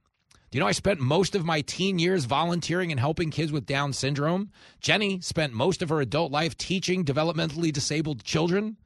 [0.51, 3.67] Do you know I spent most of my teen years volunteering and helping kids with
[3.67, 4.51] Down syndrome?
[4.81, 8.77] Jenny spent most of her adult life teaching developmentally disabled children.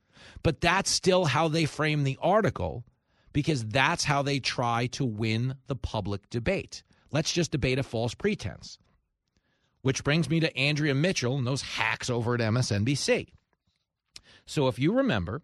[0.44, 2.84] But that's still how they frame the article
[3.32, 6.84] because that's how they try to win the public debate.
[7.14, 8.80] Let's just debate a false pretense.
[9.84, 13.28] Which brings me to Andrea Mitchell and those hacks over at MSNBC.
[14.46, 15.42] So if you remember,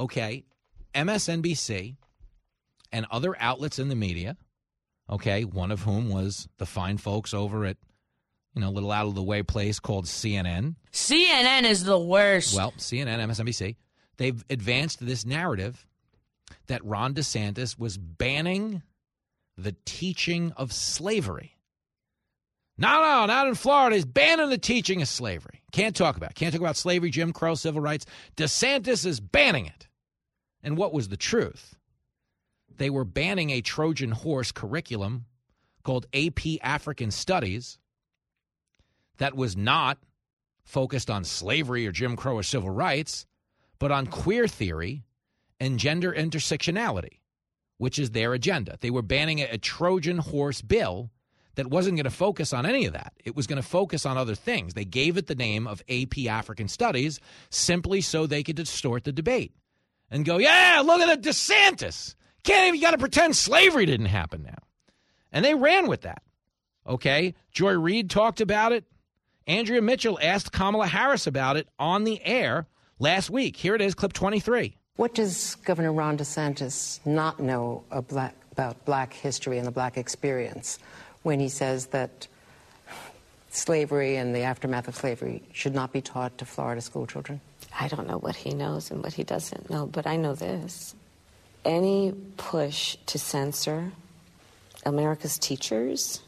[0.00, 0.44] okay,
[0.94, 1.96] MSNBC
[2.92, 4.36] and other outlets in the media,
[5.10, 7.76] okay, one of whom was the fine folks over at,
[8.54, 10.76] you know, a little out of the way place called CNN.
[10.92, 12.56] CNN is the worst.
[12.56, 13.76] Well, CNN, MSNBC,
[14.16, 15.86] they've advanced this narrative
[16.68, 18.82] that Ron DeSantis was banning
[19.58, 21.56] the teaching of slavery.
[22.78, 23.96] No, no, not in Florida.
[23.96, 25.62] He's banning the teaching of slavery.
[25.72, 26.30] Can't talk about.
[26.30, 26.36] It.
[26.36, 28.06] Can't talk about slavery, Jim Crow, civil rights.
[28.36, 29.88] DeSantis is banning it.
[30.62, 31.74] And what was the truth?
[32.76, 35.26] They were banning a Trojan horse curriculum
[35.82, 37.78] called AP African Studies
[39.16, 39.98] that was not
[40.62, 43.26] focused on slavery or Jim Crow or civil rights,
[43.80, 45.02] but on queer theory
[45.58, 47.17] and gender intersectionality,
[47.78, 48.76] which is their agenda.
[48.80, 51.10] They were banning a, Trojan horse bill
[51.54, 53.12] that wasn't going to focus on any of that.
[53.24, 54.74] It was going to focus on other things.
[54.74, 57.18] They gave it the name of AP African Studies
[57.50, 59.52] simply so they could distort the debate
[60.10, 62.14] and go, yeah, look at the DeSantis.
[62.44, 64.58] Can't even, got to pretend slavery didn't happen now.
[65.32, 66.22] And they ran with that.
[66.86, 67.34] Okay.
[67.52, 68.84] Joy Reid talked about it.
[69.46, 72.66] Andrea Mitchell asked Kamala Harris about it on the air
[72.98, 73.56] last week.
[73.56, 74.76] Here it is, clip 23.
[74.98, 80.80] What does Governor Ron DeSantis not know about black history and the black experience
[81.22, 82.26] when he says that
[83.48, 87.40] slavery and the aftermath of slavery should not be taught to Florida school children?
[87.78, 90.96] I don't know what he knows and what he doesn't know, but I know this.
[91.64, 93.92] Any push to censor
[94.84, 96.22] America's teachers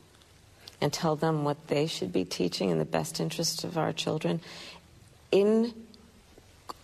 [0.80, 4.40] and tell them what they should be teaching in the best interest of our children
[5.32, 5.74] in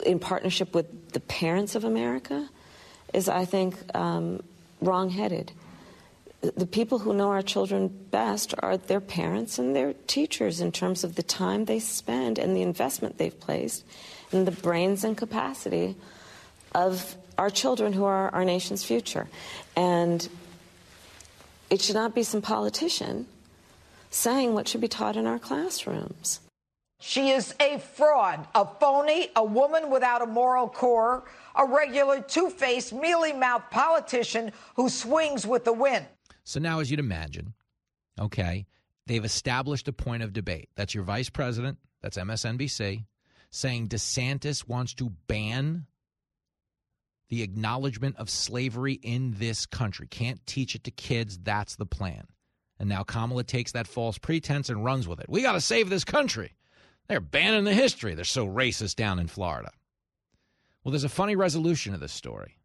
[0.04, 2.48] in partnership with the parents of America
[3.14, 4.42] is, I think, um,
[4.80, 5.52] wrongheaded.
[6.42, 11.02] The people who know our children best are their parents and their teachers in terms
[11.02, 13.84] of the time they spend and the investment they've placed
[14.32, 15.96] in the brains and capacity
[16.74, 19.28] of our children who are our nation's future.
[19.74, 20.28] And
[21.70, 23.26] it should not be some politician
[24.10, 26.40] saying what should be taught in our classrooms.
[26.98, 31.24] She is a fraud, a phony, a woman without a moral core,
[31.54, 36.06] a regular two faced, mealy mouthed politician who swings with the wind.
[36.44, 37.52] So now, as you'd imagine,
[38.18, 38.66] okay,
[39.06, 40.70] they've established a point of debate.
[40.74, 43.04] That's your vice president, that's MSNBC,
[43.50, 45.86] saying DeSantis wants to ban
[47.28, 50.06] the acknowledgement of slavery in this country.
[50.06, 51.38] Can't teach it to kids.
[51.42, 52.26] That's the plan.
[52.78, 55.26] And now Kamala takes that false pretense and runs with it.
[55.28, 56.52] We got to save this country.
[57.08, 58.14] They're banning the history.
[58.14, 59.70] They're so racist down in Florida.
[60.82, 62.58] Well, there's a funny resolution to this story.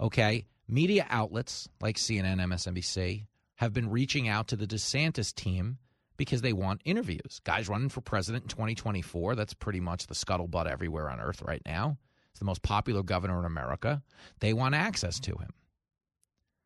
[0.00, 3.26] Okay, media outlets like CNN, MSNBC
[3.56, 5.78] have been reaching out to the DeSantis team
[6.16, 7.40] because they want interviews.
[7.44, 11.62] Guys running for president in 2024, that's pretty much the scuttlebutt everywhere on earth right
[11.64, 11.98] now.
[12.30, 14.02] It's the most popular governor in America.
[14.40, 15.52] They want access to him.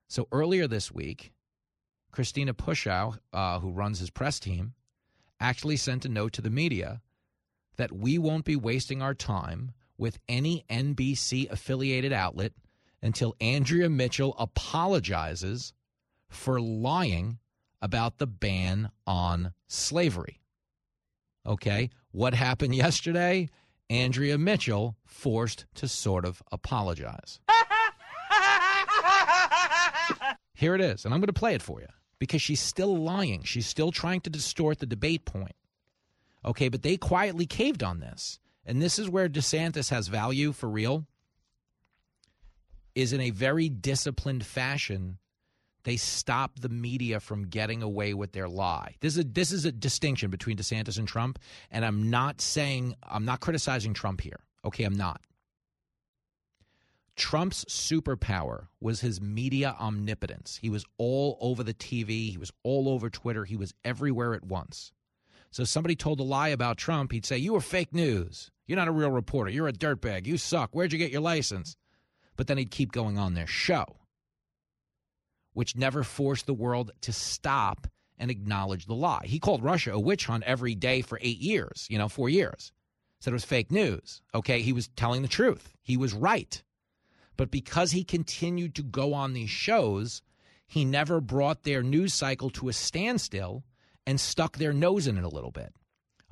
[0.08, 1.32] So earlier this week,
[2.12, 4.74] Christina Pushaw, uh, who runs his press team,
[5.40, 7.00] actually sent a note to the media
[7.76, 12.52] that we won't be wasting our time with any NBC affiliated outlet
[13.02, 15.72] until Andrea Mitchell apologizes
[16.28, 17.38] for lying
[17.80, 20.40] about the ban on slavery.
[21.46, 23.48] Okay, what happened yesterday?
[23.88, 27.38] Andrea Mitchell forced to sort of apologize.
[30.54, 31.86] Here it is, and I'm going to play it for you
[32.18, 33.42] because she's still lying.
[33.42, 35.56] She's still trying to distort the debate point.
[36.44, 38.38] Okay, but they quietly caved on this.
[38.64, 41.06] And this is where DeSantis has value for real.
[42.94, 45.18] Is in a very disciplined fashion,
[45.84, 48.96] they stop the media from getting away with their lie.
[49.00, 51.38] This is a, this is a distinction between DeSantis and Trump,
[51.70, 54.40] and I'm not saying I'm not criticizing Trump here.
[54.64, 55.20] Okay, I'm not.
[57.16, 60.58] Trump's superpower was his media omnipotence.
[60.60, 64.44] He was all over the TV, he was all over Twitter, he was everywhere at
[64.44, 64.92] once.
[65.50, 68.50] So somebody told a lie about Trump, he'd say, You were fake news.
[68.66, 69.50] You're not a real reporter.
[69.50, 70.26] You're a dirtbag.
[70.26, 70.70] You suck.
[70.74, 71.76] Where'd you get your license?
[72.36, 73.86] But then he'd keep going on their show,
[75.54, 77.86] which never forced the world to stop
[78.18, 79.24] and acknowledge the lie.
[79.24, 82.72] He called Russia a witch hunt every day for eight years, you know, four years.
[83.20, 84.20] Said it was fake news.
[84.34, 85.72] Okay, he was telling the truth.
[85.80, 86.62] He was right.
[87.36, 90.22] But because he continued to go on these shows,
[90.66, 93.64] he never brought their news cycle to a standstill
[94.06, 95.72] and stuck their nose in it a little bit.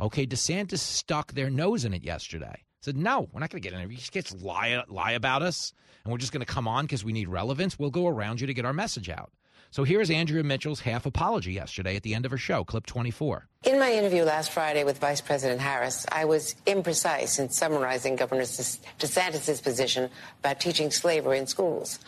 [0.00, 2.64] Okay, DeSantis stuck their nose in it yesterday.
[2.80, 3.90] Said, no, we're not going to get in there.
[3.90, 5.72] You just lie, lie about us,
[6.04, 7.78] and we're just going to come on because we need relevance.
[7.78, 9.32] We'll go around you to get our message out.
[9.74, 13.48] So here's Andrea Mitchell's half apology yesterday at the end of her show, clip 24.
[13.64, 18.44] In my interview last Friday with Vice President Harris, I was imprecise in summarizing Governor
[18.44, 21.98] DeSantis' position about teaching slavery in schools.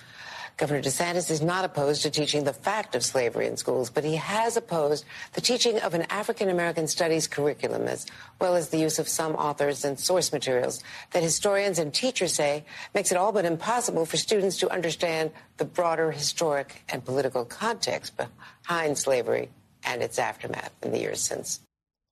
[0.57, 4.17] Governor DeSantis is not opposed to teaching the fact of slavery in schools, but he
[4.17, 5.05] has opposed
[5.35, 8.07] the teaching of an African American studies curriculum, as
[8.41, 12.65] well as the use of some authors and source materials that historians and teachers say
[12.95, 18.15] makes it all but impossible for students to understand the broader historic and political context
[18.17, 19.51] behind slavery
[19.85, 21.61] and its aftermath in the years since.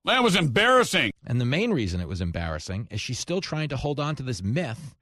[0.05, 1.09] That was embarrassing.
[1.25, 4.23] And the main reason it was embarrassing is she's still trying to hold on to
[4.23, 4.93] this myth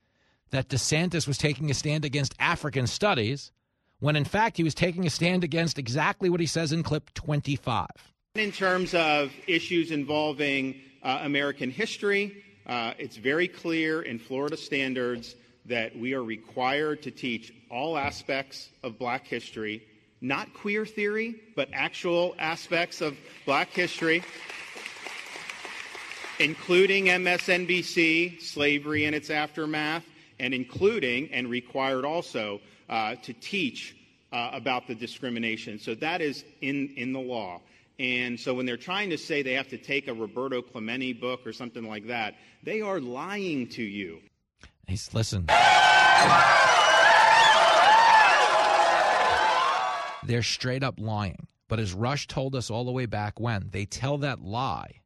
[0.54, 3.52] that DeSantis was taking a stand against African studies
[4.00, 7.12] when in fact he was taking a stand against exactly what he says in clip
[7.16, 7.88] 25.
[8.36, 15.36] In terms of issues involving uh, American history, uh, it's very clear in Florida standards
[15.66, 19.82] that we are required to teach all aspects of black history,
[20.22, 23.18] not queer theory, but actual aspects of
[23.48, 24.24] black history,
[26.40, 30.04] including MSNBC, slavery and its aftermath,
[30.44, 32.60] and including and required also
[32.90, 33.96] uh, to teach
[34.34, 35.80] uh, about the discrimination.
[35.80, 37.62] So that is in, in the law.
[37.98, 41.48] And so when they're trying to say they have to take a Roberto Clemente book
[41.48, 44.20] or something like that, they are lying to you.
[44.86, 45.46] He's listen.
[50.26, 51.48] They're straight up lying.
[51.70, 55.02] But as Rush told us all the way back when, they tell that lie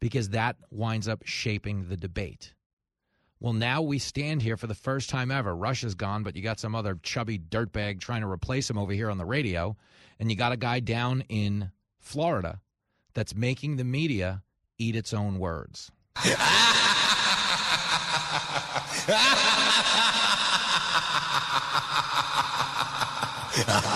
[0.00, 2.54] because that winds up shaping the debate.
[3.42, 5.52] Well, now we stand here for the first time ever.
[5.52, 9.10] Rush's gone, but you got some other chubby dirtbag trying to replace him over here
[9.10, 9.76] on the radio.
[10.20, 12.60] And you got a guy down in Florida
[13.14, 14.44] that's making the media
[14.78, 15.90] eat its own words.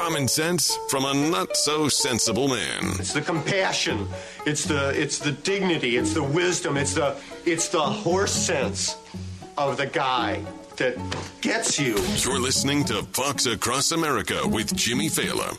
[0.00, 2.84] Common sense from a not so sensible man.
[2.98, 4.08] It's the compassion.
[4.46, 5.98] It's the it's the dignity.
[5.98, 6.78] It's the wisdom.
[6.78, 8.96] It's the it's the horse sense
[9.58, 10.42] of the guy
[10.76, 10.96] that
[11.42, 11.98] gets you.
[12.16, 15.58] You're listening to Fox Across America with Jimmy Failla.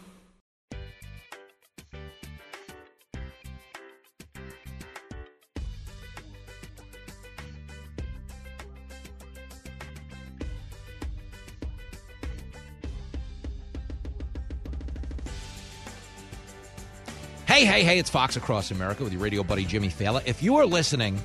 [17.62, 20.24] Hey, hey, hey, it's Fox Across America with your radio buddy Jimmy Failla.
[20.26, 21.22] If you are listening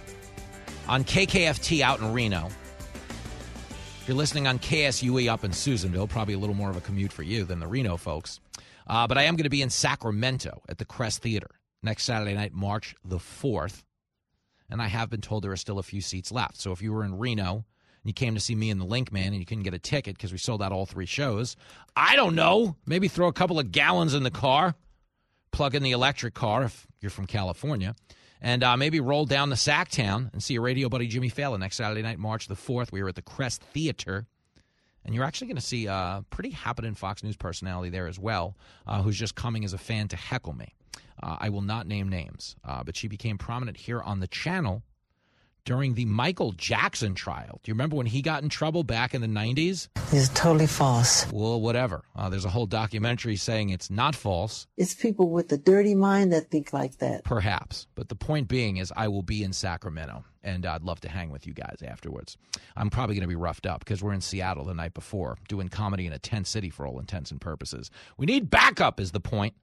[0.86, 6.38] on KKFT out in Reno, if you're listening on KSUE up in Susanville, probably a
[6.38, 8.38] little more of a commute for you than the Reno folks.
[8.86, 11.48] Uh, but I am going to be in Sacramento at the Crest Theater
[11.82, 13.82] next Saturday night, March the 4th.
[14.68, 16.60] And I have been told there are still a few seats left.
[16.60, 17.64] So if you were in Reno and
[18.04, 20.18] you came to see me in the Link Man and you couldn't get a ticket
[20.18, 21.56] because we sold out all three shows,
[21.96, 22.76] I don't know.
[22.84, 24.74] Maybe throw a couple of gallons in the car
[25.56, 27.94] plug in the electric car if you're from California,
[28.42, 31.76] and uh, maybe roll down to Sacktown and see your radio buddy Jimmy Failla next
[31.76, 32.92] Saturday night, March the 4th.
[32.92, 34.26] We are at the Crest Theater.
[35.02, 38.54] And you're actually going to see a pretty happening Fox News personality there as well,
[38.86, 40.74] uh, who's just coming as a fan to heckle me.
[41.22, 44.82] Uh, I will not name names, uh, but she became prominent here on the channel
[45.66, 47.60] during the Michael Jackson trial.
[47.62, 49.88] Do you remember when he got in trouble back in the 90s?
[50.12, 51.30] It's totally false.
[51.32, 52.04] Well, whatever.
[52.14, 54.68] Uh, there's a whole documentary saying it's not false.
[54.76, 57.24] It's people with a dirty mind that think like that.
[57.24, 57.88] Perhaps.
[57.96, 61.30] But the point being is, I will be in Sacramento, and I'd love to hang
[61.30, 62.38] with you guys afterwards.
[62.76, 65.68] I'm probably going to be roughed up because we're in Seattle the night before, doing
[65.68, 67.90] comedy in a tent city for all intents and purposes.
[68.16, 69.54] We need backup, is the point,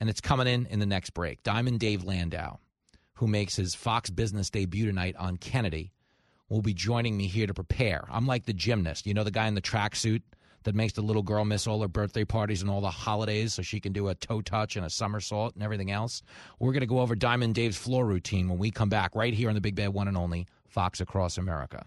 [0.00, 1.42] and it's coming in in the next break.
[1.42, 2.58] Diamond Dave Landau
[3.16, 5.92] who makes his Fox Business debut tonight on Kennedy,
[6.48, 8.04] will be joining me here to prepare.
[8.10, 10.22] I'm like the gymnast, you know, the guy in the tracksuit
[10.64, 13.62] that makes the little girl miss all her birthday parties and all the holidays so
[13.62, 16.22] she can do a toe touch and a somersault and everything else.
[16.58, 19.48] We're going to go over Diamond Dave's floor routine when we come back right here
[19.48, 21.84] on the Big Bad One and Only Fox Across America.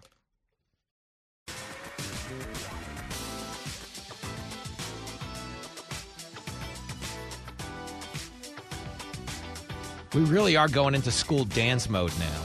[10.18, 12.42] We really are going into school dance mode now.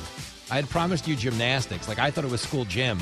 [0.52, 1.88] I had promised you gymnastics.
[1.88, 3.00] Like, I thought it was school gym,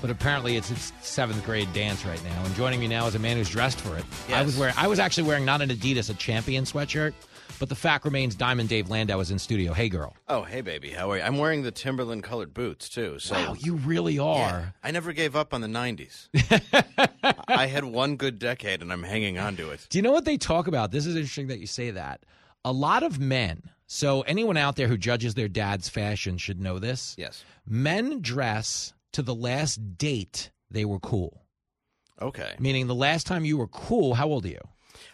[0.00, 2.44] but apparently it's, it's seventh grade dance right now.
[2.44, 4.04] And joining me now is a man who's dressed for it.
[4.32, 7.12] I was wearing, I was actually wearing not an Adidas, a Champion sweatshirt,
[7.58, 9.72] But the fact remains, Diamond Dave Landau is in studio.
[9.72, 10.14] Hey, girl.
[10.28, 10.90] Oh, hey, baby.
[10.90, 11.24] How are you?
[11.24, 13.18] I'm wearing the Timberland colored boots, too.
[13.18, 14.36] So Wow, you really are.
[14.36, 16.28] Yeah, I never gave up on the 90s.
[17.48, 19.88] I had one good decade, and I'm hanging on to it.
[19.90, 20.92] Do you know what they talk about?
[20.92, 22.20] This is interesting that you say that.
[22.64, 26.78] A lot of men, so anyone out there who judges their dad's fashion should know
[26.78, 27.14] this.
[27.18, 27.44] Yes.
[27.66, 31.42] Men dress to the last date they were cool.
[32.20, 32.54] Okay.
[32.58, 34.60] Meaning the last time you were cool, how old are you?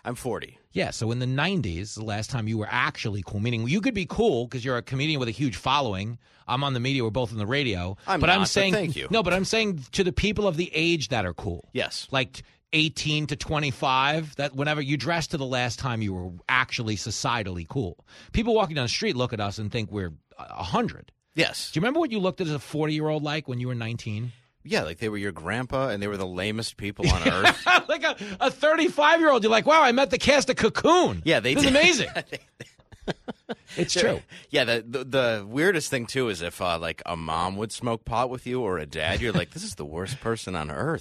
[0.05, 0.59] I'm 40.
[0.73, 3.95] Yeah, so in the 90s, the last time you were actually cool, meaning you could
[3.95, 6.19] be cool because you're a comedian with a huge following.
[6.47, 7.97] I'm on the media, we're both in the radio.
[8.07, 9.09] I'm but I'm not, but saying thank you.
[9.11, 11.69] No, but I'm saying to the people of the age that are cool.
[11.73, 12.07] Yes.
[12.11, 12.43] Like
[12.73, 17.67] 18 to 25, that whenever you dress to the last time you were actually societally
[17.67, 18.05] cool.
[18.33, 21.13] People walking down the street look at us and think we're 100.
[21.35, 21.71] Yes.
[21.71, 24.33] Do you remember what you looked at as a 40-year-old like when you were 19?
[24.65, 27.67] Yeah, like they were your grandpa, and they were the lamest people on earth.
[27.89, 31.23] like a, a 35 year old, you're like, wow, I met the cast of Cocoon.
[31.25, 32.09] Yeah, they This is amazing.
[33.79, 34.21] it's true.
[34.51, 38.05] Yeah, the, the the weirdest thing too is if uh, like a mom would smoke
[38.05, 41.01] pot with you or a dad, you're like, this is the worst person on earth.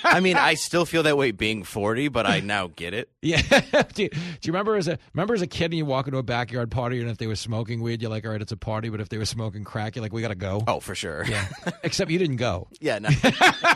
[0.04, 3.10] I mean, I still feel that way being 40, but I now get it.
[3.26, 3.42] Yeah.
[3.92, 6.18] do, you, do you remember as a remember as a kid and you walk into
[6.18, 8.56] a backyard party and if they were smoking weed, you're like, all right, it's a
[8.56, 10.62] party, but if they were smoking crack, you're like, we gotta go.
[10.68, 11.24] Oh, for sure.
[11.26, 11.48] Yeah.
[11.82, 12.68] Except you didn't go.
[12.80, 13.08] Yeah, no.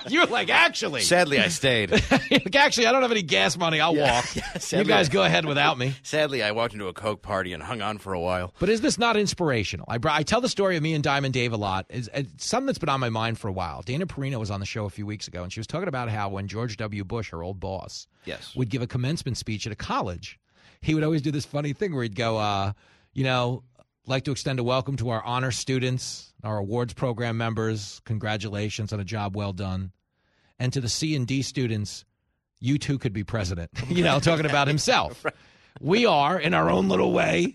[0.09, 1.01] you were like, actually.
[1.01, 1.91] Sadly, I stayed.
[1.91, 3.81] like, actually, I don't have any gas money.
[3.81, 4.37] I'll Yeah, walk.
[4.37, 5.95] yeah, you guys go ahead without me.
[6.05, 8.55] Sadly, I walked into a coke party and hung on for a while.
[8.61, 9.87] But is this not inspirational?
[9.89, 11.87] I, I tell the story of me and Diamond Dave a lot.
[11.89, 13.83] Is it's something that's been on my mind for a while.
[13.83, 16.09] Dana Perino was on the show a few weeks ago, and she was talking about
[16.09, 17.05] how when George W.
[17.05, 18.55] Bush, her old boss, Yes.
[18.55, 20.39] would give a commencement speech at a college,
[20.81, 22.73] he would always do this funny thing where he'd go, uh,
[23.13, 23.63] you know,
[24.07, 28.01] like to extend a welcome to our honor students, our awards program members.
[28.05, 29.93] Congratulations on a job well done,
[30.59, 32.05] and to the C and D students,
[32.61, 33.71] you too could be president.
[33.89, 35.25] you know, talking about himself.
[35.81, 37.55] We are in our own little way.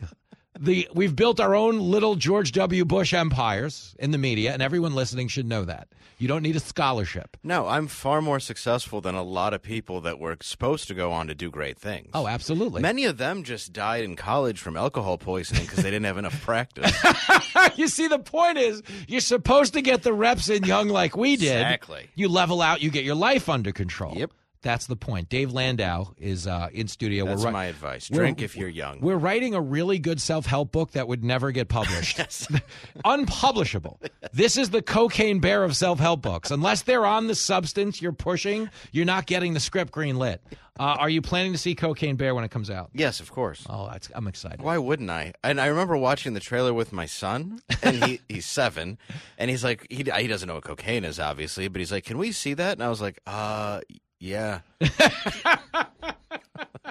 [0.60, 2.86] The we've built our own little George W.
[2.86, 5.88] Bush empires in the media, and everyone listening should know that.
[6.18, 7.36] You don't need a scholarship.
[7.44, 11.12] No, I'm far more successful than a lot of people that were supposed to go
[11.12, 12.12] on to do great things.
[12.14, 12.82] Oh, absolutely.
[12.82, 16.42] Many of them just died in college from alcohol poisoning because they didn't have enough
[16.42, 16.96] practice.
[17.76, 21.36] you see, the point is, you're supposed to get the reps in young like we
[21.36, 21.48] did.
[21.48, 22.10] Exactly.
[22.16, 24.16] You level out, you get your life under control.
[24.16, 24.32] Yep.
[24.66, 25.30] That's the point.
[25.30, 27.26] Dave Landau is uh, in studio.
[27.26, 28.10] That's We're ri- my advice.
[28.10, 29.00] Drink if you're young.
[29.00, 32.20] We're writing a really good self help book that would never get published.
[33.06, 34.02] Unpublishable.
[34.34, 36.50] This is the cocaine bear of self help books.
[36.50, 40.42] Unless they're on the substance you're pushing, you're not getting the script green lit.
[40.78, 42.90] Uh, are you planning to see Cocaine Bear when it comes out?
[42.94, 43.66] Yes, of course.
[43.70, 44.62] Oh, I'm excited.
[44.62, 45.32] Why wouldn't I?
[45.42, 48.98] And I remember watching the trailer with my son, and he, he's seven,
[49.38, 52.18] and he's like, he, he doesn't know what cocaine is, obviously, but he's like, can
[52.18, 52.74] we see that?
[52.74, 53.80] And I was like, uh,
[54.20, 54.62] yeah.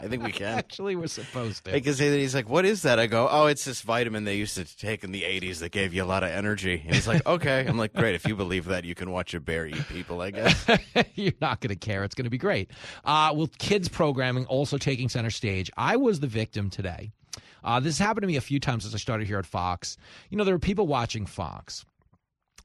[0.05, 0.59] I think we can.
[0.59, 1.73] Actually, we're supposed to.
[1.73, 2.99] Because he's like, what is that?
[2.99, 5.95] I go, oh, it's this vitamin they used to take in the 80s that gave
[5.95, 6.83] you a lot of energy.
[6.85, 7.65] And he's like, okay.
[7.67, 8.15] I'm like, great.
[8.15, 10.67] If you believe that, you can watch a bear eat people, I guess.
[11.15, 12.05] You're not going to care.
[12.05, 12.71] It's going to be great.
[13.05, 17.13] Uh, with kids programming also taking center stage, I was the victim today.
[17.63, 19.97] Uh, this happened to me a few times since I started here at Fox.
[20.29, 21.87] You know, there are people watching Fox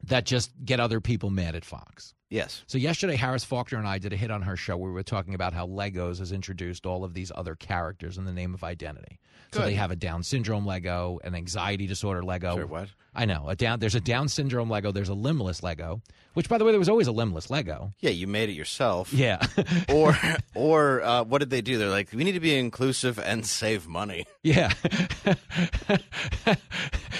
[0.03, 2.13] that just get other people mad at Fox.
[2.29, 2.63] Yes.
[2.67, 5.01] So yesterday, Harris Faulkner and I did a hit on her show where we were
[5.03, 8.63] talking about how Legos has introduced all of these other characters in the name of
[8.63, 9.19] identity.
[9.51, 12.51] So they have a Down syndrome Lego, an anxiety disorder Lego.
[12.53, 12.89] Sorry, what?
[13.15, 13.49] I know.
[13.49, 13.79] A down.
[13.79, 14.91] There's a Down syndrome Lego.
[14.91, 16.03] There's a limbless Lego.
[16.35, 17.91] Which, by the way, there was always a limbless Lego.
[17.99, 19.11] Yeah, you made it yourself.
[19.11, 19.43] Yeah.
[19.91, 20.15] or,
[20.53, 21.79] or uh, what did they do?
[21.79, 24.27] They're like, we need to be inclusive and save money.
[24.43, 24.71] Yeah.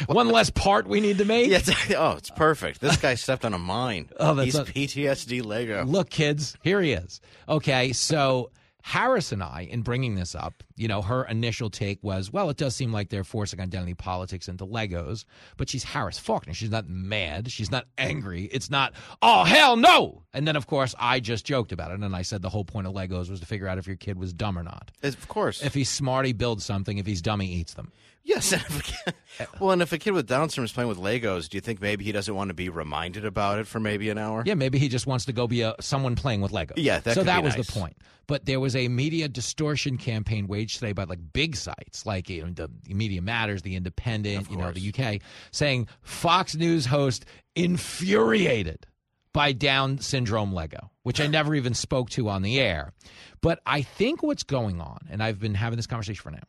[0.06, 1.50] One less part we need to make.
[1.50, 2.80] Yeah, it's- oh, it's perfect.
[2.80, 4.10] This guy stepped on a mine.
[4.20, 4.66] Oh, that's He's a-
[5.06, 5.86] PTSD Lego.
[5.86, 7.22] Look, kids, here he is.
[7.48, 8.52] Okay, so
[8.82, 12.58] Harris and I, in bringing this up, you know, her initial take was, well, it
[12.58, 15.26] does seem like they're forcing identity politics into Legos,
[15.58, 16.54] but she's Harris Faulkner.
[16.54, 17.52] She's not mad.
[17.52, 18.46] She's not angry.
[18.46, 20.24] It's not, oh, hell no.
[20.34, 22.00] And then, of course, I just joked about it.
[22.00, 24.18] And I said the whole point of Legos was to figure out if your kid
[24.18, 24.92] was dumb or not.
[25.04, 25.62] Of course.
[25.62, 26.98] If he's smart, he builds something.
[26.98, 27.92] If he's dumb, he eats them.
[28.24, 28.52] Yes.
[28.52, 30.98] and if a kid- well, and if a kid with Down syndrome is playing with
[30.98, 34.10] Legos, do you think maybe he doesn't want to be reminded about it for maybe
[34.10, 34.44] an hour?
[34.46, 36.74] Yeah, maybe he just wants to go be a someone playing with Legos.
[36.78, 37.68] Yeah, that so that was nice.
[37.68, 37.98] the point.
[38.28, 42.46] But there was a media distortion campaign waged today by like big sites, like you
[42.46, 45.22] know, the Media Matters, the Independent, you know, the UK,
[45.52, 47.26] saying Fox News host
[47.56, 48.86] infuriated
[49.34, 52.94] by Down syndrome Lego, which I never even spoke to on the air.
[53.42, 56.44] But I think what's going on, and I've been having this conversation for now,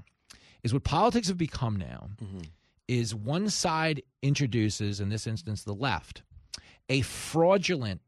[0.63, 2.41] is what politics have become now mm-hmm.
[2.89, 6.23] is one side introduces, in this instance, the left,
[6.89, 8.01] a fraudulent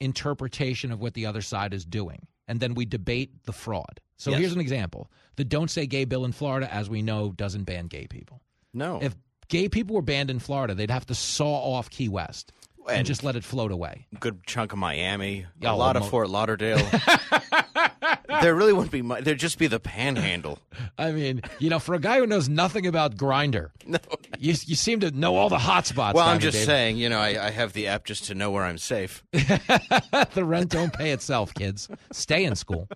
[0.00, 2.26] interpretation of what the other side is doing.
[2.48, 4.00] And then we debate the fraud.
[4.18, 4.40] So Yes.
[4.40, 7.86] here's an example: the "Don't Say Gay" bill in Florida, as we know, doesn't ban
[7.86, 8.40] gay people.
[8.72, 9.00] No.
[9.02, 9.16] If
[9.48, 12.52] gay people were banned in Florida, they'd have to saw off Key West
[12.88, 14.06] and, And- just let it float away.
[14.20, 16.78] Good chunk of Miami, Yeah, a lot of mo- Fort Lauderdale.
[18.40, 19.24] there really wouldn't be much.
[19.24, 20.58] There'd just be the panhandle.
[20.98, 23.98] I mean, you know, for a guy who knows nothing about Grindr, no.
[24.38, 26.14] you you seem to know all the hot spots.
[26.14, 26.66] Well, I'm just Dave.
[26.66, 29.24] saying, you know, I, I have the app just to know where I'm safe.
[29.32, 31.88] the rent don't pay itself, kids.
[32.12, 32.88] Stay in school.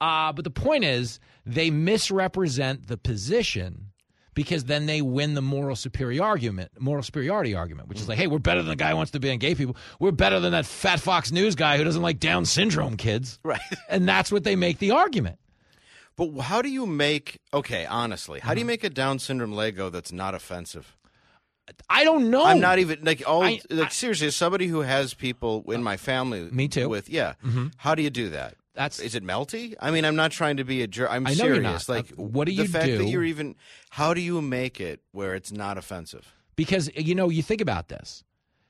[0.00, 3.89] Uh, but the point is, they misrepresent the position
[4.34, 8.26] because then they win the moral superiority argument, moral superiority argument, which is like, hey,
[8.26, 9.76] we're better than the guy who wants to ban gay people.
[9.98, 13.38] We're better than that fat Fox News guy who doesn't like Down syndrome kids.
[13.44, 13.60] Right.
[13.88, 15.38] And that's what they make the argument.
[16.16, 18.54] But how do you make, okay, honestly, how Mm-hmm.
[18.54, 20.96] do you make a Down syndrome Lego that's not offensive?
[21.88, 22.44] I don't know.
[22.44, 24.26] I'm not even like all I- like seriously.
[24.26, 26.88] As somebody who has people in my family, Me too.
[26.88, 27.72] With yeah, Mhm.
[27.76, 28.54] how do you do that?
[28.74, 29.74] That's is it melty?
[29.80, 31.10] I mean, I'm not trying to be a jerk.
[31.10, 31.54] I'm I know serious.
[31.54, 31.88] you're not.
[31.88, 33.56] Like, Uh, what do you the fact that you're even?
[33.90, 36.32] How do you make it where it's not offensive?
[36.56, 38.22] Because you know, you think about this.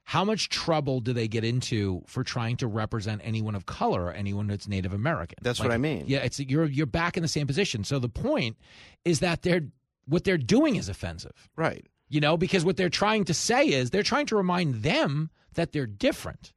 [0.05, 4.13] How much trouble do they get into for trying to represent anyone of color or
[4.13, 5.39] anyone that's Native American?
[5.41, 6.05] That's what I mean.
[6.09, 7.85] Yeah, it's you're you're back in the same position.
[7.85, 8.57] So the point
[9.05, 9.67] is that they're
[10.07, 11.49] what they're doing is offensive.
[11.57, 11.87] Right.
[12.09, 15.71] You know, because what they're trying to say is they're trying to remind them that
[15.71, 16.53] they're different.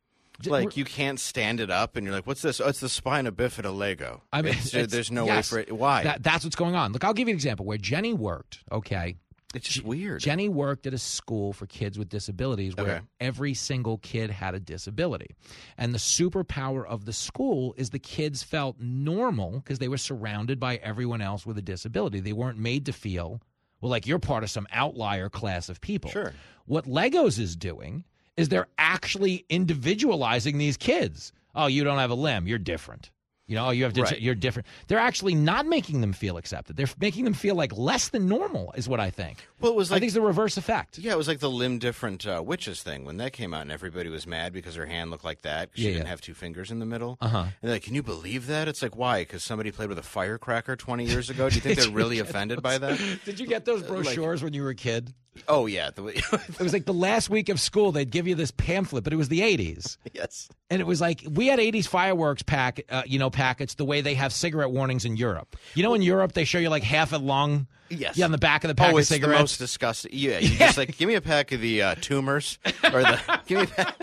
[0.45, 2.60] Like you can't stand it up, and you're like, "What's this?
[2.60, 5.64] Oh, it's the spina bifida Lego." I mean, It's- uh, it's- there's no yes, way
[5.64, 5.76] for it.
[5.77, 6.03] Why?
[6.03, 6.91] That, that's what's going on.
[6.91, 8.60] Look, I'll give you an example where Jenny worked.
[8.72, 9.15] Okay,
[9.53, 10.22] it's just weird.
[10.22, 13.05] Jenny worked at a school for kids with disabilities where Okay.
[13.22, 15.35] every single kid had a disability,
[15.77, 20.60] and the superpower of the school is the kids felt normal because they were surrounded
[20.60, 22.19] by everyone else with a disability.
[22.19, 23.39] They weren't made to feel
[23.81, 26.10] well like you're part of some outlier class of people.
[26.10, 26.34] Sure.
[26.65, 28.05] What Legos is doing
[28.38, 31.34] is they're actually individualizing these kids.
[31.55, 33.11] Oh, you don't have a limb, you're different.
[33.45, 34.22] You know, you have to, Right.
[34.22, 34.68] you're different.
[34.88, 36.77] They're actually not making them feel accepted.
[36.77, 39.45] They're making them feel like less than normal, is what I think.
[39.60, 40.97] Well, it was like, I think it's the reverse effect.
[40.97, 43.72] Yeah, it was like the limb different uh, witches thing when that came out, and
[43.72, 45.72] everybody was mad because her hand looked like that.
[45.73, 46.10] 'cause Yeah, she didn't yeah.
[46.10, 47.18] have two fingers in the middle.
[47.19, 47.39] Uh-huh.
[47.39, 48.69] And they're like, can you believe that?
[48.69, 49.19] It's like, why?
[49.23, 51.49] Because somebody played with a firecracker 20 years ago?
[51.49, 53.19] Do you think they're really offended those- by that?
[53.26, 55.14] Did you get those Uh, like- brochures when you were a kid?
[55.47, 55.89] Oh, yeah.
[55.97, 59.15] It was like the last week of school, they'd give you this pamphlet, but it
[59.15, 59.97] was the 80s.
[60.14, 60.49] yes.
[60.69, 64.01] And it was like we had 80s fireworks pack, uh, you know, packets the way
[64.01, 65.55] they have cigarette warnings in Europe.
[65.76, 68.18] You know, in Europe they show you like half a lung, Yes.
[68.18, 69.39] yeah, on the back of the pack oh, of it's the cigarettes.
[69.41, 70.11] most disgusting.
[70.14, 72.57] Yeah, you just like, give me a pack of the uh, tumors.
[72.84, 73.95] Or the, give me a pack.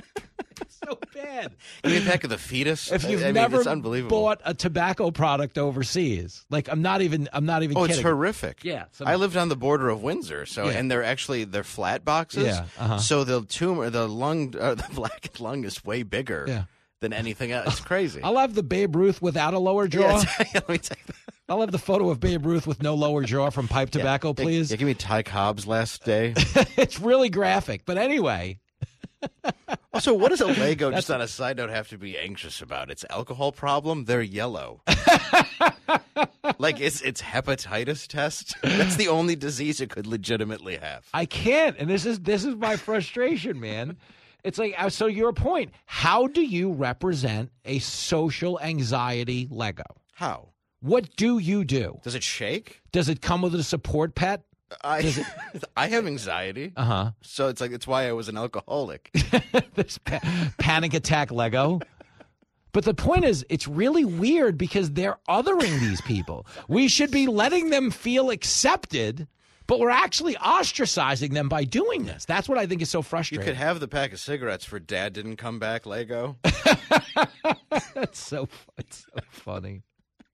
[0.87, 1.53] so bad.
[1.83, 2.91] Give me a pack of the fetus.
[2.91, 4.21] If you've I mean, never it's unbelievable.
[4.21, 7.97] bought a tobacco product overseas, like I'm not even, I'm not even Oh, kidding.
[7.97, 8.65] it's horrific.
[8.65, 10.79] Yeah, some- I lived on the border of Windsor, so Yeah.
[10.79, 12.45] and they're actually they're flat boxes.
[12.47, 12.99] Yeah, uh-huh.
[12.99, 16.65] So the tumor, the lung, uh, the black lung is way bigger Yeah.
[17.01, 17.67] than anything else.
[17.69, 18.21] It's crazy.
[18.25, 20.01] I'll have the Babe Ruth without a lower jaw.
[20.39, 21.17] Yeah, let me take that.
[21.49, 24.45] I'll have the photo of Babe Ruth with no lower jaw from pipe tobacco, Yeah,
[24.45, 24.71] please.
[24.71, 26.33] Yeah, give me Ty Cobb's last day.
[26.77, 28.61] it's really graphic, but anyway.
[29.93, 32.91] Also, what does a Lego, just on a side note, have to be anxious about?
[32.91, 34.05] It's alcohol problem.
[34.05, 34.83] They're yellow.
[36.59, 38.55] like it's it's hepatitis test.
[38.63, 41.07] That's the only disease it could legitimately have.
[41.13, 43.97] I can't, and this is this is my frustration, man.
[44.45, 45.07] It's like uh, so.
[45.07, 49.85] Your point: How do you represent a social anxiety Lego?
[50.13, 50.51] How?
[50.83, 52.01] What do you do?
[52.03, 52.81] Does it shake?
[52.93, 54.45] Does it come with a support pet?
[54.83, 55.15] I
[55.77, 56.73] I have anxiety.
[56.77, 57.11] Uh huh.
[57.23, 59.11] So it's like it's why I was an alcoholic.
[59.75, 60.21] this pa-
[60.59, 61.81] panic attack Lego.
[62.73, 66.47] But the point is, it's really weird because they're othering these people.
[66.69, 69.27] We should be letting them feel accepted,
[69.67, 72.25] but we're actually ostracizing them by doing this.
[72.25, 73.45] That's what I think is so frustrating.
[73.45, 76.37] You could have the pack of cigarettes for Dad didn't come back Lego.
[77.95, 78.49] That's so
[78.79, 79.83] it's so funny.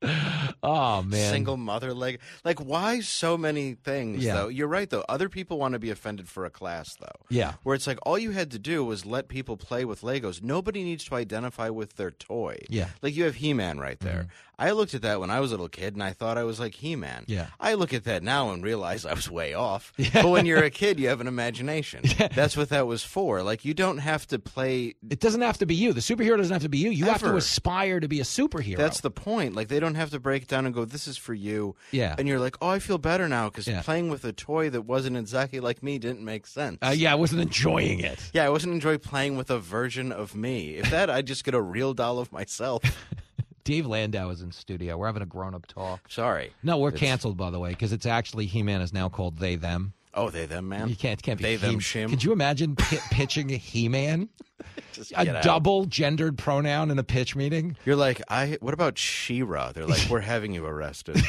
[0.63, 1.31] Oh man.
[1.33, 2.19] Single mother leg.
[2.45, 4.35] Like why so many things Yeah.
[4.35, 4.49] though?
[4.49, 5.05] You're right though.
[5.09, 7.25] Other people want to be offended for a class though.
[7.29, 7.55] Yeah.
[7.63, 10.43] Where it's like all you had to do was let people play with Legos.
[10.43, 12.59] Nobody needs to identify with their toy.
[12.69, 12.85] Yeah.
[12.85, 12.93] Mm-hmm.
[13.03, 14.27] Like you have He-Man right there.
[14.59, 16.59] I looked at that when I was a little kid and I thought I was
[16.59, 17.25] like He-Man.
[17.27, 17.49] Yeah.
[17.61, 19.93] I look at that now and realize I was way off.
[20.07, 20.23] Yeah.
[20.23, 22.03] But when you're a kid, you have an imagination.
[22.19, 22.29] Yeah.
[22.29, 23.43] That's what that was for.
[23.43, 25.93] Like you don't have to play It doesn't have to be you.
[25.93, 26.91] The superhero doesn't have to be you.
[26.91, 28.77] You have to aspire to be a superhero.
[28.79, 29.55] That's the point.
[29.55, 32.15] Like they don't have to break down and go, "This is for you." Yeah.
[32.19, 33.83] And you're like, "Oh, I feel better now because Yeah.
[33.83, 37.17] playing with a toy that wasn't exactly like me didn't make sense." uh, yeah, I
[37.17, 38.19] wasn't enjoying it.
[38.33, 40.77] Yeah, I wasn't enjoying playing with a version of me.
[40.77, 42.83] If that, I'd just get a real doll of myself.
[43.67, 44.97] Dave Landau is in studio.
[44.97, 46.09] We're having a grown up talk.
[46.11, 46.53] Sorry.
[46.63, 49.39] No, we're It's- canceled by the way because it's actually He Man is now called
[49.39, 49.93] They Them.
[50.15, 50.89] Oh, they them man.
[50.89, 52.09] You can't can't be They them He- shim.
[52.09, 54.29] Could you imagine pi- pitching a He Man?
[55.17, 55.43] a get out.
[55.43, 57.77] double gendered pronoun in a pitch meeting.
[57.85, 58.57] You're like, I.
[58.61, 59.73] What about She-Ra?
[59.73, 61.21] They're like, we're having you arrested.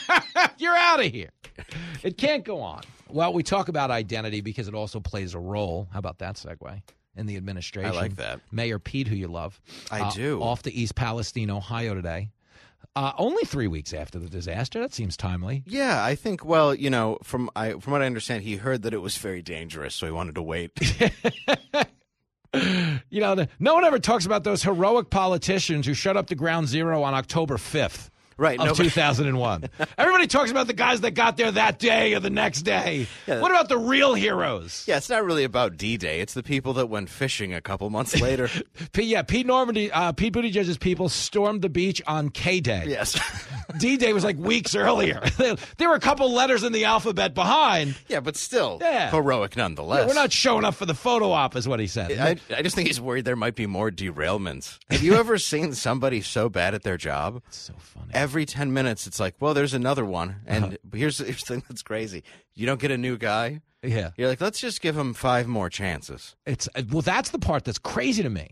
[0.58, 1.30] You're out of here.
[2.02, 2.82] It can't go on.
[3.10, 5.88] Well, we talk about identity because it also plays a role.
[5.92, 6.82] How about that segue?
[7.20, 7.90] In the administration.
[7.90, 8.40] I like that.
[8.50, 9.60] Mayor Pete, who you love.
[9.90, 10.42] I uh, do.
[10.42, 12.30] Off to East Palestine, Ohio today.
[12.96, 14.80] Uh, only three weeks after the disaster.
[14.80, 15.62] That seems timely.
[15.66, 16.44] yeah, I think.
[16.44, 19.42] Well, you know, from I from what I understand, he heard that it was very
[19.42, 20.72] dangerous, so he wanted to wait.
[22.52, 26.34] You know, the, no one ever talks about those heroic politicians who shut up to
[26.34, 28.10] Ground Zero on October 5th.
[28.40, 29.64] Right, Of nobody- 2001.
[29.98, 33.06] Everybody talks about the guys that got there that day or the next day.
[33.26, 33.40] Yeah.
[33.40, 34.84] What about the real heroes?
[34.88, 36.20] yeah, it's not really about D-Day.
[36.20, 38.48] It's the people that went fishing a couple months later.
[38.92, 42.84] P- yeah, Pete Normandy, uh, Pete Buttigieg's people stormed the beach on K Day.
[42.88, 43.20] yes.
[43.78, 45.20] D Day was like weeks earlier.
[45.76, 47.94] there were a couple letters in the alphabet behind.
[48.08, 49.10] yeah, but still, Yeah.
[49.10, 50.00] heroic nonetheless.
[50.00, 52.18] Yeah, we're not showing up for the photo op, is what he said.
[52.18, 54.78] I, I just think he's worried there might be more derailments.
[54.90, 57.42] Have you ever seen somebody so bad at their job?
[57.48, 58.08] It's so funny.
[58.30, 60.36] Every 10 minutes, it's like, well, there's another one.
[60.46, 60.76] And Uh-huh.
[60.94, 62.22] here's, here's the thing that's crazy.
[62.54, 63.60] You don't get a new guy.
[63.82, 64.10] Yeah.
[64.16, 66.36] You're like, let's just give him five more chances.
[66.46, 68.50] It's uh, well, that's the part that's crazy to me,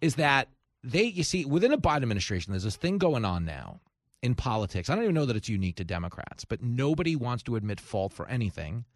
[0.00, 0.48] is that
[0.82, 3.80] they you see within a Biden administration, there's this thing going on now
[4.22, 4.90] in politics.
[4.90, 8.12] I don't even know that it's unique to Democrats, but nobody wants to admit fault
[8.12, 8.86] for anything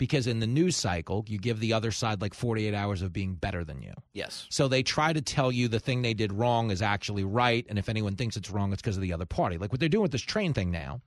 [0.00, 3.34] because in the news cycle, you give the other side like 48 hours of being
[3.34, 3.92] better than you.
[4.14, 4.46] Yes.
[4.48, 7.78] So they try to tell you the thing they did wrong is actually right, and
[7.78, 9.58] if anyone thinks it's wrong, it's because of the other party.
[9.58, 11.02] Like what they're doing with this train thing now.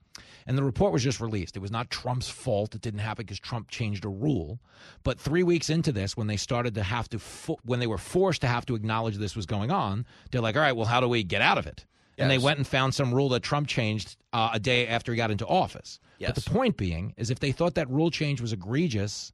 [0.46, 1.56] And the report was just released.
[1.56, 2.76] It was not Trump's fault.
[2.76, 4.60] It didn't happen because Trump changed a rule.
[5.02, 7.98] But three weeks into this, when they started to have to, fo- when they were
[7.98, 11.00] forced to have to acknowledge this was going on, they're like, all right, well, how
[11.00, 11.84] do we get out of it?
[12.18, 15.16] And they went and found some rule that Trump changed uh, a day after he
[15.16, 15.98] got into office.
[16.20, 19.32] But the point being is if they thought that rule change was egregious,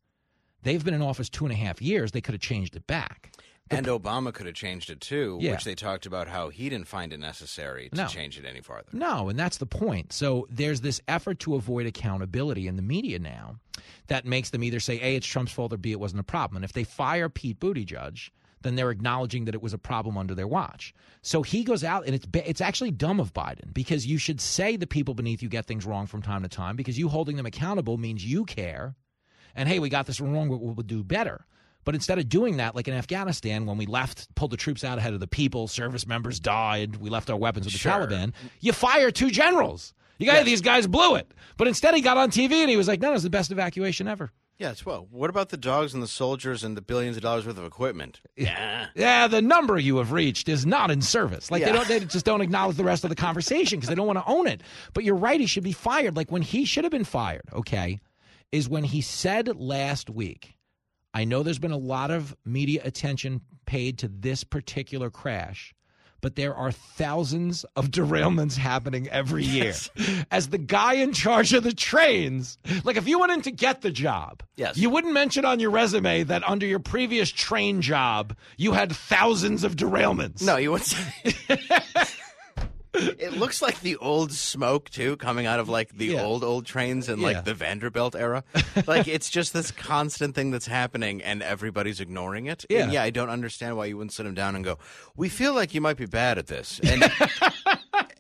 [0.62, 2.12] they've been in office two and a half years.
[2.12, 3.32] They could have changed it back.
[3.73, 5.52] And Obama could have changed it too, Yeah.
[5.52, 8.07] which they talked about how he didn't find it necessary to No.
[8.09, 8.89] change it any farther.
[8.93, 10.12] No, and that's the point.
[10.12, 13.61] So there's this effort to avoid accountability in the media now
[14.09, 16.57] that makes them either say, A, it's Trump's fault, or B, it wasn't a problem.
[16.57, 18.31] And if they fire Pete Buttigieg,
[18.62, 20.94] then they're acknowledging that it was a problem under their watch.
[21.22, 24.76] So he goes out, and it's it's actually dumb of Biden because you should say
[24.76, 27.46] the people beneath you get things wrong from time to time because you holding them
[27.46, 28.94] accountable means you care.
[29.54, 31.44] And hey, we got this wrong, we'll, do better.
[31.84, 34.98] But instead of doing that, like in Afghanistan, when we left, pulled the troops out
[34.98, 37.92] ahead of the people, service members died, we left our weapons with the Sure.
[37.92, 39.92] Taliban, you fire two generals.
[40.18, 41.32] You got these guys blew it.
[41.56, 44.06] But instead, he got on TV and he was like, no, was the best evacuation
[44.06, 44.30] ever.
[44.60, 45.08] Yeah, it's well.
[45.10, 48.20] What about the dogs and the soldiers and the billions of dollars worth of equipment?
[48.36, 48.88] Yeah.
[48.94, 51.50] Yeah, the number you have reached is not in service.
[51.50, 54.06] Like they don't, they just don't acknowledge the rest of the conversation because they don't
[54.06, 54.62] want to own it.
[54.92, 56.14] But you're right; he should be fired.
[56.14, 57.44] Like when he should have been fired.
[57.54, 58.00] Okay,
[58.52, 60.58] is when he said last week.
[61.14, 65.74] I know there's been a lot of media attention paid to this particular crash,
[66.20, 69.74] but there are thousands of derailments happening every year.
[70.30, 73.80] As the guy in charge of the trains, like if you went in to get
[73.82, 74.76] the job, Yes.
[74.76, 79.64] you wouldn't mention on your resume that under your previous train job, you had thousands
[79.64, 80.42] of derailments.
[80.42, 80.94] No, you wouldn't.
[82.94, 86.22] it looks like the old smoke too, coming out of like the Yeah.
[86.22, 87.40] old old trains and like Yeah.
[87.42, 88.42] the Vanderbilt era.
[88.86, 92.64] like it's just this constant thing that's happening, and everybody's ignoring it.
[92.68, 92.84] Yeah.
[92.84, 94.78] And yeah, I don't understand why you wouldn't sit them down and go.
[95.16, 97.02] We feel like you might be bad at this, and.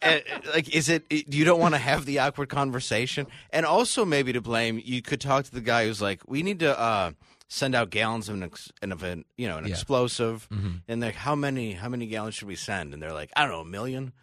[0.02, 0.18] uh,
[0.54, 4.40] like, is it you don't want to have the awkward conversation, and also maybe to
[4.40, 7.10] blame, you could talk to the guy who's like, we need to uh,
[7.48, 9.70] send out gallons of an, ex- of an you know an Yeah.
[9.72, 10.82] explosive, Mhm.
[10.88, 12.94] and like, how many how many gallons should we send?
[12.94, 14.12] And they're like, I don't know, a million.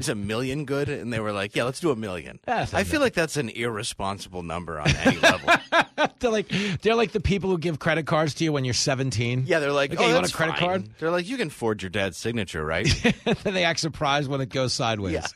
[0.00, 0.88] Is a million good?
[0.88, 2.40] And they were like, yeah, let's do a million.
[2.44, 5.50] That's I feel like that's an irresponsible number on any level.
[6.20, 6.48] they're like
[6.82, 9.44] they're like the people who give credit cards to you when you're 17.
[9.46, 10.90] Yeah, they're like, okay, oh, you want a credit fine." card?
[10.98, 12.86] They're like, you can forge your dad's signature, right?
[13.24, 15.12] then they act surprised when it goes sideways.
[15.12, 15.26] Yeah.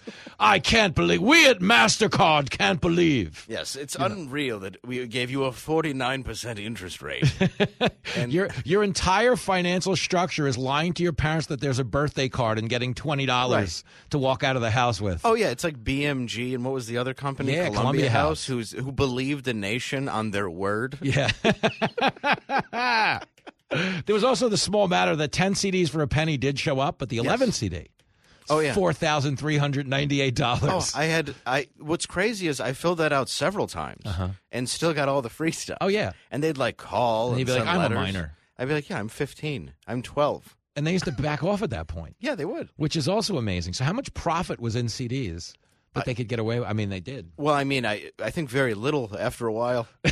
[0.40, 3.46] I can't believe we at Mastercard can't believe.
[3.48, 7.24] yes, it's unreal that we gave you a forty nine percent interest rate.
[8.16, 12.28] and Your your entire financial structure is lying to your parents that there's a birthday
[12.28, 15.20] card and getting twenty dollars to walk out of the house with.
[15.24, 17.52] Oh yeah, it's like BMG and what was the other company?
[17.52, 18.46] Yeah, Columbia, Columbia House, House.
[18.46, 20.98] who's who believed the nation on their word.
[21.02, 21.30] Yeah.
[23.70, 26.98] there was also the small matter that 10 CDs for a penny did show up,
[26.98, 27.88] but the 11 CD,
[28.50, 28.74] Oh yeah.
[28.74, 30.58] $4,398.
[30.62, 31.68] Oh, I had I.
[31.78, 34.04] What's crazy is I filled that out several times
[34.52, 35.78] and still got all the free stuff.
[35.80, 35.86] Uh-huh.
[35.86, 36.12] Oh, yeah.
[36.30, 38.88] and they'd like call And and, you'd be like, "I'm a minor." I'd be like,
[38.88, 39.72] yeah, I'm 15.
[39.86, 40.56] I'm 12.
[40.76, 42.68] And they used to back off at that point, Yeah, they would.
[42.76, 43.72] which is also amazing.
[43.74, 45.52] So, how much profit was in CDs
[45.92, 46.58] But they could get away.
[46.58, 46.68] with?
[46.68, 47.30] I mean, they did.
[47.36, 49.86] Well, I mean, I I think very little after a while.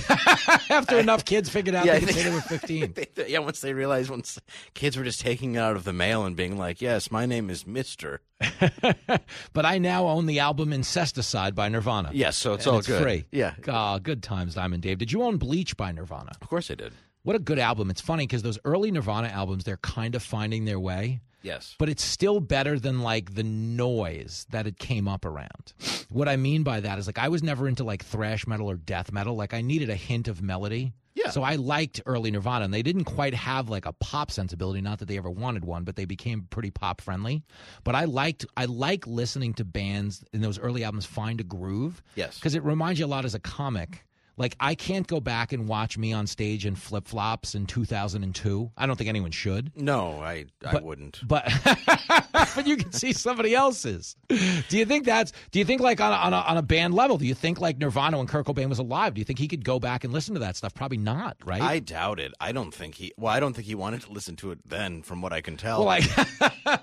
[0.70, 2.94] After enough kids figured out Yeah, I they say they were 15.
[2.94, 4.38] They- yeah, once they realized, once
[4.74, 7.50] kids were just taking it out of the mail and being like, "Yes, my name
[7.50, 8.20] is Mister."
[9.52, 12.10] but I now own the album Incesticide by Nirvana.
[12.12, 13.02] Yes, so it's And all it's good.
[13.02, 13.24] free.
[13.30, 13.54] Yeah.
[13.68, 14.98] Ah, good times, Diamond Dave.
[14.98, 16.32] Did you own Bleach by Nirvana?
[16.40, 16.92] Of course I did.
[17.24, 17.90] What a good album.
[17.90, 21.20] It's funny because those early Nirvana albums, they're kind of finding their way.
[21.42, 21.74] Yes.
[21.78, 25.72] But it's still better than like the noise that it came up around.
[26.08, 28.76] What I mean by that is like I was never into like thrash metal or
[28.76, 29.34] death metal.
[29.34, 30.92] Like I needed a hint of melody.
[31.14, 31.30] Yeah.
[31.30, 34.80] So I liked early Nirvana, and they didn't quite have like a pop sensibility.
[34.80, 37.44] Not that they ever wanted one, but they became pretty pop friendly.
[37.84, 42.02] But I liked I like listening to bands in those early albums find a groove.
[42.14, 42.38] Yes.
[42.38, 44.04] Because it reminds you a lot as a comic.
[44.36, 48.70] Like I can't go back and watch me on stage in flip flops in 2002.
[48.76, 49.72] I don't think anyone should.
[49.76, 51.20] No, I I But- wouldn't.
[51.26, 51.50] But
[52.54, 54.16] but you can see somebody else's.
[54.28, 55.32] Do you think that's?
[55.50, 57.18] Do you think like on a, on a, on a band level?
[57.18, 59.14] Do you think like Nirvana when Kurt Cobain was alive?
[59.14, 60.74] Do you think he could go back and listen to that stuff?
[60.74, 61.60] Probably not, right?
[61.60, 62.32] I doubt it.
[62.40, 63.12] I don't think he.
[63.16, 65.56] Well, I don't think he wanted to listen to it then, from what I can
[65.56, 65.78] tell.
[65.78, 66.20] well, like hey,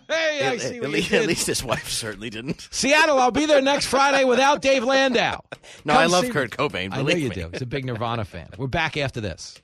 [0.09, 2.67] I at, see at you least, at least his wife certainly didn't.
[2.71, 5.41] Seattle, I'll be there next Friday without Dave Landau.
[5.85, 6.51] No, Come I love Kurt.
[6.51, 7.35] Cobain, I know believe you me.
[7.40, 7.49] Do.
[7.53, 8.49] He's a big Nirvana fan.
[8.57, 9.61] We're back after this.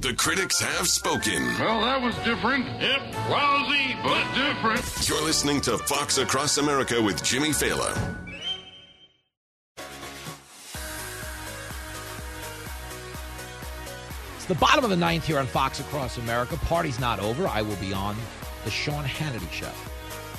[0.00, 1.42] The critics have spoken.
[1.58, 2.66] Well, that was different.
[2.66, 5.08] Yep, lousy, but different.
[5.08, 8.20] You're listening to Fox Across America with Jimmy Failla.
[14.36, 16.58] It's the bottom of the ninth here on Fox Across America.
[16.58, 17.46] Party's not over.
[17.48, 18.14] I will be on
[18.66, 19.72] the Sean Hannity Show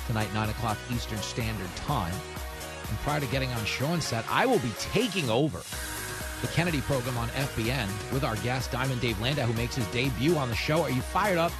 [0.06, 2.14] tonight, 9 o'clock Eastern Standard Time.
[2.88, 5.60] And prior to getting on Sean's set, I will be taking over
[6.40, 10.36] the Kennedy program on FBN with our guest, Diamond Dave Landau, who makes his debut
[10.36, 10.82] on the show.
[10.82, 11.52] Are you fired up?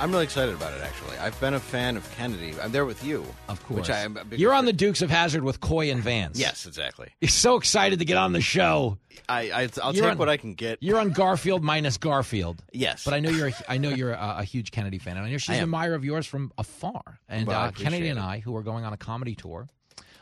[0.00, 0.80] I'm really excited about it.
[0.80, 2.54] Actually, I've been a fan of Kennedy.
[2.62, 3.80] I'm there with you, Of course.
[3.80, 4.16] Which I am.
[4.30, 6.38] You're on the Dukes of Hazzard with Coy and Vance.
[6.38, 7.08] Yes, exactly.
[7.20, 8.98] You're so excited to get on the show.
[9.28, 10.78] I, I I'll You're take on- what I can get.
[10.80, 12.62] You're on Garfield minus Garfield.
[12.72, 13.04] Yes.
[13.04, 15.30] But I know you're a, I know you're a, a huge Kennedy fan, and I
[15.30, 17.18] know she's I an admirer of yours from afar.
[17.28, 18.20] And Well, uh, Kennedy appreciate and.
[18.20, 19.68] I, who are going on a comedy tour,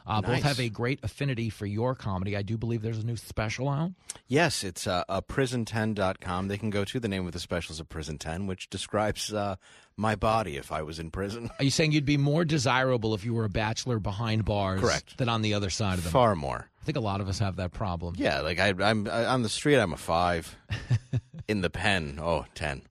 [0.07, 2.37] uh, both have a great affinity for your comedy.
[2.37, 3.93] I do believe there's a new special out.
[4.29, 6.49] Yes, it's uh, uh, prison10.com.
[6.49, 9.57] They can go to the name of the specials of Prison 10, which describes uh,
[9.97, 11.51] my body if I was in prison.
[11.59, 15.17] Are you saying you'd be more desirable if you were a bachelor behind bars Correct.
[15.19, 16.13] than on the other side of them?
[16.13, 16.69] Far more.
[16.81, 18.15] I think a lot of us have that problem.
[18.17, 20.57] Yeah, like I, I'm I, on the street, I'm a five.
[21.49, 22.83] in the pen, oh, 10.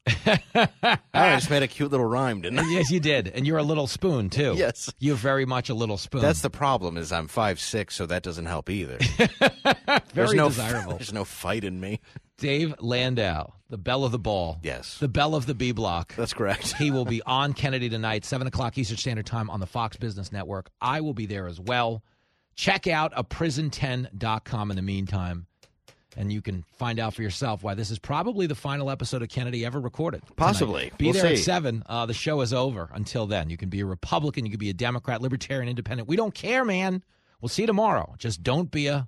[0.54, 2.70] I just made a cute little rhyme, didn't I?
[2.70, 4.54] yes, you did, and you're a little spoon too.
[4.56, 4.92] Yes.
[5.00, 6.22] you're very much a little spoon.
[6.22, 8.98] That's the problem is I'm five six, so that doesn't help either.
[9.18, 10.94] there's very no desirable.
[10.98, 12.00] There's no fight in me.
[12.38, 14.60] Dave Landau, the belle of the ball.
[14.62, 14.98] Yes.
[15.00, 16.14] The belle of the B block.
[16.16, 16.74] That's correct.
[16.78, 20.32] he will be on Kennedy tonight, 7 o'clock Eastern Standard Time on the Fox Business
[20.32, 20.70] Network.
[20.82, 22.04] I will be there as well.
[22.56, 25.46] Check out a prison10.com in the meantime,
[26.18, 29.30] and you can find out for yourself why this is probably the final episode of
[29.30, 30.22] Kennedy ever recorded.
[30.22, 30.36] tonight.
[30.38, 30.92] Possibly.
[30.98, 31.84] Be We'll there at 7.
[31.86, 32.90] Uh, the show is over.
[32.94, 36.08] Until then, you can be a Republican, you can be a Democrat, Libertarian, Independent.
[36.08, 37.04] We don't care, man.
[37.42, 38.16] We'll see you tomorrow.
[38.18, 39.08] Just don't be a.